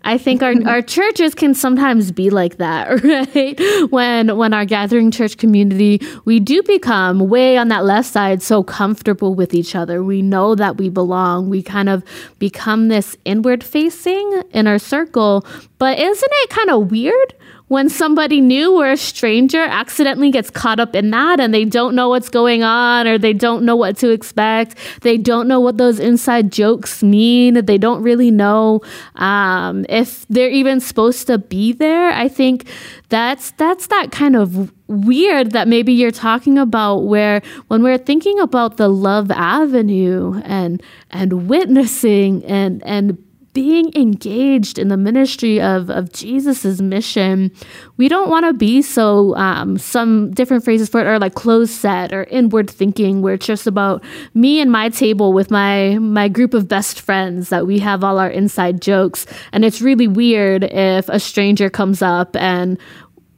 I 0.03 0.19
think 0.19 0.43
our, 0.43 0.55
our 0.67 0.83
churches 0.83 1.35
can 1.35 1.55
sometimes 1.55 2.13
be 2.13 2.31
like 2.31 2.57
that, 2.59 3.03
right? 3.05 3.91
When 3.91 4.37
when 4.37 4.55
our 4.55 4.65
gathering 4.65 5.11
church 5.11 5.37
community, 5.37 6.01
we 6.25 6.41
do 6.41 6.63
become 6.63 7.29
way 7.29 7.57
on 7.57 7.69
that 7.69 7.85
left 7.85 8.09
side 8.09 8.43
so 8.43 8.63
comfortable 8.63 9.35
with 9.35 9.55
each 9.55 9.75
other. 9.75 10.03
We 10.03 10.23
know 10.23 10.55
that 10.55 10.79
we 10.79 10.89
belong. 10.89 11.51
We 11.51 11.63
kind 11.63 11.89
of 11.89 12.05
become 12.39 12.89
this 12.89 13.17
inward 13.25 13.63
facing 13.63 14.43
in 14.53 14.67
our 14.67 14.79
circle. 14.79 15.45
But 15.79 15.99
isn't 15.99 16.33
it 16.33 16.51
kind 16.51 16.71
of 16.71 16.91
weird 16.91 17.35
when 17.71 17.89
somebody 17.89 18.41
new 18.41 18.81
or 18.81 18.91
a 18.91 18.97
stranger 18.97 19.63
accidentally 19.63 20.33
gets 20.33 20.51
caught 20.51 20.81
up 20.81 20.97
in 20.97 21.11
that 21.11 21.39
and 21.39 21.55
they 21.55 21.65
don't 21.65 21.95
know 21.95 22.09
what's 22.09 22.29
going 22.29 22.65
on 22.65 23.07
or 23.07 23.17
they 23.17 23.33
don't 23.33 23.65
know 23.65 23.77
what 23.77 23.97
to 23.97 24.11
expect. 24.11 24.75
They 25.03 25.17
don't 25.17 25.47
know 25.47 25.61
what 25.61 25.79
those 25.79 26.01
inside 26.01 26.51
jokes 26.51 27.01
mean. 27.01 27.65
They 27.65 27.79
don't 27.79 28.03
really 28.03 28.33
know 28.33 28.81
um, 29.15 29.87
if 29.89 30.27
they're 30.27 30.51
even 30.51 30.81
supposed 30.81 31.29
to 31.29 31.39
be 31.39 31.73
there. 31.73 32.11
I 32.11 32.27
think 32.27 32.69
that's 33.09 33.53
that's 33.53 33.87
that 33.87 34.11
kind 34.11 34.35
of 34.35 34.73
weird 34.89 35.53
that 35.53 35.69
maybe 35.69 35.93
you're 35.93 36.11
talking 36.11 36.59
about 36.59 37.05
where 37.05 37.41
when 37.69 37.85
we're 37.85 37.99
thinking 37.99 38.41
about 38.41 38.79
the 38.79 38.89
love 38.89 39.31
avenue 39.31 40.43
and 40.45 40.83
and 41.13 41.49
witnessing 41.49 42.45
and 42.47 42.83
and 42.83 43.17
being 43.53 43.93
engaged 43.97 44.79
in 44.79 44.89
the 44.89 44.97
ministry 44.97 45.61
of, 45.61 45.91
of 45.91 46.13
Jesus' 46.13 46.81
mission, 46.81 47.51
we 47.97 48.09
don't 48.09 48.31
want 48.31 48.47
to 48.47 48.53
be 48.53 48.81
so, 48.81 49.35
um, 49.37 49.77
some 49.77 50.31
different 50.31 50.65
phrases 50.65 50.89
for 50.89 51.01
it 51.01 51.07
are 51.07 51.19
like 51.19 51.35
closed 51.35 51.73
set 51.73 52.13
or 52.13 52.25
inward 52.25 52.71
thinking, 52.71 53.23
where 53.23 53.35
it's 53.35 53.47
just 53.47 53.67
about 53.67 54.05
me 54.35 54.61
and 54.61 54.71
my 54.71 54.89
table 54.89 55.33
with 55.33 55.51
my, 55.51 55.99
my 55.99 56.29
group 56.29 56.55
of 56.55 56.69
best 56.69 57.01
friends 57.01 57.49
that 57.49 57.67
we 57.67 57.79
have 57.81 58.05
all 58.05 58.19
our 58.19 58.31
inside 58.31 58.81
jokes. 58.81 59.27
And 59.53 59.65
it's 59.65 59.83
really 59.83 60.07
weird 60.07 60.65
if 60.65 61.09
a 61.09 61.19
stranger 61.19 61.69
comes 61.69 62.03
up 62.03 62.37
and 62.37 62.79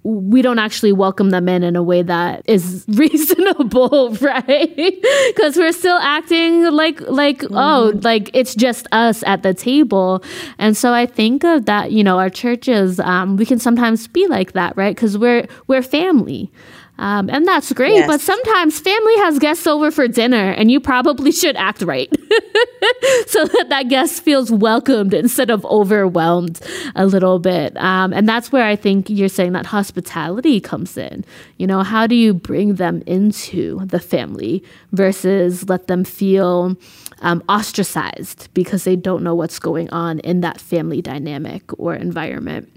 we 0.04 0.42
don't 0.42 0.58
actually 0.58 0.92
welcome 0.92 1.30
them 1.30 1.48
in 1.48 1.62
in 1.62 1.76
a 1.76 1.82
way 1.82 2.02
that 2.02 2.42
is 2.46 2.84
reasonable, 2.88 4.10
right? 4.20 5.02
Because 5.34 5.56
we're 5.56 5.72
still 5.72 5.98
acting 5.98 6.64
like 6.70 7.00
like 7.02 7.44
oh, 7.44 7.48
mm-hmm. 7.48 7.98
oh, 7.98 8.00
like 8.02 8.30
it's 8.34 8.54
just 8.54 8.86
us 8.92 9.22
at 9.24 9.42
the 9.42 9.54
table, 9.54 10.22
and 10.58 10.76
so 10.76 10.92
I 10.92 11.06
think 11.06 11.44
of 11.44 11.66
that. 11.66 11.92
You 11.92 12.04
know, 12.04 12.18
our 12.18 12.30
churches, 12.30 12.98
um, 13.00 13.36
we 13.36 13.46
can 13.46 13.58
sometimes 13.58 14.08
be 14.08 14.26
like 14.26 14.52
that, 14.52 14.76
right? 14.76 14.94
Because 14.94 15.16
we're 15.16 15.46
we're 15.66 15.82
family. 15.82 16.50
Um, 16.98 17.30
and 17.30 17.48
that's 17.48 17.72
great, 17.72 17.94
yes. 17.94 18.06
but 18.06 18.20
sometimes 18.20 18.78
family 18.78 19.16
has 19.16 19.38
guests 19.38 19.66
over 19.66 19.90
for 19.90 20.06
dinner, 20.06 20.50
and 20.52 20.70
you 20.70 20.78
probably 20.78 21.32
should 21.42 21.56
act 21.56 21.82
right 21.82 22.12
so 23.26 23.44
that 23.44 23.66
that 23.68 23.88
guest 23.88 24.22
feels 24.22 24.50
welcomed 24.50 25.14
instead 25.14 25.50
of 25.50 25.64
overwhelmed 25.66 26.60
a 26.94 27.06
little 27.06 27.38
bit. 27.38 27.76
Um, 27.76 28.12
and 28.12 28.28
that's 28.28 28.52
where 28.52 28.64
I 28.64 28.76
think 28.76 29.10
you're 29.10 29.28
saying 29.28 29.52
that 29.52 29.66
hospitality 29.66 30.60
comes 30.60 30.96
in. 30.96 31.24
You 31.58 31.66
know, 31.66 31.82
how 31.82 32.06
do 32.06 32.14
you 32.14 32.34
bring 32.34 32.76
them 32.76 33.02
into 33.06 33.84
the 33.86 34.00
family 34.00 34.62
versus 34.92 35.68
let 35.68 35.86
them 35.86 36.04
feel 36.04 36.76
um, 37.20 37.42
ostracized 37.48 38.48
because 38.54 38.84
they 38.84 38.96
don't 38.96 39.22
know 39.22 39.34
what's 39.34 39.58
going 39.58 39.90
on 39.90 40.20
in 40.20 40.40
that 40.40 40.60
family 40.60 41.02
dynamic 41.02 41.62
or 41.78 41.94
environment? 41.94 42.72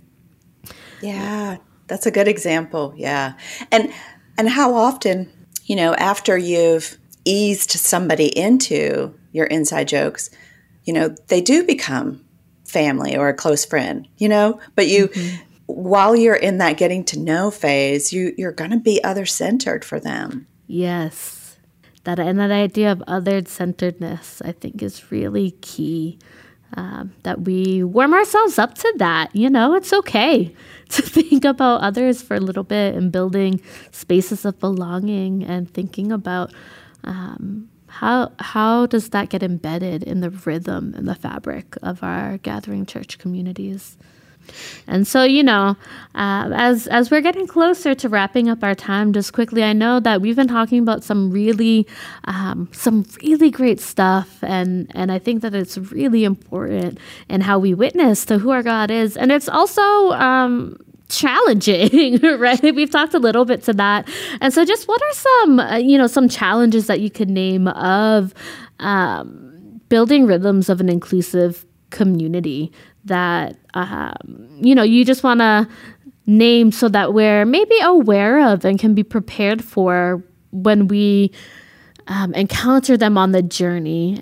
Yeah, 1.02 1.58
that's 1.88 2.06
a 2.06 2.12
good 2.12 2.28
example. 2.28 2.94
Yeah. 2.98 3.34
And 3.72 3.92
and 4.38 4.50
how 4.50 4.74
often, 4.76 5.32
you 5.66 5.76
know, 5.76 5.94
after 5.96 6.38
you've 6.38 6.98
eased 7.26 7.72
somebody 7.72 8.28
into 8.38 9.14
your 9.36 9.46
inside 9.48 9.88
jokes, 9.88 10.30
you 10.86 10.94
know, 10.94 11.14
they 11.28 11.42
do 11.42 11.66
become 11.66 12.24
family 12.64 13.18
or 13.18 13.28
a 13.28 13.34
close 13.34 13.66
friend, 13.66 14.08
you 14.18 14.30
know, 14.30 14.60
but 14.76 14.88
you 14.88 15.10
mm-hmm. 15.10 15.36
while 15.66 16.16
you're 16.16 16.36
in 16.36 16.58
that 16.60 16.78
getting 16.78 17.04
to 17.04 17.20
know 17.20 17.52
phase, 17.52 18.14
you 18.14 18.34
you're 18.38 18.54
going 18.54 18.72
to 18.72 18.80
be 18.80 19.04
other 19.04 19.26
centered 19.26 19.84
for 19.84 20.00
them. 20.00 20.48
Yes. 20.68 21.58
That 22.06 22.20
and 22.20 22.40
that 22.40 22.52
idea 22.52 22.92
of 22.92 23.04
other 23.08 23.44
centeredness, 23.46 24.42
I 24.44 24.54
think, 24.54 24.82
is 24.82 25.12
really 25.12 25.52
key. 25.62 26.18
Um, 26.78 27.14
that 27.24 27.42
we 27.42 27.84
warm 27.84 28.14
ourselves 28.14 28.60
up 28.60 28.76
to 28.76 28.94
that. 28.98 29.34
You 29.34 29.50
know, 29.50 29.76
it's 29.76 29.94
okay 29.94 30.54
to 30.90 31.02
think 31.02 31.46
about 31.46 31.82
others 31.82 32.22
for 32.22 32.36
a 32.36 32.40
little 32.40 32.64
bit 32.64 32.96
and 32.96 33.12
building 33.12 33.62
spaces 33.92 34.46
of 34.46 34.60
belonging 34.60 35.44
and 35.44 35.72
thinking 35.72 36.12
about 36.12 36.52
um, 37.06 37.70
how 38.00 38.32
how 38.40 38.86
does 38.88 39.10
that 39.10 39.30
get 39.30 39.42
embedded 39.42 40.04
in 40.04 40.20
the 40.20 40.30
rhythm 40.30 40.94
and 40.98 41.08
the 41.08 41.16
fabric 41.16 41.78
of 41.82 42.04
our 42.04 42.38
gathering 42.40 42.86
church 42.86 43.18
communities. 43.18 43.98
And 44.86 45.08
so, 45.08 45.24
you 45.24 45.42
know, 45.42 45.76
uh, 46.14 46.50
as 46.54 46.86
as 46.88 47.10
we're 47.10 47.22
getting 47.22 47.48
closer 47.48 47.96
to 47.96 48.10
wrapping 48.10 48.48
up 48.48 48.64
our 48.64 48.76
time, 48.76 49.12
just 49.12 49.34
quickly, 49.34 49.64
I 49.64 49.74
know 49.74 50.00
that 50.00 50.22
we've 50.22 50.36
been 50.36 50.48
talking 50.48 50.80
about 50.80 51.04
some 51.04 51.32
really, 51.32 51.88
um, 52.26 52.70
some 52.72 53.06
really 53.24 53.50
great 53.50 53.80
stuff, 53.80 54.38
and 54.44 54.92
and 54.94 55.12
I 55.12 55.18
think 55.18 55.42
that 55.42 55.56
it's 55.56 55.78
really 55.78 56.26
important 56.26 57.00
in 57.28 57.42
how 57.42 57.58
we 57.58 57.74
witness 57.74 58.26
to 58.26 58.38
who 58.38 58.52
our 58.52 58.62
God 58.62 58.92
is, 58.92 59.18
and 59.18 59.32
it's 59.32 59.50
also 59.50 60.12
um, 60.12 60.78
challenging 61.08 62.18
right 62.40 62.62
we've 62.76 62.90
talked 62.90 63.14
a 63.14 63.20
little 63.20 63.46
bit 63.46 63.62
to 63.64 63.74
that 63.74 64.10
and 64.42 64.54
so 64.54 64.66
just 64.66 64.88
what 64.88 65.02
are 65.02 65.14
some 65.14 65.60
uh, 65.60 65.78
you 65.78 65.98
know 65.98 66.08
some 66.08 66.28
challenges 66.28 66.88
that 66.88 67.00
you 67.00 67.10
could 67.10 67.30
name 67.30 67.68
of 67.68 68.34
um, 68.80 69.82
building 69.90 70.26
rhythms 70.26 70.68
of 70.68 70.82
an 70.82 70.90
inclusive 70.90 71.66
community 71.92 72.72
that 73.06 73.56
um, 73.76 74.48
you 74.62 74.74
know 74.74 74.84
you 74.84 75.06
just 75.06 75.24
want 75.24 75.40
to 75.40 75.68
name 76.28 76.72
so 76.72 76.90
that 76.90 77.14
we're 77.14 77.46
maybe 77.46 77.76
aware 77.82 78.48
of 78.48 78.66
and 78.66 78.80
can 78.80 78.96
be 78.96 79.04
prepared 79.04 79.64
for 79.64 80.24
when 80.52 80.88
we 80.88 81.32
um, 82.08 82.34
encounter 82.34 82.98
them 82.98 83.18
on 83.18 83.32
the 83.32 83.42
journey? 83.42 84.22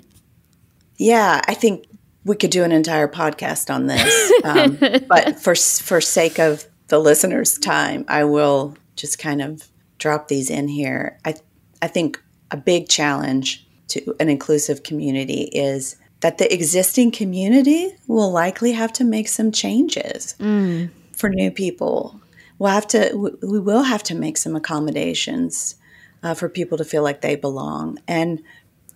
Yeah, 0.96 1.40
I 1.46 1.54
think 1.54 1.86
we 2.24 2.36
could 2.36 2.50
do 2.50 2.64
an 2.64 2.72
entire 2.72 3.08
podcast 3.08 3.72
on 3.72 3.86
this, 3.86 4.32
um, 4.44 4.78
but 5.08 5.40
for 5.40 5.54
for 5.54 6.00
sake 6.00 6.38
of 6.38 6.66
the 6.94 7.00
listeners' 7.00 7.58
time, 7.58 8.04
I 8.06 8.22
will 8.22 8.76
just 8.94 9.18
kind 9.18 9.42
of 9.42 9.68
drop 9.98 10.28
these 10.28 10.48
in 10.48 10.68
here. 10.68 11.18
I 11.24 11.34
I 11.82 11.88
think 11.88 12.22
a 12.52 12.56
big 12.56 12.88
challenge 12.88 13.66
to 13.88 14.14
an 14.20 14.28
inclusive 14.28 14.84
community 14.84 15.50
is 15.52 15.96
that 16.20 16.38
the 16.38 16.52
existing 16.54 17.10
community 17.10 17.90
will 18.06 18.30
likely 18.30 18.70
have 18.72 18.92
to 18.92 19.04
make 19.04 19.26
some 19.26 19.50
changes 19.50 20.36
mm. 20.38 20.88
for 21.12 21.28
new 21.28 21.50
people. 21.50 22.20
We'll 22.60 22.70
have 22.70 22.86
to 22.88 23.10
we 23.42 23.58
will 23.58 23.82
have 23.82 24.04
to 24.04 24.14
make 24.14 24.36
some 24.36 24.54
accommodations 24.54 25.74
uh, 26.22 26.34
for 26.34 26.48
people 26.48 26.78
to 26.78 26.84
feel 26.84 27.02
like 27.02 27.22
they 27.22 27.34
belong. 27.34 27.98
And 28.06 28.40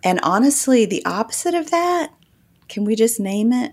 and 0.04 0.20
honestly, 0.22 0.86
the 0.86 1.04
opposite 1.04 1.54
of 1.54 1.72
that 1.72 2.12
can 2.68 2.84
we 2.84 2.94
just 2.94 3.18
name 3.18 3.52
it? 3.52 3.72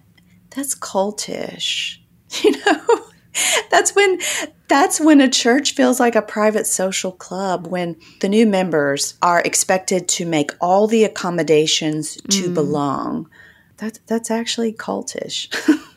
That's 0.55 0.73
cultish. 0.73 1.99
You 2.43 2.51
know, 2.65 3.05
that's 3.69 3.95
when 3.95 4.19
that's 4.67 4.99
when 4.99 5.21
a 5.21 5.29
church 5.29 5.73
feels 5.73 5.99
like 5.99 6.15
a 6.15 6.21
private 6.21 6.67
social 6.67 7.11
club 7.11 7.67
when 7.67 7.95
the 8.21 8.29
new 8.29 8.45
members 8.45 9.15
are 9.21 9.41
expected 9.41 10.07
to 10.07 10.25
make 10.25 10.51
all 10.59 10.87
the 10.87 11.03
accommodations 11.03 12.15
to 12.29 12.49
mm. 12.49 12.53
belong. 12.53 13.29
That 13.77 13.99
that's 14.07 14.31
actually 14.31 14.73
cultish. 14.73 15.49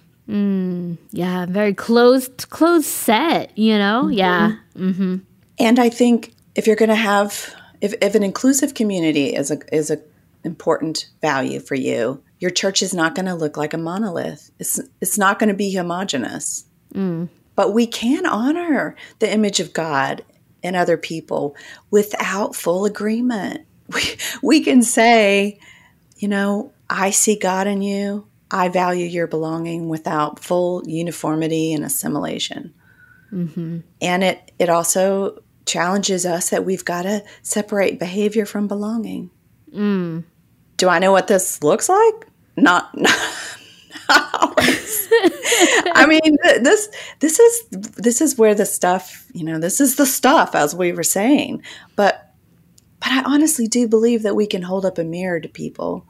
mm, 0.28 0.98
yeah, 1.10 1.46
very 1.46 1.74
closed 1.74 2.50
closed 2.50 2.86
set, 2.86 3.56
you 3.56 3.78
know? 3.78 4.04
Mm-hmm. 4.04 4.12
Yeah. 4.12 4.56
Mm-hmm. 4.76 5.16
And 5.58 5.78
I 5.78 5.88
think 5.88 6.34
if 6.54 6.66
you're 6.66 6.76
going 6.76 6.88
to 6.88 6.94
have 6.94 7.54
if, 7.80 7.94
if 8.02 8.14
an 8.14 8.22
inclusive 8.22 8.74
community 8.74 9.34
is 9.34 9.50
a 9.50 9.58
is 9.74 9.90
a 9.90 10.00
important 10.44 11.08
value 11.20 11.60
for 11.60 11.74
you, 11.74 12.22
your 12.38 12.50
church 12.50 12.82
is 12.82 12.94
not 12.94 13.14
going 13.14 13.26
to 13.26 13.34
look 13.34 13.56
like 13.56 13.74
a 13.74 13.78
monolith. 13.78 14.50
It's, 14.58 14.80
it's 15.00 15.18
not 15.18 15.38
going 15.38 15.48
to 15.48 15.54
be 15.54 15.74
homogenous. 15.74 16.64
Mm. 16.94 17.28
But 17.54 17.72
we 17.74 17.86
can 17.86 18.26
honor 18.26 18.96
the 19.18 19.32
image 19.32 19.60
of 19.60 19.72
God 19.72 20.24
in 20.62 20.74
other 20.74 20.96
people 20.96 21.56
without 21.90 22.54
full 22.54 22.84
agreement. 22.84 23.62
We, 23.90 24.02
we 24.42 24.60
can 24.60 24.82
say, 24.82 25.58
you 26.18 26.28
know, 26.28 26.74
I 26.90 27.08
see 27.08 27.38
God 27.38 27.66
in 27.66 27.80
you. 27.80 28.26
I 28.50 28.68
value 28.68 29.06
your 29.06 29.26
belonging 29.26 29.88
without 29.88 30.44
full 30.44 30.86
uniformity 30.86 31.72
and 31.72 31.82
assimilation. 31.82 32.74
Mm-hmm. 33.32 33.78
And 34.02 34.24
it, 34.24 34.52
it 34.58 34.68
also 34.68 35.42
challenges 35.64 36.26
us 36.26 36.50
that 36.50 36.64
we've 36.64 36.84
got 36.84 37.02
to 37.02 37.24
separate 37.42 37.98
behavior 37.98 38.46
from 38.46 38.68
belonging. 38.68 39.30
Mm. 39.74 40.24
Do 40.76 40.88
I 40.88 40.98
know 40.98 41.12
what 41.12 41.28
this 41.28 41.62
looks 41.62 41.88
like? 41.88 42.26
Not, 42.56 42.94
not 42.98 43.57
always. 44.08 45.08
I 45.94 46.06
mean, 46.08 46.36
this 46.62 46.88
this 47.20 47.38
is 47.38 47.68
this 47.70 48.20
is 48.20 48.38
where 48.38 48.54
the 48.54 48.66
stuff, 48.66 49.26
you 49.32 49.44
know, 49.44 49.58
this 49.58 49.80
is 49.80 49.96
the 49.96 50.06
stuff 50.06 50.54
as 50.54 50.74
we 50.74 50.92
were 50.92 51.02
saying. 51.02 51.62
But 51.96 52.34
but 53.00 53.12
I 53.12 53.22
honestly 53.24 53.66
do 53.66 53.86
believe 53.86 54.22
that 54.22 54.36
we 54.36 54.46
can 54.46 54.62
hold 54.62 54.84
up 54.84 54.98
a 54.98 55.04
mirror 55.04 55.40
to 55.40 55.48
people, 55.48 56.06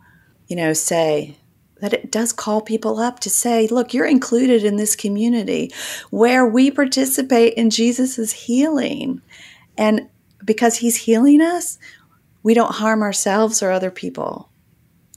you 0.47 0.57
know, 0.57 0.73
say 0.73 1.37
that 1.81 1.93
it 1.93 2.11
does 2.11 2.33
call 2.33 2.61
people 2.61 2.99
up 2.99 3.21
to 3.21 3.31
say, 3.31 3.69
look, 3.69 3.95
you're 3.95 4.07
included 4.07 4.65
in 4.65 4.77
this 4.77 4.97
community 4.97 5.73
where 6.11 6.47
we 6.47 6.71
participate 6.71 7.55
in 7.55 7.71
Jesus's 7.71 8.33
healing. 8.33 9.23
And 9.77 10.09
because 10.45 10.77
he's 10.77 10.97
healing 10.97 11.41
us, 11.41 11.79
we 12.43 12.55
don't 12.55 12.75
harm 12.75 13.03
ourselves 13.03 13.63
or 13.63 13.71
other 13.71 13.91
people 13.91 14.49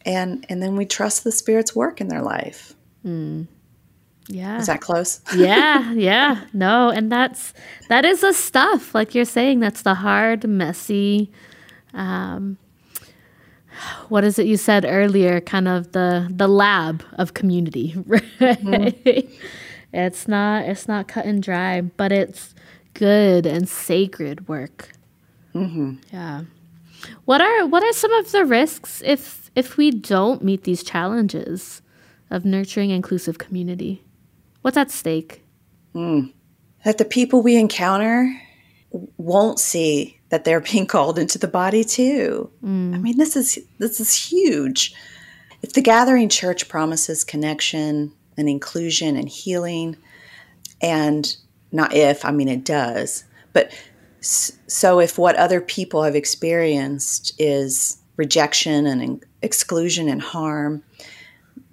and 0.06 0.46
and 0.50 0.62
then 0.62 0.76
we 0.76 0.86
trust 0.86 1.24
the 1.24 1.32
spirit's 1.32 1.76
work 1.76 2.02
in 2.02 2.08
their 2.08 2.22
life 2.22 2.74
mm. 3.06 3.48
yeah 4.28 4.60
is 4.60 4.68
that 4.68 4.82
close 4.82 5.22
yeah 5.36 5.92
yeah 5.94 6.44
no 6.54 6.90
and 6.90 7.12
that's 7.12 7.54
that 7.90 8.06
is 8.06 8.22
the 8.22 8.34
stuff 8.34 8.94
like 8.96 9.14
you're 9.14 9.26
saying 9.26 9.60
that's 9.60 9.82
the 9.84 9.96
hard 9.96 10.48
messy 10.48 11.32
um 11.94 12.58
what 14.10 14.24
is 14.24 14.38
it 14.38 14.46
you 14.46 14.58
said 14.58 14.86
earlier 14.86 15.42
kind 15.42 15.68
of 15.68 15.92
the 15.92 16.28
the 16.30 16.48
lab 16.48 17.04
of 17.14 17.34
community 17.34 17.96
right 18.06 18.24
mm-hmm. 18.40 19.32
it's 19.94 20.28
not 20.28 20.66
it's 20.66 20.88
not 20.88 21.08
cut 21.08 21.26
and 21.26 21.42
dry 21.42 21.82
but 21.82 22.12
it's 22.12 22.54
good 22.94 23.46
and 23.46 23.70
sacred 23.70 24.48
work 24.48 24.90
mm-hmm. 25.56 25.94
yeah 26.12 26.44
what 27.26 27.42
are 27.42 27.66
what 27.66 27.84
are 27.84 27.94
some 27.94 28.12
of 28.14 28.32
the 28.32 28.46
risks 28.46 29.02
if 29.06 29.41
if 29.56 29.78
we 29.78 29.92
don't 29.92 30.44
meet 30.44 30.64
these 30.64 30.84
challenges 30.84 31.82
of 32.30 32.46
nurturing 32.46 32.90
inclusive 32.90 33.38
community? 33.38 34.04
What's 34.62 34.78
at 34.78 34.92
stake? 34.92 35.44
Mm. 35.94 36.34
That 36.86 36.98
the 36.98 37.06
people 37.06 37.42
we 37.42 37.58
encounter 37.58 38.34
won't 39.18 39.60
see 39.60 40.20
that 40.30 40.46
they're 40.46 40.62
being 40.62 40.86
called 40.88 41.20
into 41.20 41.38
the 41.38 41.48
body 41.48 41.84
too. 41.84 42.50
Mm. 42.64 42.96
I 42.96 42.98
mean, 42.98 43.18
this 43.18 43.36
is 43.36 43.60
this 43.78 44.00
is 44.00 44.14
huge. 44.16 44.94
If 45.62 45.74
the 45.74 45.82
gathering 45.82 46.30
church 46.30 46.68
promises 46.68 47.24
connection 47.24 48.14
and 48.38 48.50
inclusion 48.50 49.16
and 49.16 49.30
healing, 49.30 49.98
and 50.82 51.36
not 51.72 51.94
if, 51.94 52.26
I 52.26 52.32
mean 52.32 52.48
it 52.48 52.64
does, 52.64 53.26
but 53.54 53.72
so 54.22 55.00
if 55.00 55.18
what 55.18 55.36
other 55.36 55.62
people 55.62 56.04
have 56.04 56.16
experienced 56.16 57.34
is 57.40 57.98
rejection 58.18 58.86
and 58.86 59.24
exclusion 59.42 60.08
and 60.08 60.22
harm, 60.22 60.84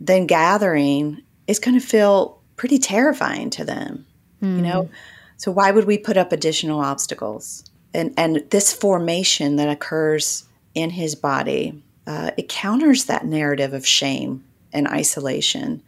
then 0.00 0.26
gathering 0.26 1.22
is 1.46 1.58
going 1.58 1.78
to 1.78 1.84
feel 1.84 2.40
pretty 2.56 2.78
terrifying 2.78 3.50
to 3.50 3.64
them. 3.64 4.06
Mm. 4.42 4.56
You 4.56 4.62
know, 4.62 4.82
hmm. 4.84 4.92
so 5.36 5.50
why 5.50 5.70
would 5.70 5.84
we 5.84 5.98
put 5.98 6.16
up 6.16 6.32
additional 6.32 6.80
obstacles? 6.80 7.64
And 7.92 8.14
and 8.16 8.44
this 8.50 8.72
formation 8.72 9.56
that 9.56 9.68
occurs 9.68 10.44
in 10.74 10.90
his 10.90 11.14
body, 11.14 11.82
uh, 12.06 12.30
it 12.36 12.48
counters 12.48 13.06
that 13.06 13.26
narrative 13.26 13.72
of 13.72 13.86
shame 13.86 14.44
and 14.72 14.86
isolation, 14.86 15.82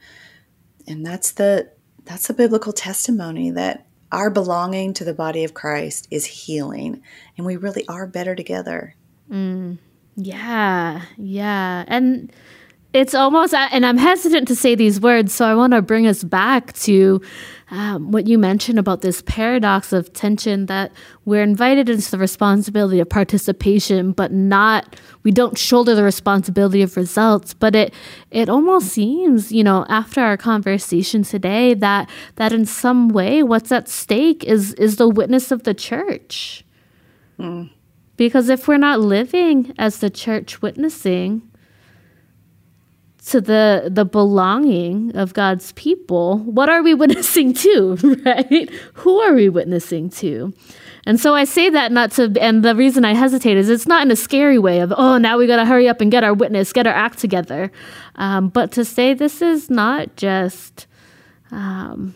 and 0.89 1.07
that's 1.07 1.33
the 1.33 1.70
that's 2.05 2.26
the 2.26 2.35
biblical 2.35 2.72
testimony 2.72 3.51
that 3.51 3.87
our 4.11 4.31
belonging 4.31 4.93
to 4.95 5.05
the 5.05 5.14
body 5.14 5.45
of 5.45 5.55
Christ 5.55 6.09
is 6.11 6.24
healing, 6.24 7.03
and 7.37 7.47
we 7.47 7.57
really 7.57 7.87
are 7.87 8.07
better 8.07 8.35
together. 8.35 8.97
Mm. 9.31 9.78
Yeah, 10.23 11.03
yeah. 11.16 11.85
And 11.89 12.33
it's 12.93 13.14
almost, 13.14 13.55
and 13.55 13.87
I'm 13.87 13.97
hesitant 13.97 14.49
to 14.49 14.57
say 14.57 14.75
these 14.75 15.01
words, 15.01 15.33
so 15.33 15.47
I 15.47 15.55
want 15.55 15.73
to 15.73 15.81
bring 15.81 16.07
us 16.07 16.25
back 16.25 16.73
to 16.75 17.23
um, 17.71 18.11
what 18.11 18.27
you 18.27 18.37
mentioned 18.37 18.81
about 18.81 19.01
this 19.01 19.23
paradox 19.23 19.93
of 19.93 20.12
tension 20.12 20.66
that 20.66 20.91
we're 21.25 21.43
invited 21.43 21.89
into 21.89 22.11
the 22.11 22.18
responsibility 22.18 22.99
of 22.99 23.09
participation, 23.09 24.11
but 24.11 24.33
not, 24.33 24.97
we 25.23 25.31
don't 25.31 25.57
shoulder 25.57 25.95
the 25.95 26.03
responsibility 26.03 26.83
of 26.83 26.97
results. 26.97 27.55
But 27.55 27.77
it, 27.77 27.95
it 28.33 28.49
almost 28.49 28.89
seems, 28.89 29.53
you 29.53 29.62
know, 29.62 29.87
after 29.89 30.21
our 30.21 30.37
conversation 30.37 31.23
today, 31.23 31.75
that, 31.75 32.11
that 32.37 32.53
in 32.53 32.66
some 32.66 33.09
way, 33.09 33.45
what's 33.45 33.71
at 33.71 33.89
stake 33.89 34.43
is, 34.45 34.75
is 34.75 34.97
the 34.97 35.09
witness 35.09 35.53
of 35.53 35.62
the 35.62 35.75
church. 35.75 36.64
Mm. 37.39 37.71
Because 38.21 38.51
if 38.51 38.68
we're 38.68 38.77
not 38.77 39.01
living 39.01 39.73
as 39.79 40.01
the 40.01 40.11
church 40.11 40.61
witnessing 40.61 41.41
to 43.29 43.41
the 43.41 43.89
the 43.91 44.05
belonging 44.05 45.16
of 45.16 45.33
God's 45.33 45.73
people, 45.73 46.37
what 46.41 46.68
are 46.68 46.83
we 46.83 46.93
witnessing 47.03 47.55
to, 47.55 47.95
right? 48.27 48.68
Who 48.93 49.21
are 49.21 49.33
we 49.33 49.49
witnessing 49.49 50.11
to? 50.21 50.53
And 51.07 51.18
so 51.18 51.35
I 51.35 51.45
say 51.45 51.71
that 51.71 51.93
not 51.93 52.11
to, 52.12 52.31
and 52.39 52.62
the 52.62 52.77
reason 52.77 53.07
I 53.07 53.14
hesitate 53.14 53.57
is 53.57 53.71
it's 53.71 53.87
not 53.87 54.03
in 54.03 54.11
a 54.11 54.16
scary 54.16 54.59
way 54.59 54.81
of, 54.81 54.93
oh, 54.95 55.16
now 55.16 55.39
we 55.39 55.47
got 55.47 55.57
to 55.57 55.64
hurry 55.64 55.89
up 55.89 56.03
and 56.03 56.11
get 56.11 56.23
our 56.23 56.35
witness, 56.35 56.75
get 56.75 56.87
our 56.87 56.93
act 56.93 57.21
together. 57.21 57.73
Um, 58.16 58.51
but 58.51 58.71
to 58.73 58.85
say 58.85 59.14
this 59.14 59.41
is 59.41 59.71
not 59.71 60.16
just, 60.16 60.87
um, 61.53 62.14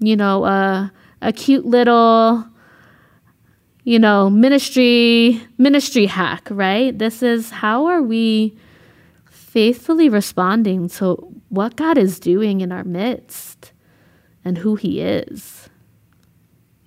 you 0.00 0.16
know, 0.16 0.44
a, 0.44 0.92
a 1.22 1.32
cute 1.32 1.64
little 1.64 2.46
you 3.86 4.00
know, 4.00 4.28
ministry 4.28 5.40
ministry 5.58 6.06
hack, 6.06 6.48
right? 6.50 6.98
This 6.98 7.22
is 7.22 7.50
how 7.50 7.86
are 7.86 8.02
we 8.02 8.58
faithfully 9.30 10.08
responding 10.08 10.88
to 10.88 11.14
what 11.50 11.76
God 11.76 11.96
is 11.96 12.18
doing 12.18 12.62
in 12.62 12.72
our 12.72 12.82
midst 12.82 13.72
and 14.44 14.58
who 14.58 14.74
He 14.74 15.00
is. 15.00 15.68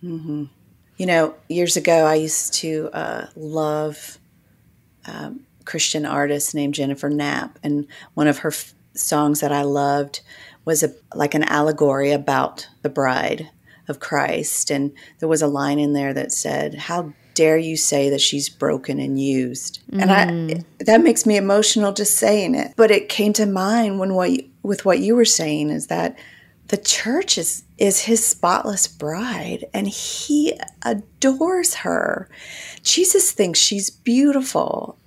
Mm-hmm. 0.03 0.45
You 0.97 1.05
know, 1.05 1.35
years 1.47 1.77
ago, 1.77 2.05
I 2.05 2.15
used 2.15 2.53
to 2.55 2.89
uh, 2.91 3.27
love 3.37 4.19
um, 5.05 5.45
Christian 5.63 6.05
artist 6.05 6.53
named 6.53 6.73
Jennifer 6.73 7.09
Knapp, 7.09 7.59
and 7.63 7.87
one 8.15 8.27
of 8.27 8.39
her 8.39 8.49
f- 8.49 8.73
songs 8.93 9.39
that 9.39 9.53
I 9.53 9.61
loved 9.61 10.19
was 10.65 10.83
a, 10.83 10.93
like 11.15 11.33
an 11.33 11.43
allegory 11.43 12.11
about 12.11 12.67
the 12.81 12.89
bride 12.89 13.49
of 13.89 13.99
Christ. 13.99 14.69
And 14.71 14.91
there 15.19 15.29
was 15.29 15.41
a 15.41 15.47
line 15.47 15.79
in 15.79 15.93
there 15.93 16.13
that 16.13 16.31
said, 16.31 16.75
How 16.75 17.13
dare 17.33 17.57
you 17.57 17.77
say 17.77 18.09
that 18.09 18.21
she's 18.21 18.49
broken 18.49 18.99
and 18.99 19.19
used? 19.19 19.81
Mm. 19.91 20.01
And 20.01 20.11
I 20.11 20.83
that 20.85 21.01
makes 21.01 21.25
me 21.25 21.37
emotional 21.37 21.93
just 21.93 22.17
saying 22.17 22.55
it. 22.55 22.73
But 22.75 22.91
it 22.91 23.09
came 23.09 23.33
to 23.33 23.45
mind 23.45 23.99
when 23.99 24.13
what 24.13 24.31
you, 24.31 24.49
with 24.63 24.85
what 24.85 24.99
you 24.99 25.15
were 25.15 25.25
saying 25.25 25.69
is 25.69 25.87
that 25.87 26.17
the 26.69 26.77
church 26.77 27.37
is 27.37 27.63
is 27.77 28.01
his 28.01 28.25
spotless 28.25 28.87
bride 28.87 29.65
and 29.73 29.87
he 29.87 30.53
adores 30.83 31.75
her. 31.75 32.29
Jesus 32.83 33.31
thinks 33.31 33.59
she's 33.59 33.89
beautiful. 33.89 34.97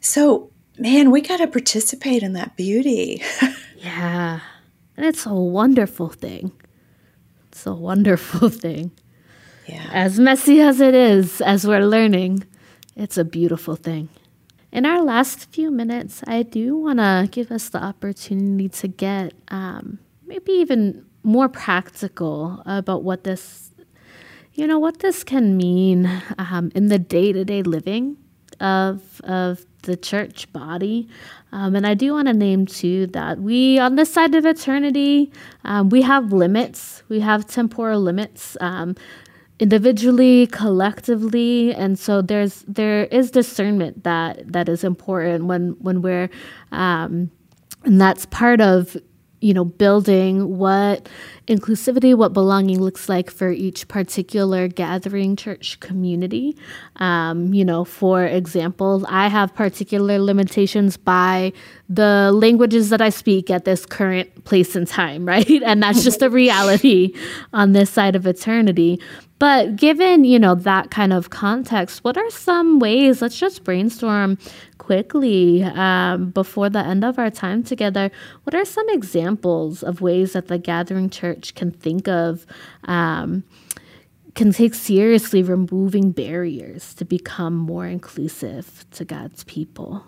So, 0.00 0.50
man, 0.78 1.10
we 1.10 1.20
got 1.20 1.38
to 1.38 1.46
participate 1.46 2.22
in 2.22 2.32
that 2.34 2.56
beauty. 2.56 3.22
yeah. 3.76 4.40
And 4.96 5.06
it's 5.06 5.26
a 5.26 5.34
wonderful 5.34 6.08
thing. 6.08 6.52
A 7.66 7.74
wonderful 7.74 8.48
thing. 8.64 8.92
Yeah. 9.66 9.88
As 9.92 10.18
messy 10.20 10.60
as 10.60 10.80
it 10.80 10.94
is, 10.94 11.40
as 11.40 11.66
we're 11.66 11.84
learning, 11.84 12.44
it's 12.94 13.18
a 13.18 13.24
beautiful 13.24 13.74
thing. 13.74 14.08
In 14.70 14.86
our 14.86 15.02
last 15.02 15.50
few 15.50 15.70
minutes, 15.70 16.22
I 16.26 16.42
do 16.42 16.76
want 16.76 16.98
to 16.98 17.28
give 17.30 17.50
us 17.50 17.68
the 17.68 17.82
opportunity 17.82 18.68
to 18.68 18.88
get 18.88 19.32
um, 19.48 19.98
maybe 20.26 20.52
even 20.52 21.04
more 21.22 21.48
practical 21.48 22.62
about 22.66 23.02
what 23.02 23.24
this, 23.24 23.70
you 24.54 24.66
know, 24.66 24.78
what 24.78 25.00
this 25.00 25.24
can 25.24 25.56
mean 25.56 26.08
um, 26.38 26.70
in 26.74 26.86
the 26.86 26.98
day 26.98 27.32
to 27.32 27.44
day 27.44 27.62
living 27.62 28.16
of 28.60 29.20
of 29.24 29.66
the 29.86 29.96
church 29.96 30.52
body. 30.52 31.08
Um, 31.52 31.74
and 31.74 31.86
I 31.86 31.94
do 31.94 32.12
want 32.12 32.28
to 32.28 32.34
name 32.34 32.66
too 32.66 33.06
that 33.08 33.38
we, 33.38 33.78
on 33.78 33.96
this 33.96 34.12
side 34.12 34.34
of 34.34 34.44
eternity, 34.44 35.32
um, 35.64 35.88
we 35.88 36.02
have 36.02 36.32
limits. 36.32 37.02
We 37.08 37.20
have 37.20 37.46
temporal 37.46 38.00
limits. 38.00 38.56
Um, 38.60 38.94
individually 39.58 40.46
collectively 40.48 41.74
and 41.74 41.98
so 41.98 42.20
there's 42.20 42.62
there 42.68 43.04
is 43.04 43.30
discernment 43.30 44.04
that 44.04 44.52
that 44.52 44.68
is 44.68 44.84
important 44.84 45.46
when 45.46 45.70
when 45.80 46.02
we're 46.02 46.28
um 46.72 47.30
and 47.84 47.98
that's 47.98 48.26
part 48.26 48.60
of 48.60 48.98
you 49.46 49.54
know, 49.54 49.64
building 49.64 50.58
what 50.58 51.08
inclusivity, 51.46 52.16
what 52.16 52.32
belonging 52.32 52.80
looks 52.80 53.08
like 53.08 53.30
for 53.30 53.52
each 53.52 53.86
particular 53.86 54.66
gathering 54.66 55.36
church 55.36 55.78
community. 55.78 56.56
Um, 56.96 57.54
you 57.54 57.64
know, 57.64 57.84
for 57.84 58.24
example, 58.26 59.06
I 59.08 59.28
have 59.28 59.54
particular 59.54 60.18
limitations 60.18 60.96
by 60.96 61.52
the 61.88 62.32
languages 62.34 62.90
that 62.90 63.00
I 63.00 63.10
speak 63.10 63.48
at 63.48 63.64
this 63.64 63.86
current 63.86 64.44
place 64.44 64.74
and 64.74 64.84
time, 64.84 65.24
right? 65.34 65.62
And 65.64 65.80
that's 65.80 66.02
just 66.02 66.22
a 66.22 66.28
reality 66.28 67.14
on 67.52 67.70
this 67.70 67.88
side 67.88 68.16
of 68.16 68.26
eternity. 68.26 69.00
But 69.38 69.76
given, 69.76 70.24
you 70.24 70.40
know, 70.40 70.54
that 70.56 70.90
kind 70.90 71.12
of 71.12 71.30
context, 71.30 72.02
what 72.02 72.16
are 72.16 72.30
some 72.30 72.80
ways, 72.80 73.20
let's 73.22 73.38
just 73.38 73.62
brainstorm 73.62 74.38
quickly 74.86 75.64
um, 75.64 76.30
before 76.30 76.70
the 76.70 76.78
end 76.78 77.04
of 77.04 77.18
our 77.18 77.28
time 77.28 77.64
together. 77.64 78.08
What 78.44 78.54
are 78.54 78.64
some 78.64 78.88
examples 78.90 79.82
of 79.82 80.00
ways 80.00 80.34
that 80.34 80.46
the 80.46 80.58
Gathering 80.58 81.10
Church 81.10 81.56
can 81.56 81.72
think 81.72 82.06
of? 82.06 82.46
Um, 82.84 83.42
can 84.36 84.52
take 84.52 84.74
seriously 84.74 85.42
removing 85.42 86.12
barriers 86.12 86.94
to 86.94 87.04
become 87.04 87.56
more 87.56 87.86
inclusive 87.86 88.84
to 88.92 89.04
God's 89.04 89.42
people. 89.44 90.04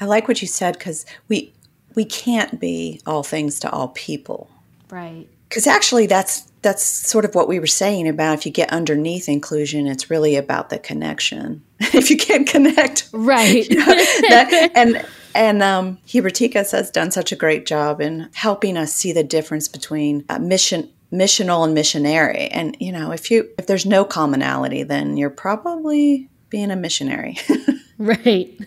I 0.00 0.04
like 0.04 0.28
what 0.28 0.42
you 0.42 0.48
said 0.48 0.76
because 0.76 1.06
we 1.28 1.54
we 1.94 2.04
can't 2.04 2.60
be 2.60 3.00
all 3.06 3.22
things 3.22 3.58
to 3.60 3.70
all 3.70 3.88
people. 3.88 4.50
Right. 4.90 5.28
Because 5.48 5.66
actually, 5.66 6.06
that's 6.06 6.51
that's 6.62 6.82
sort 6.82 7.24
of 7.24 7.34
what 7.34 7.48
we 7.48 7.58
were 7.58 7.66
saying 7.66 8.08
about 8.08 8.38
if 8.38 8.46
you 8.46 8.52
get 8.52 8.72
underneath 8.72 9.28
inclusion, 9.28 9.86
it's 9.86 10.10
really 10.10 10.36
about 10.36 10.70
the 10.70 10.78
connection. 10.78 11.62
if 11.80 12.08
you 12.08 12.16
can't 12.16 12.48
connect, 12.48 13.08
right? 13.12 13.68
You 13.68 13.78
know, 13.78 13.84
that, 13.84 14.70
and 14.74 15.04
and 15.34 15.62
um, 15.62 15.98
Heber 16.06 16.30
Ticas 16.30 16.72
has 16.72 16.90
done 16.90 17.10
such 17.10 17.32
a 17.32 17.36
great 17.36 17.66
job 17.66 18.00
in 18.00 18.30
helping 18.34 18.76
us 18.76 18.94
see 18.94 19.12
the 19.12 19.24
difference 19.24 19.68
between 19.68 20.24
uh, 20.28 20.38
mission 20.38 20.88
missional 21.12 21.64
and 21.64 21.74
missionary. 21.74 22.46
And 22.48 22.76
you 22.80 22.92
know, 22.92 23.12
if 23.12 23.30
you 23.30 23.48
if 23.58 23.66
there's 23.66 23.84
no 23.84 24.04
commonality, 24.04 24.84
then 24.84 25.16
you're 25.16 25.30
probably 25.30 26.28
being 26.48 26.70
a 26.70 26.76
missionary. 26.76 27.38
right 27.98 28.58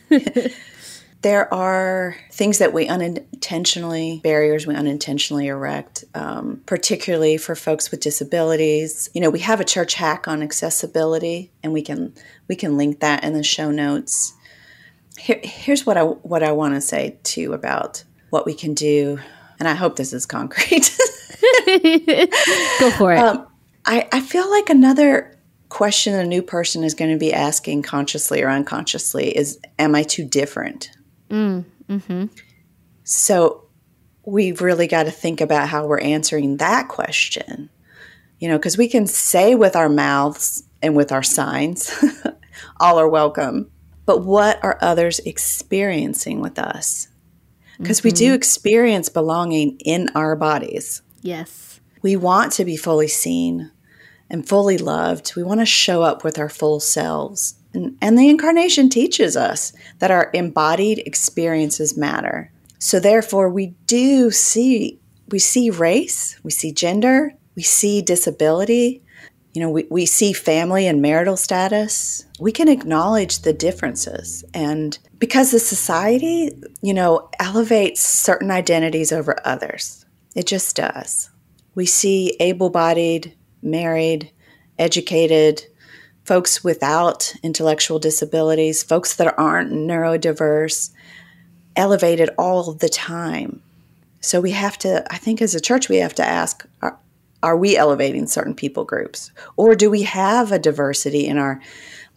there 1.26 1.52
are 1.52 2.16
things 2.32 2.60
that 2.60 2.72
we 2.72 2.88
unintentionally, 2.88 4.22
barriers 4.24 4.68
we 4.68 4.76
unintentionally 4.76 5.48
erect, 5.48 6.06
um, 6.14 6.62
particularly 6.68 7.36
for 7.38 7.56
folks 7.56 7.90
with 7.90 8.00
disabilities. 8.00 9.10
You 9.12 9.22
know, 9.22 9.32
we 9.32 9.40
have 9.40 9.60
a 9.60 9.64
church 9.64 9.96
hack 9.96 10.28
on 10.28 10.44
accessibility, 10.44 11.50
and 11.64 11.74
we 11.74 11.82
can 11.82 12.14
we 12.48 12.56
can 12.56 12.78
link 12.78 13.00
that 13.00 13.24
in 13.24 13.34
the 13.34 13.42
show 13.42 13.72
notes. 13.72 14.36
Here, 15.18 15.40
here's 15.44 15.84
what 15.84 15.98
I 15.98 16.04
what 16.04 16.44
I 16.44 16.52
want 16.52 16.76
to 16.76 16.82
say 16.82 17.18
too 17.24 17.54
about 17.54 18.04
what 18.30 18.46
we 18.46 18.54
can 18.54 18.76
do, 18.76 19.18
and 19.60 19.68
I 19.68 19.74
hope 19.74 19.96
this 19.96 20.14
is 20.14 20.28
concrete. 20.28 20.96
Go 22.80 22.92
for 22.92 23.14
it. 23.14 23.18
Um, 23.18 23.48
I, 23.84 24.08
I 24.12 24.20
feel 24.20 24.48
like 24.48 24.70
another 24.70 25.36
question 25.70 26.14
a 26.14 26.24
new 26.24 26.44
person 26.44 26.84
is 26.84 26.94
going 26.94 27.12
to 27.12 27.18
be 27.18 27.34
asking 27.34 27.82
consciously 27.82 28.44
or 28.44 28.50
unconsciously 28.50 29.36
is 29.36 29.60
Am 29.80 29.96
I 29.96 30.04
too 30.04 30.24
different? 30.24 30.92
Mm, 31.30 31.66
mm-hmm. 31.90 32.26
So 33.04 33.66
we've 34.26 34.62
really 34.62 34.88
got 34.88 35.04
to 35.04 35.12
think 35.12 35.42
about 35.42 35.70
how 35.70 35.86
we're 35.86 36.00
answering 36.00 36.58
that 36.58 36.88
question. 36.88 37.70
You 38.40 38.50
know, 38.50 38.58
because 38.58 38.78
we 38.78 38.90
can 38.90 39.08
say 39.08 39.56
with 39.56 39.76
our 39.76 39.90
mouths 39.90 40.64
and 40.82 40.96
with 40.96 41.12
our 41.12 41.24
signs, 41.24 41.92
all 42.80 43.00
are 43.00 43.08
welcome. 43.08 43.72
But 44.06 44.24
what 44.24 44.64
are 44.64 44.78
others 44.82 45.20
experiencing 45.20 46.42
with 46.42 46.60
us? 46.60 47.08
Because 47.78 48.00
mm-hmm. 48.00 48.08
we 48.08 48.12
do 48.12 48.26
mm-hmm. 48.28 48.36
experience 48.36 49.10
belonging 49.10 49.80
in 49.80 50.10
our 50.16 50.36
bodies. 50.36 51.02
Yes. 51.22 51.80
We 52.02 52.16
want 52.16 52.52
to 52.54 52.66
be 52.66 52.78
fully 52.78 53.08
seen 53.08 53.72
and 54.30 54.48
fully 54.48 54.78
loved. 54.78 55.36
We 55.36 55.44
want 55.44 55.62
to 55.62 55.66
show 55.66 56.04
up 56.04 56.24
with 56.24 56.38
our 56.38 56.50
full 56.50 56.80
selves. 56.80 57.56
And, 57.76 57.98
and 58.02 58.18
the 58.18 58.30
incarnation 58.30 58.90
teaches 58.90 59.38
us 59.38 59.74
that 60.00 60.12
our 60.12 60.30
embodied 60.34 61.00
experiences 61.00 61.98
matter. 61.98 62.52
So 62.80 63.00
therefore 63.00 63.50
we 63.50 63.68
do 63.86 64.32
see 64.32 65.00
we 65.30 65.40
see 65.40 65.72
race, 65.72 66.40
we 66.44 66.52
see 66.52 66.72
gender, 66.72 67.34
we 67.56 67.64
see 67.64 68.04
disability, 68.04 69.02
you 69.56 69.62
know, 69.62 69.70
we, 69.70 69.86
we 69.90 70.06
see 70.06 70.34
family 70.34 70.86
and 70.86 71.02
marital 71.02 71.38
status. 71.38 72.26
We 72.40 72.52
can 72.52 72.68
acknowledge 72.68 73.40
the 73.40 73.54
differences. 73.54 74.44
And 74.54 75.00
because 75.18 75.52
the 75.52 75.60
society, 75.60 76.52
you 76.82 76.94
know, 76.94 77.30
elevates 77.40 78.02
certain 78.02 78.52
identities 78.52 79.14
over 79.14 79.40
others, 79.46 80.06
it 80.36 80.46
just 80.46 80.76
does. 80.76 81.30
We 81.74 81.86
see 81.86 82.36
able 82.42 82.70
bodied, 82.70 83.34
married, 83.62 84.30
educated, 84.78 85.64
folks 86.26 86.64
without 86.64 87.34
intellectual 87.44 88.00
disabilities, 88.00 88.84
folks 88.84 89.16
that 89.16 89.38
aren't 89.38 89.72
neurodiverse, 89.72 90.92
elevated 91.76 92.30
all 92.38 92.74
the 92.74 92.90
time. 92.90 93.62
So 94.22 94.42
we 94.42 94.52
have 94.52 94.78
to, 94.80 95.06
I 95.14 95.18
think 95.18 95.42
as 95.42 95.54
a 95.54 95.62
church, 95.62 95.88
we 95.88 95.98
have 95.98 96.16
to 96.16 96.26
ask 96.26 96.66
are, 96.82 96.98
are 97.44 97.56
we 97.56 97.78
elevating 97.78 98.26
certain 98.26 98.56
people 98.56 98.84
groups? 98.84 99.32
Or 99.56 99.76
do 99.76 99.90
we 99.90 100.02
have 100.02 100.52
a 100.52 100.60
diversity 100.60 101.28
in 101.28 101.38
our, 101.38 101.62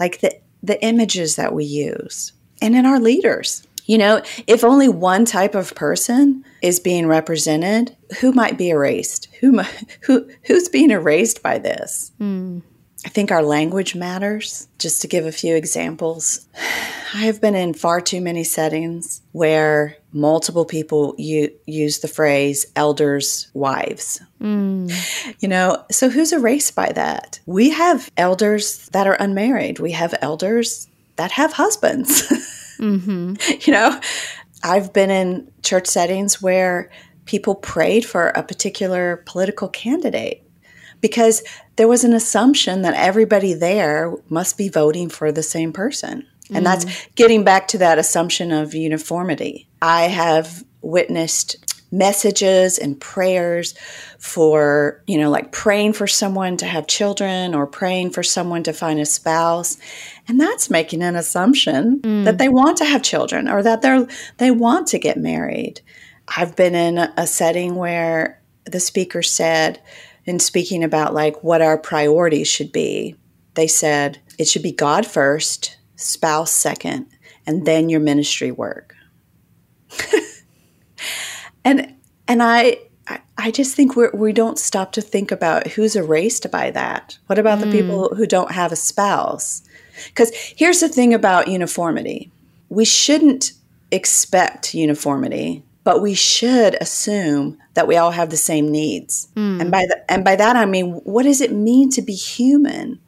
like 0.01 0.21
the, 0.21 0.35
the 0.63 0.83
images 0.83 1.37
that 1.37 1.53
we 1.53 1.65
use 1.65 2.33
and 2.63 2.75
in 2.75 2.87
our 2.87 2.99
leaders? 2.99 3.67
You 3.85 3.99
know, 3.99 4.23
if 4.47 4.65
only 4.65 4.89
one 4.89 5.25
type 5.25 5.55
of 5.55 5.75
person 5.75 6.45
is 6.63 6.81
being 6.81 7.07
represented, 7.07 7.97
who 8.21 8.33
might 8.33 8.59
be 8.59 8.71
erased? 8.71 9.29
Who, 9.41 9.63
who 10.03 10.29
who's 10.45 10.69
being 10.69 10.91
erased 10.91 11.43
by 11.43 11.59
this? 11.59 12.13
Mm. 12.21 12.61
I 13.09 13.11
think 13.11 13.33
our 13.33 13.43
language 13.43 13.95
matters. 13.95 14.69
Just 14.79 15.01
to 15.01 15.09
give 15.09 15.25
a 15.25 15.33
few 15.33 15.57
examples, 15.57 16.47
I 17.15 17.25
have 17.25 17.41
been 17.41 17.55
in 17.55 17.73
far 17.73 18.03
too 18.03 18.21
many 18.21 18.45
settings 18.45 19.23
where 19.33 19.97
multiple 20.13 20.67
people 20.67 21.15
u- 21.17 21.51
use 21.65 22.01
the 22.01 22.07
phrase 22.07 22.67
elders' 22.77 23.49
wives. 23.55 24.21
Mm. 24.43 24.93
You 25.41 25.49
know, 25.49 25.87
so 25.91 26.11
who's 26.11 26.35
erased 26.35 26.75
by 26.75 26.93
that? 26.93 27.41
We 27.47 27.71
have 27.71 28.11
elders 28.19 28.91
that 28.91 29.07
are 29.07 29.17
unmarried, 29.19 29.79
we 29.79 29.93
have 29.93 30.15
elders 30.21 30.87
that 31.17 31.31
have 31.31 31.55
husbands. 31.55 32.25
mm-hmm. 32.79 33.37
You 33.63 33.73
know, 33.73 33.99
I've 34.63 34.93
been 34.93 35.11
in 35.11 35.51
church 35.63 35.87
settings 35.87 36.43
where 36.43 36.91
people 37.25 37.55
prayed 37.55 38.05
for 38.05 38.29
a 38.29 38.43
particular 38.43 39.23
political 39.25 39.71
candidate 39.71 40.43
because 41.01 41.43
there 41.79 41.89
was 41.89 42.03
an 42.03 42.13
assumption 42.13 42.83
that 42.83 42.95
everybody 42.95 43.55
there 43.55 44.13
must 44.29 44.59
be 44.59 44.69
voting 44.69 45.09
for 45.09 45.31
the 45.31 45.45
same 45.45 45.73
person. 45.73 46.27
And 46.51 46.65
mm. 46.67 46.69
that's 46.69 47.07
getting 47.15 47.45
back 47.45 47.69
to 47.69 47.79
that 47.79 47.99
assumption 47.99 48.51
of 48.51 48.75
uniformity. 48.75 49.69
I 49.81 50.03
have 50.09 50.65
witnessed 50.83 51.57
messages 51.93 52.79
and 52.79 53.01
prayers 53.01 53.75
for, 54.19 55.05
you 55.07 55.19
know, 55.19 55.31
like 55.31 55.53
praying 55.53 55.93
for 55.93 56.09
someone 56.09 56.57
to 56.57 56.67
have 56.67 56.89
children 56.89 57.55
or 57.55 57.65
praying 57.65 58.11
for 58.11 58.25
someone 58.25 58.65
to 58.65 58.73
find 58.73 58.99
a 58.99 59.07
spouse. 59.07 59.79
And 60.27 60.41
that's 60.41 60.71
making 60.71 61.03
an 61.03 61.15
assumption 61.15 62.01
mm. 62.01 62.25
that 62.25 62.39
they 62.39 62.49
want 62.49 62.79
to 62.79 62.87
have 62.87 63.03
children 63.05 63.49
or 63.49 63.63
that 63.63 63.83
they're 63.83 64.09
they 64.39 64.51
want 64.51 64.89
to 64.89 64.99
get 64.99 65.17
married. 65.17 65.81
I've 66.37 66.57
been 66.57 66.75
in 66.75 66.99
a 66.99 67.27
setting 67.27 67.77
where 67.77 68.43
the 68.65 68.81
speaker 68.81 69.23
said 69.23 69.81
in 70.29 70.39
speaking 70.39 70.85
about 70.85 71.15
like 71.15 71.43
what 71.43 71.63
our 71.63 71.79
priorities 71.79 72.49
should 72.49 72.73
be. 72.73 73.17
They 73.55 73.67
said 73.67 74.19
it 74.39 74.47
should 74.47 74.63
be 74.63 74.73
God 74.73 75.07
first, 75.07 75.77
spouse 75.97 76.51
second, 76.51 77.07
and 77.47 77.67
then 77.67 77.89
your 77.89 78.01
ministry 78.01 78.51
work. 78.51 78.95
and 81.65 81.95
and 82.29 82.43
I 82.43 82.79
I 83.39 83.51
just 83.51 83.75
think 83.75 83.97
we're, 83.97 84.11
we 84.11 84.33
do 84.33 84.45
not 84.45 84.59
stop 84.59 84.93
to 84.93 85.01
think 85.01 85.31
about 85.31 85.69
who's 85.69 85.97
erased 85.97 86.51
by 86.51 86.71
that. 86.73 87.19
What 87.27 87.39
about 87.39 87.59
mm. 87.59 87.63
the 87.63 87.71
people 87.71 88.15
who 88.15 88.27
don't 88.27 88.51
have 88.51 88.73
a 88.73 88.77
spouse? 88.77 89.63
Because 90.09 90.31
here's 90.35 90.81
the 90.81 90.89
thing 90.89 91.15
about 91.15 91.49
uniformity 91.49 92.31
we 92.69 92.85
shouldn't 92.85 93.53
expect 93.91 94.75
uniformity, 94.75 95.65
but 95.89 96.03
we 96.03 96.13
should 96.13 96.77
assume 96.83 97.57
that 97.73 97.89
we 97.89 97.97
all 97.97 98.11
have 98.11 98.29
the 98.29 98.37
same 98.37 98.71
needs. 98.71 99.29
Mm. 99.35 99.63
And 99.63 99.71
by 99.71 99.87
the, 99.87 100.05
and 100.13 100.23
by 100.23 100.37
that 100.37 100.55
I 100.55 100.67
mean, 100.67 100.97
what 101.05 101.23
does 101.23 101.41
it 101.41 101.51
mean 101.51 101.89
to 101.93 102.03
be 102.03 102.13
human? 102.13 103.01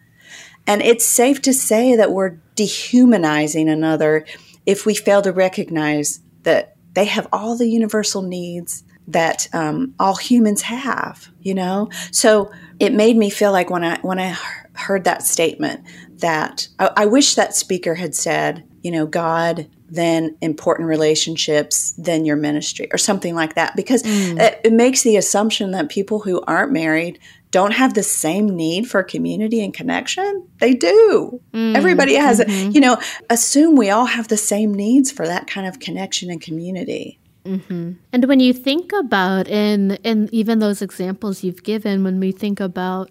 And 0.67 0.81
it's 0.81 1.05
safe 1.05 1.43
to 1.43 1.53
say 1.53 1.95
that 1.97 2.11
we're 2.11 2.39
dehumanizing 2.55 3.69
another 3.69 4.25
if 4.65 4.87
we 4.87 4.95
fail 4.95 5.21
to 5.21 5.31
recognize 5.31 6.21
that 6.45 6.75
they 6.95 7.05
have 7.05 7.29
all 7.35 7.55
the 7.55 7.69
universal 7.69 8.23
needs 8.23 8.83
that 9.09 9.47
um, 9.53 9.95
all 9.99 10.15
humans 10.15 10.63
have 10.63 11.31
you 11.41 11.55
know 11.55 11.91
so 12.13 12.51
it 12.79 12.93
made 12.93 13.17
me 13.17 13.29
feel 13.29 13.51
like 13.51 13.69
when 13.69 13.83
i 13.83 13.99
when 14.03 14.21
i 14.21 14.37
heard 14.75 15.05
that 15.05 15.23
statement 15.23 15.85
that 16.21 16.69
I, 16.79 16.91
I 16.97 17.07
wish 17.07 17.35
that 17.35 17.55
speaker 17.55 17.95
had 17.95 18.15
said 18.15 18.65
you 18.83 18.91
know 18.91 19.07
god 19.07 19.69
then 19.89 20.37
important 20.41 20.89
relationships 20.89 21.93
then 21.99 22.25
your 22.25 22.37
ministry 22.37 22.89
or 22.93 22.99
something 22.99 23.35
like 23.35 23.55
that 23.57 23.75
because 23.75 24.03
mm. 24.03 24.39
it, 24.39 24.61
it 24.65 24.73
makes 24.73 25.03
the 25.03 25.17
assumption 25.17 25.73
that 25.73 25.89
people 25.89 26.21
who 26.21 26.41
aren't 26.43 26.73
married 26.73 27.19
don't 27.51 27.73
have 27.73 27.95
the 27.95 28.03
same 28.03 28.49
need 28.49 28.89
for 28.89 29.03
community 29.03 29.63
and 29.63 29.75
connection. 29.75 30.47
They 30.59 30.75
do. 30.75 31.41
Mm, 31.53 31.77
Everybody 31.77 32.15
has 32.15 32.39
mm-hmm. 32.39 32.69
it. 32.69 32.75
You 32.75 32.81
know, 32.81 32.99
assume 33.29 33.77
we 33.77 33.91
all 33.91 34.07
have 34.07 34.29
the 34.29 34.37
same 34.37 34.73
needs 34.73 35.11
for 35.11 35.27
that 35.27 35.47
kind 35.47 35.67
of 35.67 35.81
connection 35.81 36.31
and 36.31 36.41
community. 36.41 37.19
Mm-hmm. 37.45 37.93
And 38.13 38.25
when 38.27 38.39
you 38.39 38.53
think 38.53 38.93
about 38.93 39.49
in 39.49 39.93
in 40.05 40.29
even 40.33 40.61
those 40.61 40.83
examples 40.83 41.43
you've 41.43 41.63
given, 41.63 42.05
when 42.05 42.21
we 42.21 42.33
think 42.33 42.61
about, 42.61 43.11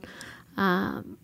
um, 0.56 1.18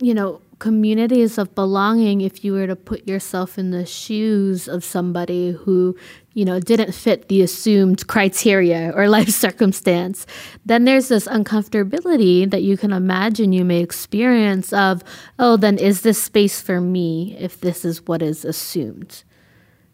you 0.00 0.14
know, 0.14 0.40
communities 0.64 1.36
of 1.36 1.54
belonging, 1.54 2.22
if 2.22 2.42
you 2.42 2.54
were 2.54 2.66
to 2.66 2.74
put 2.74 3.06
yourself 3.06 3.58
in 3.58 3.70
the 3.70 3.84
shoes 3.84 4.66
of 4.66 4.82
somebody 4.82 5.50
who, 5.52 5.94
you 6.32 6.42
know, 6.42 6.58
didn't 6.58 6.92
fit 6.92 7.28
the 7.28 7.42
assumed 7.42 8.06
criteria 8.06 8.90
or 8.96 9.06
life 9.18 9.28
circumstance, 9.28 10.24
then 10.64 10.86
there's 10.86 11.08
this 11.08 11.28
uncomfortability 11.28 12.50
that 12.50 12.62
you 12.62 12.78
can 12.78 12.94
imagine 12.94 13.52
you 13.52 13.62
may 13.62 13.80
experience 13.80 14.72
of, 14.72 15.04
oh, 15.38 15.58
then 15.58 15.76
is 15.76 16.00
this 16.00 16.22
space 16.22 16.62
for 16.62 16.80
me 16.80 17.36
if 17.38 17.60
this 17.60 17.84
is 17.84 18.00
what 18.06 18.22
is 18.22 18.42
assumed? 18.42 19.22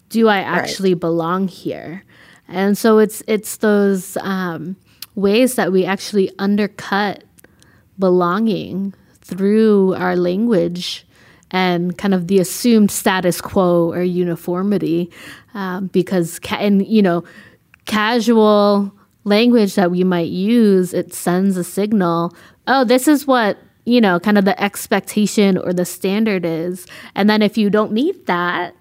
Do 0.07 0.29
I 0.29 0.37
actually 0.37 0.93
right. 0.93 1.01
belong 1.01 1.49
here? 1.49 2.05
And 2.47 2.77
so 2.77 2.97
it's 2.99 3.21
it's 3.27 3.57
those 3.57 4.15
um, 4.21 4.77
ways 5.15 5.55
that 5.55 5.73
we 5.73 5.83
actually 5.83 6.31
undercut 6.39 7.25
belonging 7.99 8.93
through 9.31 9.95
our 9.95 10.15
language 10.15 11.05
and 11.49 11.97
kind 11.97 12.13
of 12.13 12.27
the 12.27 12.39
assumed 12.39 12.91
status 12.91 13.41
quo 13.41 13.91
or 13.91 14.03
uniformity, 14.03 15.09
um, 15.53 15.87
because 15.87 16.39
ca- 16.39 16.57
and 16.57 16.85
you 16.85 17.01
know, 17.01 17.23
casual 17.85 18.93
language 19.23 19.75
that 19.75 19.91
we 19.91 20.03
might 20.03 20.29
use 20.29 20.93
it 20.93 21.13
sends 21.13 21.57
a 21.57 21.63
signal. 21.63 22.35
Oh, 22.67 22.83
this 22.83 23.07
is 23.07 23.25
what 23.25 23.57
you 23.83 23.99
know, 23.99 24.19
kind 24.19 24.37
of 24.37 24.45
the 24.45 24.61
expectation 24.61 25.57
or 25.57 25.73
the 25.73 25.85
standard 25.85 26.45
is, 26.45 26.85
and 27.15 27.29
then 27.29 27.41
if 27.41 27.57
you 27.57 27.69
don't 27.69 27.91
meet 27.91 28.27
that, 28.27 28.75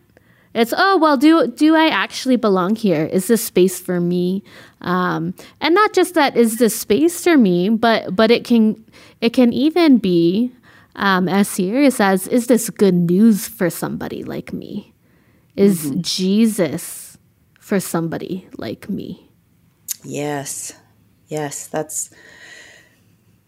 it's 0.54 0.74
oh 0.76 0.98
well, 0.98 1.16
do 1.16 1.46
do 1.46 1.76
I 1.76 1.88
actually 1.88 2.36
belong 2.36 2.74
here? 2.74 3.04
Is 3.04 3.28
this 3.28 3.44
space 3.44 3.78
for 3.78 4.00
me? 4.00 4.42
Um, 4.80 5.34
and 5.60 5.74
not 5.74 5.92
just 5.92 6.14
that 6.14 6.36
is 6.36 6.58
this 6.58 6.78
space 6.78 7.22
for 7.22 7.36
me, 7.36 7.68
but 7.68 8.16
but 8.16 8.30
it 8.30 8.44
can 8.44 8.84
it 9.20 9.30
can 9.32 9.52
even 9.52 9.98
be 9.98 10.52
um, 10.96 11.28
as 11.28 11.48
serious 11.48 12.00
as 12.00 12.26
is 12.26 12.48
this 12.48 12.68
good 12.68 12.94
news 12.94 13.46
for 13.46 13.70
somebody 13.70 14.24
like 14.24 14.52
me? 14.52 14.92
Is 15.54 15.86
mm-hmm. 15.86 16.00
Jesus 16.00 17.16
for 17.60 17.78
somebody 17.78 18.48
like 18.56 18.88
me? 18.88 19.28
Yes, 20.02 20.72
yes, 21.28 21.68
that's 21.68 22.10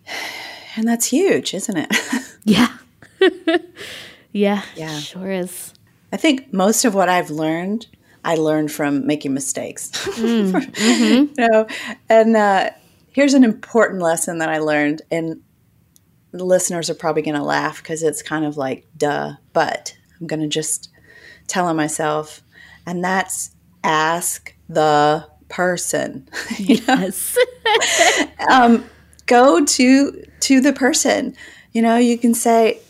and 0.77 0.87
that's 0.87 1.07
huge, 1.07 1.53
isn't 1.53 1.77
it? 1.77 1.97
yeah. 2.45 2.77
yeah, 4.33 4.63
yeah, 4.77 4.99
sure 4.99 5.31
is. 5.31 5.75
I 6.13 6.17
think 6.17 6.53
most 6.53 6.85
of 6.85 6.95
what 6.95 7.09
I've 7.09 7.31
learned, 7.31 7.87
I 8.25 8.37
learned 8.37 8.71
from 8.71 9.07
making 9.07 9.35
mistakes. 9.35 9.91
Mm, 10.13 10.53
mm-hmm. 10.53 11.41
you 11.41 11.49
know, 11.49 11.67
and 12.09 12.37
uh, 12.37 12.71
here's 13.13 13.35
an 13.35 13.45
important 13.45 14.03
lesson 14.03 14.39
that 14.39 14.49
I 14.49 14.59
learned, 14.59 15.03
and 15.11 15.41
the 16.33 16.45
listeners 16.45 16.91
are 16.91 16.95
probably 16.95 17.23
going 17.23 17.37
to 17.37 17.43
laugh 17.43 17.83
because 17.83 18.03
it's 18.03 18.23
kind 18.23 18.45
of 18.45 18.57
like 18.57 18.87
duh, 18.97 19.33
but 19.53 19.97
I'm 20.21 20.27
going 20.27 20.41
to 20.41 20.49
just 20.49 20.91
tell 21.47 21.67
them 21.67 21.77
myself, 21.77 22.43
and 22.87 23.03
that's 23.03 23.51
ask 23.83 24.55
the 24.69 25.27
person. 25.49 26.29
yes. 26.59 27.37
um, 28.51 28.85
go 29.27 29.65
to 29.65 30.25
to 30.41 30.61
the 30.61 30.73
person. 30.73 31.37
You 31.73 31.83
know, 31.83 31.97
you 31.97 32.19
can 32.19 32.35
say, 32.35 32.81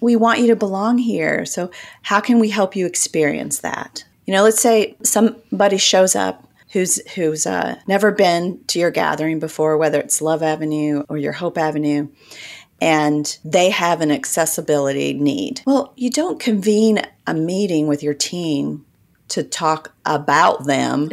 we 0.00 0.16
want 0.16 0.40
you 0.40 0.48
to 0.48 0.56
belong 0.56 0.98
here. 0.98 1.44
So, 1.44 1.70
how 2.02 2.20
can 2.20 2.38
we 2.38 2.50
help 2.50 2.76
you 2.76 2.86
experience 2.86 3.60
that? 3.60 4.04
You 4.26 4.34
know, 4.34 4.42
let's 4.42 4.60
say 4.60 4.96
somebody 5.02 5.78
shows 5.78 6.14
up 6.14 6.48
who's 6.72 7.00
who's 7.14 7.46
uh, 7.46 7.78
never 7.86 8.12
been 8.12 8.62
to 8.68 8.78
your 8.78 8.90
gathering 8.90 9.40
before, 9.40 9.76
whether 9.76 10.00
it's 10.00 10.20
Love 10.20 10.42
Avenue 10.42 11.04
or 11.08 11.16
your 11.16 11.32
Hope 11.32 11.58
Avenue, 11.58 12.08
and 12.80 13.38
they 13.44 13.70
have 13.70 14.00
an 14.00 14.10
accessibility 14.10 15.14
need. 15.14 15.62
Well, 15.66 15.92
you 15.96 16.10
don't 16.10 16.38
convene 16.38 17.02
a 17.26 17.34
meeting 17.34 17.86
with 17.86 18.02
your 18.02 18.14
team 18.14 18.84
to 19.28 19.42
talk 19.42 19.94
about 20.06 20.66
them 20.66 21.10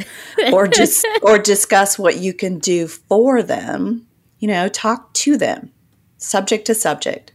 or 0.52 0.68
just 0.70 1.06
or 1.22 1.38
discuss 1.38 2.00
what 2.00 2.18
you 2.18 2.34
can 2.34 2.60
do 2.60 2.88
for 2.88 3.42
them. 3.42 4.08
You 4.40 4.50
know, 4.50 4.68
talk 4.68 5.14
to 5.14 5.38
them, 5.38 5.72
subject 6.18 6.66
to 6.68 6.76
subject 6.76 7.32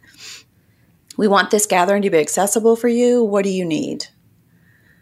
we 1.20 1.28
want 1.28 1.50
this 1.50 1.66
gathering 1.66 2.00
to 2.00 2.08
be 2.08 2.16
accessible 2.16 2.76
for 2.76 2.88
you. 2.88 3.22
What 3.22 3.44
do 3.44 3.50
you 3.50 3.66
need? 3.66 4.06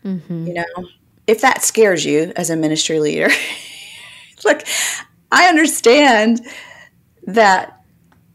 Mm-hmm. 0.05 0.49
You 0.49 0.55
know, 0.55 0.89
if 1.29 1.43
that 1.43 1.63
scares 1.63 2.05
you 2.05 2.33
as 2.35 2.51
a 2.51 2.57
ministry 2.57 2.99
leader, 2.99 3.29
look, 4.45 4.65
I 5.31 5.47
understand 5.47 6.41
that 7.23 7.81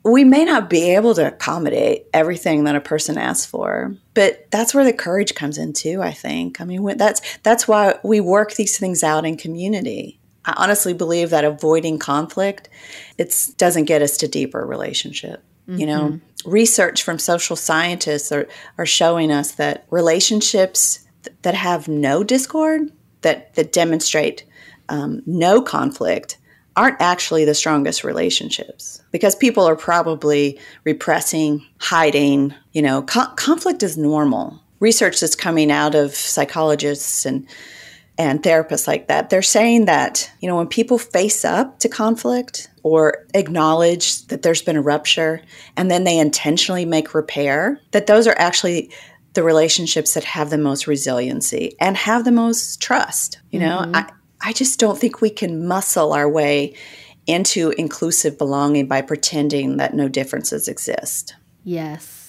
we 0.05 0.23
may 0.23 0.45
not 0.45 0.69
be 0.69 0.95
able 0.95 1.13
to 1.15 1.27
accommodate 1.27 2.05
everything 2.13 2.63
that 2.63 2.77
a 2.77 2.79
person 2.79 3.17
asks 3.17 3.45
for, 3.45 3.93
but 4.13 4.49
that's 4.49 4.73
where 4.73 4.85
the 4.85 4.93
courage 4.93 5.35
comes 5.35 5.57
in 5.57 5.73
too. 5.73 6.01
I 6.01 6.13
think. 6.13 6.61
I 6.61 6.63
mean, 6.63 6.95
that's 6.95 7.19
that's 7.39 7.67
why 7.67 7.95
we 8.01 8.21
work 8.21 8.53
these 8.53 8.77
things 8.77 9.03
out 9.03 9.25
in 9.25 9.35
community. 9.35 10.21
I 10.45 10.53
honestly 10.55 10.93
believe 10.93 11.31
that 11.31 11.43
avoiding 11.43 11.99
conflict 11.99 12.69
it 13.17 13.35
doesn't 13.57 13.85
get 13.85 14.01
us 14.01 14.15
to 14.17 14.29
deeper 14.29 14.65
relationship. 14.65 15.43
Mm-hmm. 15.67 15.79
You 15.79 15.85
know, 15.85 16.03
mm-hmm. 16.03 16.25
Research 16.45 17.03
from 17.03 17.19
social 17.19 17.55
scientists 17.55 18.31
are, 18.31 18.47
are 18.77 18.85
showing 18.85 19.31
us 19.31 19.53
that 19.53 19.85
relationships 19.89 21.05
th- 21.23 21.35
that 21.41 21.55
have 21.55 21.87
no 21.87 22.23
discord, 22.23 22.91
that, 23.21 23.53
that 23.55 23.71
demonstrate 23.71 24.45
um, 24.89 25.21
no 25.25 25.61
conflict, 25.61 26.37
aren't 26.75 26.99
actually 26.99 27.45
the 27.45 27.53
strongest 27.53 28.03
relationships 28.03 29.01
because 29.11 29.35
people 29.35 29.63
are 29.63 29.75
probably 29.75 30.59
repressing, 30.83 31.63
hiding. 31.79 32.53
You 32.71 32.81
know, 32.81 33.03
co- 33.03 33.31
conflict 33.35 33.83
is 33.83 33.97
normal. 33.97 34.59
Research 34.79 35.19
that's 35.19 35.35
coming 35.35 35.71
out 35.71 35.95
of 35.95 36.13
psychologists 36.15 37.25
and 37.25 37.47
and 38.17 38.43
therapists 38.43 38.87
like 38.87 39.07
that, 39.07 39.29
they're 39.29 39.41
saying 39.41 39.85
that, 39.85 40.31
you 40.39 40.47
know, 40.47 40.57
when 40.57 40.67
people 40.67 40.97
face 40.97 41.43
up 41.43 41.79
to 41.79 41.89
conflict 41.89 42.69
or 42.83 43.25
acknowledge 43.33 44.25
that 44.27 44.43
there's 44.43 44.61
been 44.61 44.75
a 44.75 44.81
rupture 44.81 45.41
and 45.75 45.89
then 45.89 46.03
they 46.03 46.17
intentionally 46.17 46.85
make 46.85 47.15
repair, 47.15 47.79
that 47.91 48.07
those 48.07 48.27
are 48.27 48.35
actually 48.37 48.91
the 49.33 49.43
relationships 49.43 50.13
that 50.13 50.23
have 50.23 50.51
the 50.51 50.57
most 50.57 50.85
resiliency 50.85 51.75
and 51.79 51.97
have 51.97 52.23
the 52.23 52.31
most 52.31 52.81
trust. 52.81 53.39
You 53.49 53.59
know, 53.59 53.79
mm-hmm. 53.79 53.95
I, 53.95 54.09
I 54.41 54.53
just 54.53 54.79
don't 54.79 54.97
think 54.97 55.21
we 55.21 55.31
can 55.31 55.67
muscle 55.67 56.13
our 56.13 56.29
way 56.29 56.75
into 57.25 57.71
inclusive 57.77 58.37
belonging 58.37 58.87
by 58.87 59.01
pretending 59.01 59.77
that 59.77 59.95
no 59.95 60.07
differences 60.07 60.67
exist. 60.67 61.35
Yes. 61.63 62.22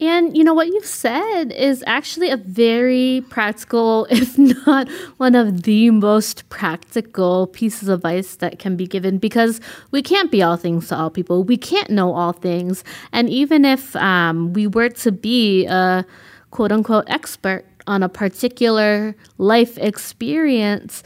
And 0.00 0.36
you 0.36 0.44
know 0.44 0.54
what 0.54 0.68
you've 0.68 0.86
said 0.86 1.50
is 1.52 1.82
actually 1.86 2.30
a 2.30 2.36
very 2.36 3.24
practical, 3.30 4.06
if 4.10 4.38
not 4.38 4.88
one 5.16 5.34
of 5.34 5.62
the 5.64 5.90
most 5.90 6.48
practical 6.48 7.48
pieces 7.48 7.88
of 7.88 7.98
advice 7.98 8.36
that 8.36 8.58
can 8.58 8.76
be 8.76 8.86
given 8.86 9.18
because 9.18 9.60
we 9.90 10.02
can't 10.02 10.30
be 10.30 10.42
all 10.42 10.56
things 10.56 10.88
to 10.88 10.96
all 10.96 11.10
people. 11.10 11.42
We 11.42 11.56
can't 11.56 11.90
know 11.90 12.14
all 12.14 12.32
things. 12.32 12.84
And 13.12 13.28
even 13.28 13.64
if 13.64 13.96
um, 13.96 14.52
we 14.52 14.66
were 14.66 14.88
to 14.90 15.12
be 15.12 15.66
a 15.66 16.06
quote 16.50 16.70
unquote 16.70 17.04
expert 17.08 17.64
on 17.86 18.02
a 18.02 18.08
particular 18.08 19.16
life 19.38 19.78
experience, 19.78 21.02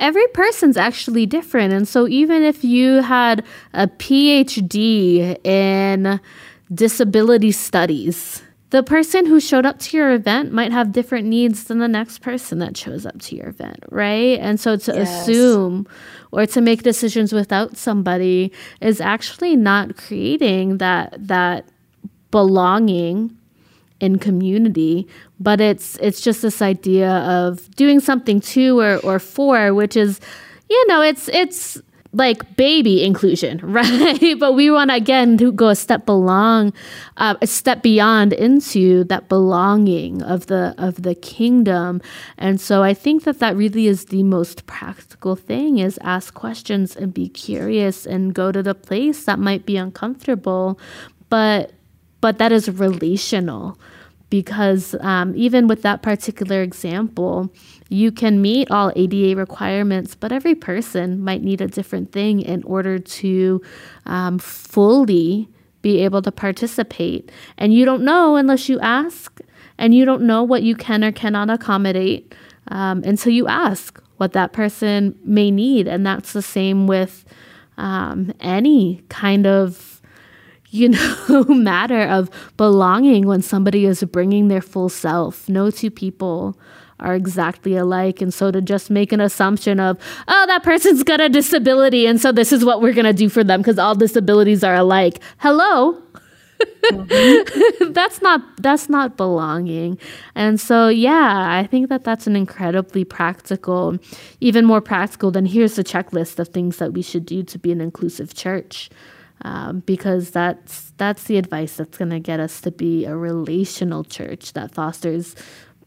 every 0.00 0.26
person's 0.28 0.76
actually 0.76 1.26
different. 1.26 1.72
And 1.72 1.86
so 1.86 2.08
even 2.08 2.42
if 2.42 2.64
you 2.64 3.02
had 3.02 3.44
a 3.74 3.86
PhD 3.86 5.44
in 5.46 6.20
disability 6.72 7.52
studies. 7.52 8.42
The 8.70 8.82
person 8.82 9.24
who 9.24 9.40
showed 9.40 9.64
up 9.64 9.78
to 9.78 9.96
your 9.96 10.12
event 10.12 10.52
might 10.52 10.72
have 10.72 10.92
different 10.92 11.26
needs 11.26 11.64
than 11.64 11.78
the 11.78 11.88
next 11.88 12.18
person 12.18 12.58
that 12.58 12.76
shows 12.76 13.06
up 13.06 13.18
to 13.22 13.36
your 13.36 13.48
event, 13.48 13.82
right? 13.90 14.38
And 14.40 14.60
so 14.60 14.76
to 14.76 14.94
yes. 14.94 15.22
assume 15.22 15.86
or 16.32 16.44
to 16.44 16.60
make 16.60 16.82
decisions 16.82 17.32
without 17.32 17.78
somebody 17.78 18.52
is 18.82 19.00
actually 19.00 19.56
not 19.56 19.96
creating 19.96 20.78
that 20.78 21.14
that 21.18 21.66
belonging 22.30 23.34
in 24.00 24.18
community, 24.18 25.08
but 25.40 25.60
it's 25.60 25.96
it's 25.96 26.20
just 26.20 26.42
this 26.42 26.62
idea 26.62 27.10
of 27.10 27.74
doing 27.74 28.00
something 28.00 28.40
to 28.40 28.78
or, 28.78 28.96
or 28.98 29.18
for, 29.18 29.74
which 29.74 29.96
is, 29.96 30.20
you 30.68 30.86
know, 30.86 31.00
it's 31.00 31.28
it's 31.30 31.80
like 32.12 32.56
baby 32.56 33.04
inclusion, 33.04 33.58
right? 33.62 34.38
but 34.38 34.54
we 34.54 34.70
want 34.70 34.90
again 34.90 35.36
to 35.38 35.52
go 35.52 35.68
a 35.68 35.76
step 35.76 36.06
belong, 36.06 36.72
uh, 37.16 37.34
a 37.40 37.46
step 37.46 37.82
beyond 37.82 38.32
into 38.32 39.04
that 39.04 39.28
belonging 39.28 40.22
of 40.22 40.46
the 40.46 40.74
of 40.78 41.02
the 41.02 41.14
kingdom. 41.14 42.00
And 42.38 42.60
so 42.60 42.82
I 42.82 42.94
think 42.94 43.24
that 43.24 43.38
that 43.40 43.56
really 43.56 43.86
is 43.86 44.06
the 44.06 44.22
most 44.22 44.66
practical 44.66 45.36
thing: 45.36 45.78
is 45.78 45.98
ask 46.02 46.34
questions 46.34 46.96
and 46.96 47.12
be 47.12 47.28
curious 47.28 48.06
and 48.06 48.34
go 48.34 48.52
to 48.52 48.62
the 48.62 48.74
place 48.74 49.24
that 49.24 49.38
might 49.38 49.66
be 49.66 49.76
uncomfortable, 49.76 50.78
but 51.28 51.72
but 52.20 52.38
that 52.38 52.52
is 52.52 52.68
relational 52.68 53.78
because 54.30 54.94
um, 55.00 55.32
even 55.36 55.68
with 55.68 55.82
that 55.82 56.02
particular 56.02 56.62
example, 56.62 57.52
you 57.88 58.12
can 58.12 58.42
meet 58.42 58.70
all 58.70 58.92
ADA 58.94 59.36
requirements, 59.36 60.14
but 60.14 60.32
every 60.32 60.54
person 60.54 61.22
might 61.22 61.42
need 61.42 61.60
a 61.60 61.66
different 61.66 62.12
thing 62.12 62.40
in 62.40 62.62
order 62.64 62.98
to 62.98 63.62
um, 64.06 64.38
fully 64.38 65.48
be 65.80 66.00
able 66.00 66.20
to 66.22 66.32
participate. 66.32 67.30
And 67.56 67.72
you 67.72 67.84
don't 67.84 68.02
know 68.02 68.36
unless 68.36 68.68
you 68.68 68.78
ask, 68.80 69.40
and 69.78 69.94
you 69.94 70.04
don't 70.04 70.22
know 70.22 70.42
what 70.42 70.62
you 70.62 70.74
can 70.74 71.04
or 71.04 71.12
cannot 71.12 71.50
accommodate 71.50 72.34
um, 72.68 73.02
until 73.04 73.32
you 73.32 73.46
ask 73.46 74.02
what 74.16 74.32
that 74.32 74.52
person 74.52 75.16
may 75.24 75.50
need. 75.50 75.86
And 75.86 76.04
that's 76.04 76.32
the 76.32 76.42
same 76.42 76.86
with 76.86 77.24
um, 77.76 78.32
any 78.40 79.04
kind 79.08 79.46
of 79.46 80.02
you 80.70 80.88
know, 81.28 81.44
matter 81.44 82.02
of 82.02 82.30
belonging 82.56 83.26
when 83.26 83.40
somebody 83.40 83.86
is 83.86 84.02
bringing 84.04 84.48
their 84.48 84.60
full 84.60 84.88
self. 84.88 85.48
No 85.48 85.70
two 85.70 85.90
people 85.90 86.58
are 87.00 87.14
exactly 87.14 87.76
alike. 87.76 88.20
And 88.20 88.32
so 88.32 88.50
to 88.50 88.60
just 88.60 88.90
make 88.90 89.12
an 89.12 89.20
assumption 89.20 89.80
of, 89.80 89.98
oh, 90.26 90.46
that 90.46 90.62
person's 90.62 91.02
got 91.02 91.20
a 91.20 91.28
disability. 91.28 92.06
And 92.06 92.20
so 92.20 92.32
this 92.32 92.52
is 92.52 92.64
what 92.64 92.82
we're 92.82 92.92
going 92.92 93.04
to 93.04 93.12
do 93.12 93.28
for 93.28 93.44
them 93.44 93.60
because 93.60 93.78
all 93.78 93.94
disabilities 93.94 94.64
are 94.64 94.74
alike. 94.74 95.20
Hello. 95.38 96.02
Mm-hmm. 96.84 97.92
that's 97.92 98.20
not 98.20 98.40
that's 98.56 98.88
not 98.88 99.16
belonging 99.16 99.96
and 100.34 100.60
so 100.60 100.88
yeah 100.88 101.46
i 101.56 101.64
think 101.64 101.88
that 101.88 102.02
that's 102.02 102.26
an 102.26 102.34
incredibly 102.34 103.04
practical 103.04 103.96
even 104.40 104.64
more 104.64 104.80
practical 104.80 105.30
than 105.30 105.46
here's 105.46 105.76
the 105.76 105.84
checklist 105.84 106.36
of 106.40 106.48
things 106.48 106.78
that 106.78 106.92
we 106.92 107.02
should 107.02 107.24
do 107.24 107.44
to 107.44 107.58
be 107.58 107.70
an 107.70 107.80
inclusive 107.80 108.34
church 108.34 108.90
um, 109.42 109.80
because 109.86 110.30
that's 110.30 110.92
that's 110.96 111.24
the 111.24 111.36
advice 111.36 111.76
that's 111.76 111.96
going 111.96 112.10
to 112.10 112.20
get 112.20 112.40
us 112.40 112.60
to 112.60 112.70
be 112.70 113.04
a 113.04 113.16
relational 113.16 114.02
church 114.02 114.52
that 114.54 114.74
fosters 114.74 115.36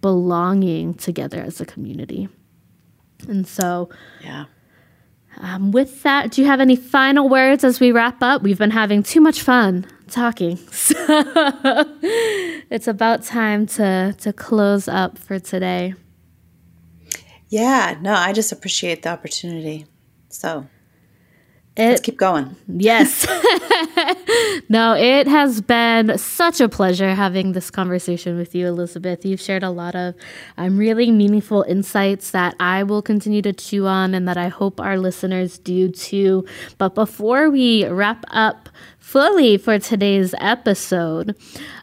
belonging 0.01 0.95
together 0.95 1.41
as 1.41 1.61
a 1.61 1.65
community. 1.65 2.27
And 3.27 3.47
so, 3.47 3.89
yeah. 4.21 4.45
Um, 5.37 5.71
with 5.71 6.03
that, 6.03 6.31
do 6.31 6.41
you 6.41 6.47
have 6.47 6.59
any 6.59 6.75
final 6.75 7.29
words 7.29 7.63
as 7.63 7.79
we 7.79 7.91
wrap 7.91 8.21
up? 8.21 8.41
We've 8.41 8.57
been 8.57 8.71
having 8.71 9.01
too 9.01 9.21
much 9.21 9.41
fun 9.41 9.85
talking, 10.09 10.57
so 10.71 10.95
it's 12.69 12.87
about 12.87 13.23
time 13.23 13.65
to 13.65 14.13
to 14.19 14.33
close 14.33 14.89
up 14.89 15.17
for 15.17 15.39
today. 15.39 15.93
Yeah, 17.47 17.97
no, 18.01 18.13
I 18.13 18.33
just 18.33 18.51
appreciate 18.51 19.03
the 19.03 19.09
opportunity. 19.09 19.85
So 20.29 20.67
it, 21.81 21.89
Let's 21.89 22.01
keep 22.01 22.17
going. 22.17 22.55
Yes. 22.67 23.27
no, 24.69 24.95
it 24.95 25.27
has 25.27 25.61
been 25.61 26.17
such 26.17 26.61
a 26.61 26.69
pleasure 26.69 27.13
having 27.13 27.53
this 27.53 27.69
conversation 27.71 28.37
with 28.37 28.53
you, 28.55 28.67
Elizabeth. 28.67 29.25
You've 29.25 29.41
shared 29.41 29.63
a 29.63 29.69
lot 29.69 29.95
of 29.95 30.15
um, 30.57 30.77
really 30.77 31.11
meaningful 31.11 31.63
insights 31.63 32.31
that 32.31 32.55
I 32.59 32.83
will 32.83 33.01
continue 33.01 33.41
to 33.43 33.53
chew 33.53 33.87
on 33.87 34.13
and 34.13 34.27
that 34.27 34.37
I 34.37 34.47
hope 34.47 34.79
our 34.79 34.97
listeners 34.97 35.57
do 35.57 35.89
too. 35.89 36.45
But 36.77 36.95
before 36.95 37.49
we 37.49 37.85
wrap 37.87 38.25
up 38.29 38.69
fully 38.99 39.57
for 39.57 39.79
today's 39.79 40.33
episode, 40.39 41.35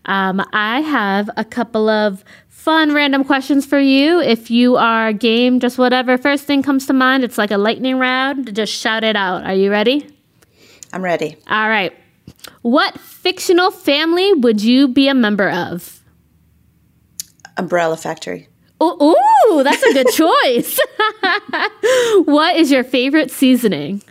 um, 0.06 0.42
I 0.52 0.80
have 0.80 1.28
a 1.36 1.44
couple 1.44 1.88
of 1.88 2.24
fun 2.58 2.92
random 2.92 3.22
questions 3.22 3.64
for 3.64 3.78
you. 3.78 4.20
If 4.20 4.50
you 4.50 4.76
are 4.76 5.12
game, 5.12 5.60
just 5.60 5.78
whatever 5.78 6.18
first 6.18 6.44
thing 6.44 6.62
comes 6.62 6.86
to 6.86 6.92
mind. 6.92 7.22
It's 7.22 7.38
like 7.38 7.52
a 7.52 7.56
lightning 7.56 7.98
round. 7.98 8.54
Just 8.54 8.72
shout 8.74 9.04
it 9.04 9.14
out. 9.14 9.44
Are 9.44 9.54
you 9.54 9.70
ready? 9.70 10.06
I'm 10.92 11.02
ready. 11.02 11.36
All 11.48 11.68
right. 11.68 11.94
What 12.62 12.98
fictional 12.98 13.70
family 13.70 14.34
would 14.34 14.60
you 14.60 14.88
be 14.88 15.08
a 15.08 15.14
member 15.14 15.48
of? 15.48 16.02
Umbrella 17.56 17.96
Factory. 17.96 18.48
Ooh, 18.82 19.02
ooh 19.02 19.62
that's 19.62 19.82
a 19.82 19.92
good 19.92 20.08
choice. 20.12 20.78
what 22.24 22.56
is 22.56 22.70
your 22.70 22.84
favorite 22.84 23.30
seasoning? 23.30 24.02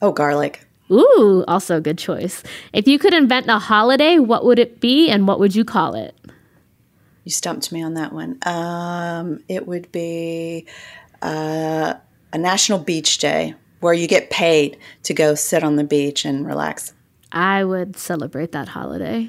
Oh, 0.00 0.12
garlic. 0.12 0.66
Ooh, 0.90 1.44
also 1.46 1.76
a 1.76 1.80
good 1.80 1.98
choice. 1.98 2.42
If 2.72 2.88
you 2.88 2.98
could 2.98 3.12
invent 3.12 3.48
a 3.48 3.58
holiday, 3.58 4.18
what 4.18 4.44
would 4.46 4.58
it 4.58 4.80
be 4.80 5.10
and 5.10 5.28
what 5.28 5.38
would 5.38 5.54
you 5.54 5.64
call 5.64 5.94
it? 5.94 6.17
You 7.28 7.32
stumped 7.32 7.72
me 7.72 7.82
on 7.82 7.92
that 7.92 8.14
one. 8.14 8.38
Um, 8.46 9.44
it 9.50 9.66
would 9.66 9.92
be 9.92 10.64
uh, 11.20 11.92
a 12.32 12.38
National 12.38 12.78
Beach 12.78 13.18
Day 13.18 13.54
where 13.80 13.92
you 13.92 14.08
get 14.08 14.30
paid 14.30 14.78
to 15.02 15.12
go 15.12 15.34
sit 15.34 15.62
on 15.62 15.76
the 15.76 15.84
beach 15.84 16.24
and 16.24 16.46
relax. 16.46 16.94
I 17.30 17.64
would 17.64 17.98
celebrate 17.98 18.52
that 18.52 18.68
holiday. 18.68 19.28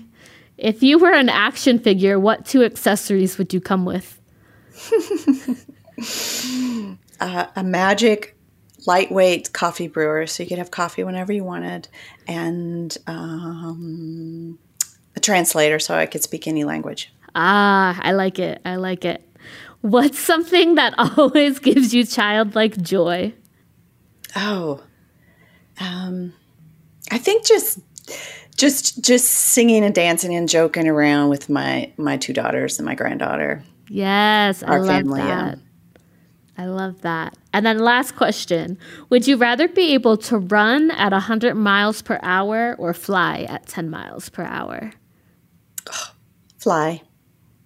If 0.57 0.81
you 0.81 0.97
were 0.97 1.11
an 1.11 1.27
action 1.27 1.77
figure, 1.77 2.17
what 2.17 2.45
two 2.45 2.63
accessories 2.63 3.37
would 3.37 3.53
you 3.53 3.59
come 3.59 3.83
with? 3.83 4.17
uh, 7.19 7.47
a 7.53 7.63
magic 7.65 8.37
lightweight 8.87 9.51
coffee 9.51 9.89
brewer, 9.89 10.25
so 10.25 10.43
you 10.43 10.47
could 10.47 10.57
have 10.57 10.71
coffee 10.71 11.03
whenever 11.03 11.33
you 11.33 11.43
wanted, 11.43 11.89
and 12.29 12.97
um, 13.07 14.57
a 15.17 15.19
translator, 15.19 15.79
so 15.79 15.95
I 15.95 16.05
could 16.05 16.23
speak 16.23 16.47
any 16.47 16.63
language. 16.63 17.11
Ah, 17.35 17.99
I 18.01 18.11
like 18.13 18.39
it. 18.39 18.61
I 18.65 18.75
like 18.75 19.05
it. 19.05 19.25
What's 19.81 20.19
something 20.19 20.75
that 20.75 20.93
always 21.17 21.59
gives 21.59 21.93
you 21.93 22.05
childlike 22.05 22.77
joy? 22.81 23.33
Oh, 24.35 24.81
um, 25.79 26.33
I 27.11 27.17
think 27.17 27.45
just 27.45 27.79
just 28.57 29.03
just 29.03 29.25
singing 29.31 29.83
and 29.83 29.95
dancing 29.95 30.35
and 30.35 30.49
joking 30.49 30.87
around 30.87 31.29
with 31.29 31.49
my 31.49 31.91
my 31.97 32.17
two 32.17 32.33
daughters 32.33 32.77
and 32.77 32.85
my 32.85 32.95
granddaughter. 32.95 33.63
Yes, 33.89 34.61
Our 34.61 34.75
I 34.75 34.79
love 34.79 34.87
family, 34.87 35.21
that. 35.21 35.57
Yeah. 35.57 35.63
I 36.57 36.65
love 36.65 37.01
that. 37.03 37.37
And 37.53 37.65
then 37.65 37.79
last 37.79 38.17
question. 38.17 38.77
Would 39.09 39.25
you 39.27 39.37
rather 39.37 39.67
be 39.69 39.93
able 39.93 40.17
to 40.17 40.37
run 40.37 40.91
at 40.91 41.13
100 41.13 41.55
miles 41.55 42.01
per 42.01 42.19
hour 42.21 42.75
or 42.77 42.93
fly 42.93 43.45
at 43.49 43.65
10 43.65 43.89
miles 43.89 44.27
per 44.29 44.43
hour? 44.43 44.91
fly 46.57 47.01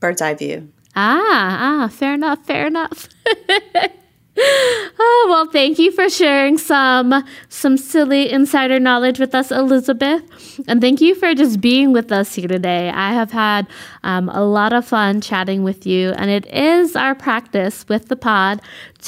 bird's 0.03 0.21
eye 0.21 0.33
view. 0.33 0.69
Ah, 0.97 1.85
ah, 1.85 1.87
fair 1.87 2.13
enough, 2.13 2.45
fair 2.45 2.67
enough. 2.67 3.07
Oh, 4.35 5.27
well, 5.29 5.45
thank 5.45 5.77
you 5.77 5.91
for 5.91 6.09
sharing 6.09 6.57
some 6.57 7.23
some 7.49 7.77
silly 7.77 8.31
insider 8.31 8.79
knowledge 8.79 9.19
with 9.19 9.35
us, 9.35 9.51
Elizabeth, 9.51 10.23
and 10.67 10.81
thank 10.81 11.01
you 11.01 11.13
for 11.13 11.35
just 11.35 11.61
being 11.61 11.93
with 11.93 12.11
us 12.11 12.33
here 12.33 12.47
today. 12.47 12.89
I 12.89 13.13
have 13.13 13.31
had 13.31 13.67
um, 14.03 14.29
a 14.29 14.43
lot 14.43 14.73
of 14.73 14.87
fun 14.87 15.21
chatting 15.21 15.63
with 15.63 15.85
you, 15.85 16.13
and 16.13 16.31
it 16.31 16.47
is 16.47 16.95
our 16.95 17.13
practice 17.13 17.85
with 17.87 18.07
the 18.07 18.15
pod 18.15 18.59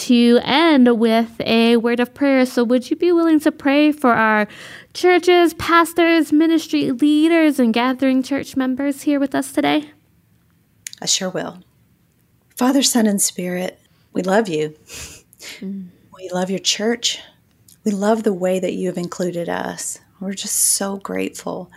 to 0.06 0.40
end 0.44 1.00
with 1.00 1.42
a 1.42 1.78
word 1.78 2.00
of 2.00 2.14
prayer. 2.14 2.46
So, 2.46 2.64
would 2.64 2.92
you 2.92 2.96
be 2.96 3.12
willing 3.12 3.40
to 3.42 3.52
pray 3.52 3.92
for 3.92 4.14
our 4.14 4.48
churches, 4.94 5.56
pastors, 5.56 6.32
ministry 6.32 6.92
leaders, 6.92 7.60
and 7.60 7.74
gathering 7.74 8.22
church 8.22 8.56
members 8.56 9.02
here 9.02 9.20
with 9.20 9.34
us 9.34 9.52
today? 9.52 9.90
I 11.06 11.08
sure 11.08 11.30
will. 11.30 11.60
Father, 12.56 12.82
Son, 12.82 13.06
and 13.06 13.22
Spirit, 13.22 13.80
we 14.12 14.24
love 14.24 14.50
you. 14.50 14.76
Mm. 15.60 15.90
We 16.12 16.32
love 16.34 16.50
your 16.50 16.58
church. 16.58 17.20
We 17.84 17.92
love 17.92 18.24
the 18.24 18.34
way 18.34 18.60
that 18.60 18.74
you 18.74 18.88
have 18.88 18.98
included 18.98 19.48
us. 19.48 20.00
We're 20.20 20.34
just 20.34 20.56
so 20.56 20.98
grateful 20.98 21.70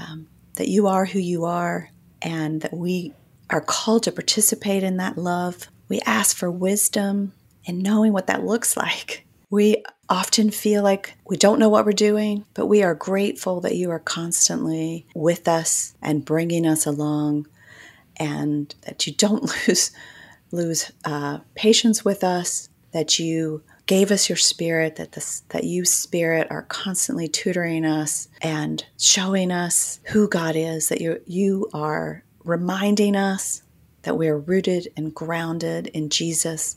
um, 0.00 0.26
that 0.56 0.66
you 0.66 0.88
are 0.88 1.04
who 1.04 1.20
you 1.20 1.44
are 1.44 1.90
and 2.20 2.60
that 2.62 2.74
we 2.74 3.12
are 3.50 3.60
called 3.60 4.02
to 4.02 4.10
participate 4.10 4.82
in 4.82 4.96
that 4.96 5.16
love. 5.16 5.68
We 5.88 6.00
ask 6.00 6.36
for 6.36 6.50
wisdom 6.50 7.34
in 7.66 7.78
knowing 7.78 8.12
what 8.12 8.26
that 8.26 8.44
looks 8.44 8.76
like. 8.76 9.24
We 9.48 9.84
often 10.08 10.50
feel 10.50 10.82
like 10.82 11.14
we 11.24 11.36
don't 11.36 11.60
know 11.60 11.68
what 11.68 11.86
we're 11.86 11.92
doing, 11.92 12.44
but 12.54 12.66
we 12.66 12.82
are 12.82 12.96
grateful 12.96 13.60
that 13.60 13.76
you 13.76 13.92
are 13.92 14.00
constantly 14.00 15.06
with 15.14 15.46
us 15.46 15.94
and 16.02 16.24
bringing 16.24 16.66
us 16.66 16.84
along, 16.84 17.46
and 18.16 18.74
that 18.82 19.06
you 19.06 19.12
don't 19.14 19.42
lose 19.68 19.90
lose 20.52 20.92
uh, 21.04 21.38
patience 21.54 22.04
with 22.04 22.22
us, 22.22 22.68
that 22.92 23.18
you 23.18 23.62
gave 23.86 24.10
us 24.10 24.28
your 24.28 24.36
spirit, 24.36 24.96
that 24.96 25.12
this, 25.12 25.42
that 25.50 25.64
you 25.64 25.84
spirit 25.84 26.46
are 26.50 26.62
constantly 26.62 27.28
tutoring 27.28 27.84
us 27.84 28.28
and 28.42 28.84
showing 28.98 29.50
us 29.50 30.00
who 30.06 30.28
God 30.28 30.56
is, 30.56 30.88
that 30.88 31.00
you 31.00 31.20
you 31.26 31.68
are 31.72 32.24
reminding 32.44 33.16
us 33.16 33.62
that 34.02 34.16
we 34.16 34.28
are 34.28 34.38
rooted 34.38 34.88
and 34.96 35.12
grounded 35.12 35.88
in 35.88 36.08
Jesus, 36.08 36.76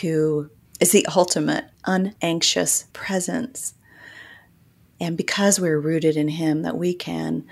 who 0.00 0.48
is 0.78 0.92
the 0.92 1.06
ultimate 1.14 1.64
unanxious 1.84 2.86
presence. 2.92 3.74
And 5.00 5.16
because 5.16 5.58
we're 5.58 5.80
rooted 5.80 6.16
in 6.16 6.28
Him, 6.28 6.62
that 6.62 6.76
we 6.76 6.94
can 6.94 7.44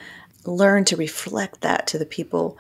learn 0.47 0.85
to 0.87 0.97
reflect 0.97 1.61
that 1.63 1.87
to 1.89 1.99
the 1.99 2.07
people 2.07 2.59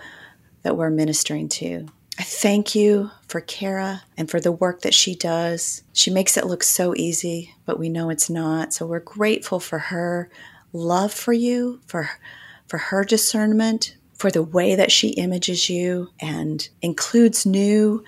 that 0.63 0.77
we're 0.77 0.91
ministering 0.91 1.49
to. 1.49 1.87
I 2.19 2.25
thank 2.25 2.75
you 2.75 3.11
for 3.29 3.41
Cara 3.41 4.03
and 4.17 4.29
for 4.29 4.41
the 4.41 4.51
work 4.51 4.83
that 4.83 4.95
she 4.95 5.15
does. 5.15 5.83
She 5.93 6.11
makes 6.11 6.37
it 6.37 6.47
look 6.47 6.65
so 6.65 6.95
easy, 6.97 7.55
but 7.65 7.79
we 7.79 7.89
know 7.89 8.11
it's 8.11 8.29
not. 8.29 8.73
So 8.73 8.87
we're 8.87 8.99
grateful 8.99 9.61
for 9.61 9.79
her 9.79 10.29
love 10.73 11.13
for 11.13 11.33
you, 11.33 11.81
for 11.87 12.11
for 12.67 12.79
her 12.79 13.05
discernment, 13.05 13.97
for 14.15 14.31
the 14.31 14.43
way 14.43 14.75
that 14.75 14.93
she 14.93 15.11
images 15.11 15.71
you 15.71 16.11
and 16.21 16.69
includes 16.83 17.47
new 17.47 18.05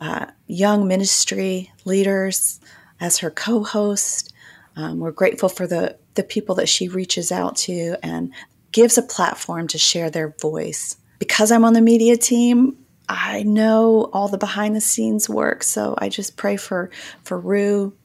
uh, 0.00 0.26
young 0.46 0.88
ministry 0.88 1.70
leaders 1.84 2.58
as 3.00 3.18
her 3.18 3.30
co-host. 3.30 4.32
Um, 4.76 4.98
we're 4.98 5.12
grateful 5.12 5.50
for 5.50 5.66
the 5.66 5.98
the 6.14 6.24
people 6.24 6.54
that 6.54 6.68
she 6.70 6.88
reaches 6.88 7.30
out 7.30 7.56
to 7.56 7.96
and 8.02 8.32
gives 8.72 8.96
a 8.96 9.02
platform 9.02 9.68
to 9.68 9.78
share 9.78 10.08
their 10.08 10.34
voice. 10.40 10.96
Because 11.22 11.52
I'm 11.52 11.64
on 11.64 11.72
the 11.72 11.80
media 11.80 12.16
team, 12.16 12.76
I 13.08 13.44
know 13.44 14.10
all 14.12 14.26
the 14.26 14.38
behind 14.38 14.74
the 14.74 14.80
scenes 14.80 15.28
work, 15.28 15.62
so 15.62 15.94
I 15.96 16.08
just 16.08 16.36
pray 16.36 16.56
for 16.56 16.90
for 17.22 17.38
Rue, 17.38 17.96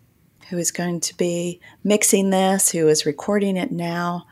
who 0.51 0.59
is 0.59 0.69
going 0.69 0.99
to 0.99 1.17
be 1.17 1.59
mixing 1.83 2.29
this, 2.29 2.69
who 2.69 2.87
is 2.87 3.07
recording 3.07 3.57
it 3.57 3.71
now. 3.71 4.27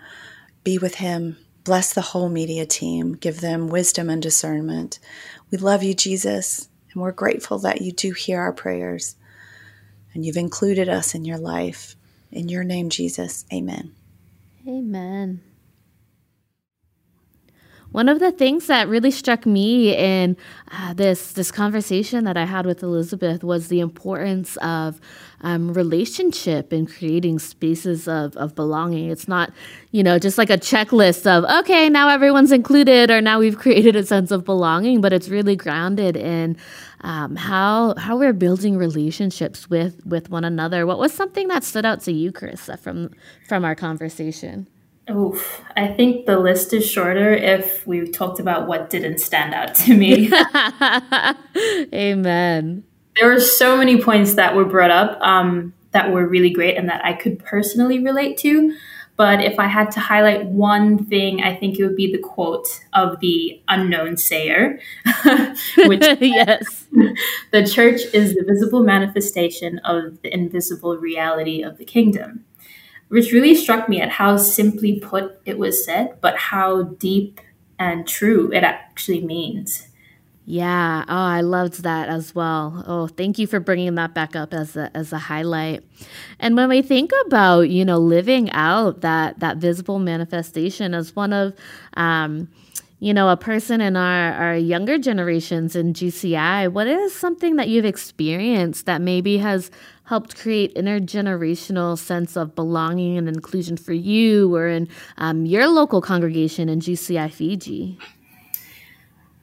Be 0.64 0.78
with 0.78 0.94
him. 0.94 1.36
Bless 1.64 1.94
the 1.94 2.02
whole 2.02 2.30
media 2.30 2.68
team. 2.68 3.14
Give 3.14 3.42
them 3.42 3.70
wisdom 3.70 4.08
and 4.08 4.22
discernment. 4.22 5.00
We 5.50 5.58
love 5.58 5.82
you, 5.82 5.96
Jesus, 5.96 6.70
and 6.94 7.02
we're 7.02 7.12
grateful 7.12 7.58
that 7.58 7.82
you 7.82 7.92
do 7.92 8.12
hear 8.12 8.40
our 8.40 8.54
prayers 8.54 9.16
and 10.14 10.24
you've 10.24 10.38
included 10.38 10.90
us 10.90 11.16
in 11.16 11.26
your 11.26 11.40
life. 11.40 11.96
In 12.32 12.50
your 12.50 12.64
name, 12.64 12.92
Jesus. 12.92 13.46
Amen. 13.52 13.96
Amen. 14.68 15.42
One 17.96 18.10
of 18.10 18.20
the 18.20 18.34
things 18.34 18.68
that 18.68 18.90
really 18.90 19.10
struck 19.10 19.46
me 19.46 19.96
in 19.96 20.36
uh, 20.70 20.94
this 20.94 21.32
this 21.32 21.50
conversation 21.50 22.26
that 22.26 22.36
I 22.36 22.44
had 22.44 22.66
with 22.66 22.84
Elizabeth 22.84 23.42
was 23.42 23.70
the 23.70 23.80
importance 23.80 24.58
of 24.58 25.00
um, 25.40 25.74
relationship 25.74 26.74
and 26.74 26.92
creating 26.92 27.40
spaces 27.40 28.10
of, 28.10 28.36
of 28.36 28.54
belonging. 28.54 29.10
It's 29.10 29.30
not, 29.30 29.54
you 29.92 30.04
know, 30.04 30.20
just 30.20 30.38
like 30.38 30.50
a 30.50 30.58
checklist 30.58 31.26
of, 31.26 31.46
okay, 31.62 31.88
now 31.88 32.10
everyone's 32.10 32.52
included 32.52 33.10
or 33.10 33.22
now 33.22 33.40
we've 33.40 33.58
created 33.66 33.96
a 33.96 34.06
sense 34.06 34.30
of 34.30 34.44
belonging, 34.44 35.00
but 35.00 35.14
it's 35.14 35.30
really 35.30 35.56
grounded 35.56 36.18
in 36.18 36.58
um, 37.00 37.38
how 37.38 37.96
how 37.96 38.18
we're 38.18 38.34
building 38.34 38.76
relationships 38.76 39.70
with 39.70 40.06
with 40.06 40.30
one 40.30 40.44
another. 40.44 40.86
What 40.86 41.00
was 41.00 41.14
something 41.14 41.48
that 41.48 41.64
stood 41.64 41.86
out 41.86 42.02
to 42.02 42.12
you, 42.12 42.34
Carissa, 42.34 42.78
from 42.78 43.12
from 43.48 43.64
our 43.64 43.74
conversation? 43.74 44.68
Oof, 45.10 45.62
I 45.78 45.88
think 45.88 46.26
the 46.26 46.40
list 46.40 46.74
is 46.74 46.90
shorter 46.90 47.32
if 47.32 47.86
we 47.86 48.10
talked 48.10 48.40
about 48.40 48.68
what 48.68 48.90
didn't 48.90 49.20
stand 49.20 49.54
out 49.54 49.76
to 49.76 49.96
me. 49.96 50.32
Amen. 51.94 52.84
There 53.16 53.30
were 53.30 53.40
so 53.40 53.78
many 53.78 54.02
points 54.02 54.34
that 54.34 54.56
were 54.56 54.66
brought 54.66 54.92
up 54.92 55.22
um, 55.22 55.74
that 55.92 56.12
were 56.12 56.28
really 56.28 56.50
great 56.50 56.76
and 56.76 56.90
that 56.90 57.06
I 57.06 57.14
could 57.14 57.40
personally 57.40 58.00
relate 58.00 58.38
to. 58.40 58.76
But 59.16 59.42
if 59.42 59.60
I 59.60 59.68
had 59.68 59.92
to 59.92 60.00
highlight 60.02 60.46
one 60.48 61.06
thing, 61.06 61.42
I 61.42 61.56
think 61.56 61.80
it 61.80 61.86
would 61.86 61.96
be 61.96 62.12
the 62.12 62.18
quote 62.18 62.82
of 62.92 63.20
the 63.22 63.62
unknown 63.70 64.18
sayer, 64.18 64.80
which 65.78 66.02
yes, 66.20 66.88
the 67.52 67.66
church 67.66 68.02
is 68.14 68.36
the 68.36 68.44
visible 68.46 68.84
manifestation 68.84 69.80
of 69.80 70.22
the 70.22 70.34
invisible 70.34 70.98
reality 70.98 71.62
of 71.62 71.78
the 71.78 71.86
kingdom 71.86 72.44
which 73.10 73.32
really 73.32 73.56
struck 73.56 73.88
me 73.88 74.02
at 74.02 74.10
how 74.10 74.38
simply 74.38 75.00
put 75.00 75.40
it 75.46 75.58
was 75.58 75.86
said, 75.86 76.18
but 76.22 76.38
how 76.38 76.84
deep 76.84 77.40
and 77.78 78.08
true 78.08 78.52
it 78.52 78.64
actually 78.64 79.24
means. 79.24 79.88
Yeah, 80.48 81.04
oh, 81.08 81.16
I 81.16 81.42
loved 81.42 81.82
that 81.82 82.08
as 82.08 82.36
well. 82.36 82.84
Oh, 82.86 83.08
thank 83.08 83.40
you 83.40 83.48
for 83.48 83.60
bringing 83.60 83.96
that 83.96 84.14
back 84.14 84.36
up 84.36 84.54
as 84.54 84.76
a 84.76 84.96
as 84.96 85.12
a 85.12 85.18
highlight. 85.18 85.84
And 86.40 86.56
when 86.56 86.70
we 86.70 86.84
think 86.84 87.12
about, 87.26 87.70
you 87.70 87.84
know, 87.84 87.98
living 87.98 88.52
out 88.52 89.02
that 89.02 89.40
that 89.40 89.58
visible 89.58 89.98
manifestation 89.98 90.94
as 90.94 91.16
one 91.16 91.34
of 91.34 91.56
um, 91.98 92.48
you 93.00 93.14
know, 93.14 93.30
a 93.30 93.38
person 93.38 93.82
in 93.82 93.98
our, 93.98 94.34
our 94.34 94.56
younger 94.56 94.98
generations 94.98 95.76
in 95.76 95.94
GCI, 95.94 96.72
what 96.72 96.88
is 96.88 97.14
something 97.14 97.58
that 97.58 97.68
you've 97.68 97.86
experienced 97.86 98.86
that 98.86 99.02
maybe 99.02 99.38
has 99.38 99.70
helped 100.06 100.38
create 100.38 100.74
intergenerational 100.76 101.98
sense 101.98 102.36
of 102.36 102.56
belonging 102.56 103.18
and 103.18 103.28
inclusion 103.28 103.76
for 103.76 103.94
you 103.94 104.56
or 104.56 104.68
in 104.68 104.88
um, 105.18 105.46
your 105.46 105.68
local 105.68 106.02
congregation 106.02 106.70
in 106.70 106.80
GCI 106.80 107.32
Fiji? 107.32 107.98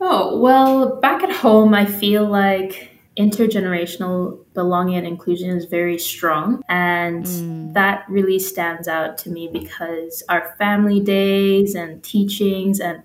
Oh, 0.00 0.38
well, 0.40 1.00
back 1.00 1.22
at 1.22 1.30
home, 1.30 1.74
I 1.74 1.84
feel 1.86 2.26
like 2.26 2.90
intergenerational 3.16 4.38
belonging 4.54 4.96
and 4.96 5.06
inclusion 5.06 5.50
is 5.50 5.66
very 5.66 5.98
strong. 5.98 6.62
And 6.68 7.24
mm. 7.24 7.74
that 7.74 8.04
really 8.08 8.38
stands 8.38 8.88
out 8.88 9.18
to 9.18 9.30
me 9.30 9.48
because 9.52 10.22
our 10.28 10.54
family 10.58 11.00
days 11.00 11.74
and 11.74 12.02
teachings, 12.02 12.80
and 12.80 13.02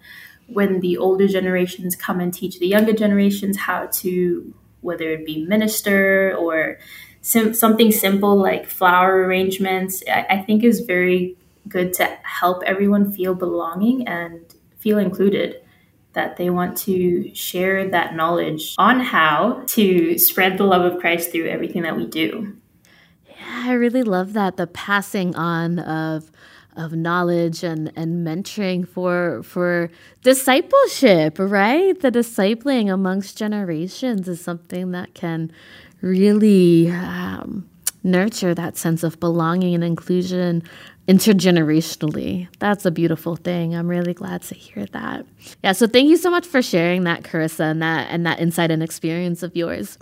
when 0.48 0.80
the 0.80 0.98
older 0.98 1.28
generations 1.28 1.96
come 1.96 2.20
and 2.20 2.34
teach 2.34 2.60
the 2.60 2.68
younger 2.68 2.94
generations 2.94 3.58
how 3.58 3.88
to, 3.94 4.54
whether 4.82 5.10
it 5.12 5.26
be 5.26 5.46
minister 5.46 6.36
or 6.38 6.80
sim- 7.28 7.54
something 7.54 7.92
simple 7.92 8.36
like 8.38 8.66
flower 8.66 9.26
arrangements, 9.26 10.02
I-, 10.08 10.26
I 10.30 10.42
think 10.44 10.64
is 10.64 10.82
very 10.82 11.36
good 11.68 11.94
to 11.94 12.06
help 12.24 12.64
everyone 12.64 13.12
feel 13.12 13.36
belonging 13.36 14.08
and 14.08 14.42
feel 14.80 14.98
included 14.98 15.62
that 16.14 16.38
they 16.38 16.50
want 16.50 16.78
to 16.78 17.34
share 17.36 17.90
that 17.90 18.16
knowledge 18.16 18.74
on 18.78 19.02
how 19.02 19.62
to 19.68 20.18
spread 20.18 20.58
the 20.58 20.64
love 20.64 20.82
of 20.92 21.00
Christ 21.00 21.32
through 21.32 21.48
everything 21.48 21.84
that 21.84 21.98
we 21.98 22.08
do. 22.08 22.56
Yeah, 23.30 23.64
I 23.66 23.74
really 23.74 24.04
love 24.04 24.34
that 24.34 24.58
the 24.58 24.66
passing 24.66 25.36
on 25.36 25.80
of 25.80 26.32
of 26.78 26.94
knowledge 26.94 27.64
and, 27.64 27.92
and 27.96 28.26
mentoring 28.26 28.88
for 28.88 29.42
for 29.44 29.90
discipleship, 30.22 31.38
right? 31.40 32.00
The 32.00 32.12
discipling 32.12 32.92
amongst 32.94 33.38
generations 33.38 34.28
is 34.28 34.40
something 34.40 34.92
that 34.92 35.14
can 35.16 35.52
really 36.02 36.90
um, 36.92 37.70
nurture 38.04 38.54
that 38.54 38.78
sense 38.78 39.04
of 39.04 39.20
belonging 39.20 39.76
and 39.76 39.84
inclusion 39.84 40.64
intergenerationally. 41.08 42.50
That's 42.60 42.86
a 42.86 42.92
beautiful 42.92 43.38
thing. 43.38 43.74
I'm 43.74 43.88
really 43.88 44.14
glad 44.14 44.42
to 44.44 44.56
hear 44.56 44.86
that. 44.88 45.26
Yeah, 45.64 45.72
so 45.72 45.88
thank 45.88 46.10
you 46.10 46.18
so 46.18 46.30
much 46.30 46.46
for 46.46 46.62
sharing 46.62 47.06
that, 47.06 47.24
Carissa, 47.24 47.72
and 47.72 47.82
that 47.82 48.10
and 48.12 48.26
that 48.26 48.40
insight 48.40 48.72
and 48.72 48.84
experience 48.84 49.42
of 49.42 49.56
yours. 49.56 49.98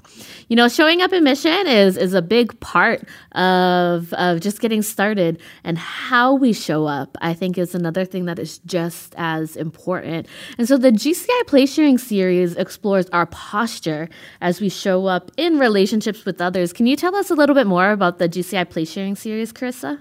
You 0.47 0.55
know, 0.55 0.67
showing 0.67 1.03
up 1.03 1.13
in 1.13 1.23
mission 1.23 1.67
is 1.67 1.95
is 1.95 2.15
a 2.15 2.23
big 2.23 2.59
part 2.59 3.07
of 3.33 4.11
of 4.13 4.41
just 4.41 4.61
getting 4.61 4.81
started 4.81 5.39
and 5.63 5.77
how 5.77 6.33
we 6.33 6.53
show 6.53 6.87
up, 6.87 7.15
I 7.21 7.35
think 7.35 7.59
is 7.59 7.75
another 7.75 8.03
thing 8.03 8.25
that 8.25 8.39
is 8.39 8.57
just 8.59 9.13
as 9.17 9.55
important. 9.55 10.27
And 10.57 10.67
so 10.67 10.75
the 10.75 10.91
GCI 10.91 11.45
Place 11.45 11.71
Sharing 11.71 11.99
series 11.99 12.55
explores 12.55 13.07
our 13.09 13.27
posture 13.27 14.09
as 14.41 14.59
we 14.59 14.69
show 14.69 15.05
up 15.05 15.29
in 15.37 15.59
relationships 15.59 16.25
with 16.25 16.41
others. 16.41 16.73
Can 16.73 16.87
you 16.87 16.95
tell 16.95 17.15
us 17.15 17.29
a 17.29 17.35
little 17.35 17.55
bit 17.55 17.67
more 17.67 17.91
about 17.91 18.17
the 18.17 18.27
GCI 18.27 18.69
Place 18.71 18.91
Sharing 18.91 19.15
series, 19.15 19.53
Carissa? 19.53 19.99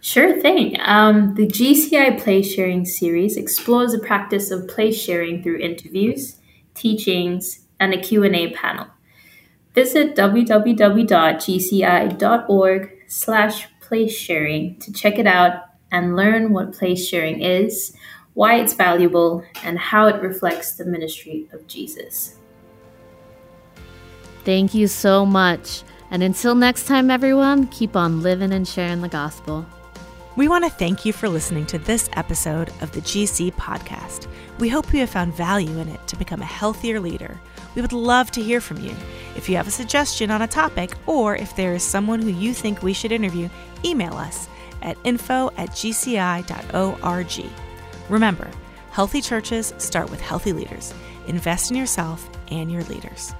Sure 0.00 0.40
thing. 0.40 0.76
Um, 0.80 1.34
the 1.34 1.46
GCI 1.46 2.22
Place 2.22 2.52
Sharing 2.52 2.84
series 2.84 3.36
explores 3.36 3.92
the 3.92 3.98
practice 3.98 4.50
of 4.50 4.68
place 4.68 5.00
sharing 5.00 5.42
through 5.42 5.58
interviews, 5.58 6.36
teachings, 6.74 7.66
and 7.80 7.92
a 7.92 8.00
Q&A 8.00 8.52
panel. 8.52 8.86
Visit 9.74 10.14
www.gci.org 10.16 11.02
slash 13.08 13.68
place 13.80 14.16
sharing 14.16 14.78
to 14.78 14.92
check 14.92 15.18
it 15.18 15.26
out 15.26 15.64
and 15.92 16.16
learn 16.16 16.52
what 16.52 16.72
place 16.72 17.06
sharing 17.06 17.40
is, 17.42 17.94
why 18.34 18.56
it's 18.56 18.74
valuable, 18.74 19.44
and 19.64 19.78
how 19.78 20.06
it 20.06 20.20
reflects 20.22 20.74
the 20.74 20.84
ministry 20.84 21.48
of 21.52 21.66
Jesus. 21.66 22.36
Thank 24.44 24.74
you 24.74 24.86
so 24.86 25.26
much. 25.26 25.82
And 26.10 26.22
until 26.22 26.54
next 26.54 26.86
time, 26.86 27.10
everyone, 27.10 27.66
keep 27.66 27.96
on 27.96 28.22
living 28.22 28.52
and 28.52 28.66
sharing 28.66 29.02
the 29.02 29.08
gospel. 29.08 29.66
We 30.36 30.48
want 30.48 30.64
to 30.64 30.70
thank 30.70 31.06
you 31.06 31.14
for 31.14 31.30
listening 31.30 31.64
to 31.66 31.78
this 31.78 32.10
episode 32.12 32.68
of 32.82 32.92
the 32.92 33.00
GC 33.00 33.54
podcast. 33.54 34.28
We 34.58 34.68
hope 34.68 34.92
you 34.92 35.00
have 35.00 35.08
found 35.08 35.32
value 35.32 35.78
in 35.78 35.88
it 35.88 36.06
to 36.08 36.16
become 36.16 36.42
a 36.42 36.44
healthier 36.44 37.00
leader. 37.00 37.40
We 37.74 37.80
would 37.80 37.94
love 37.94 38.30
to 38.32 38.42
hear 38.42 38.60
from 38.60 38.78
you. 38.78 38.94
If 39.34 39.48
you 39.48 39.56
have 39.56 39.66
a 39.66 39.70
suggestion 39.70 40.30
on 40.30 40.42
a 40.42 40.46
topic 40.46 40.92
or 41.06 41.36
if 41.36 41.56
there 41.56 41.72
is 41.72 41.82
someone 41.82 42.20
who 42.20 42.28
you 42.28 42.52
think 42.52 42.82
we 42.82 42.92
should 42.92 43.12
interview, 43.12 43.48
email 43.82 44.12
us 44.12 44.46
at 44.82 44.98
info 45.04 45.48
at 45.56 45.70
gci.org. 45.70 47.50
Remember, 48.10 48.50
healthy 48.90 49.22
churches 49.22 49.72
start 49.78 50.10
with 50.10 50.20
healthy 50.20 50.52
leaders. 50.52 50.92
Invest 51.28 51.70
in 51.70 51.78
yourself 51.78 52.28
and 52.50 52.70
your 52.70 52.84
leaders. 52.84 53.34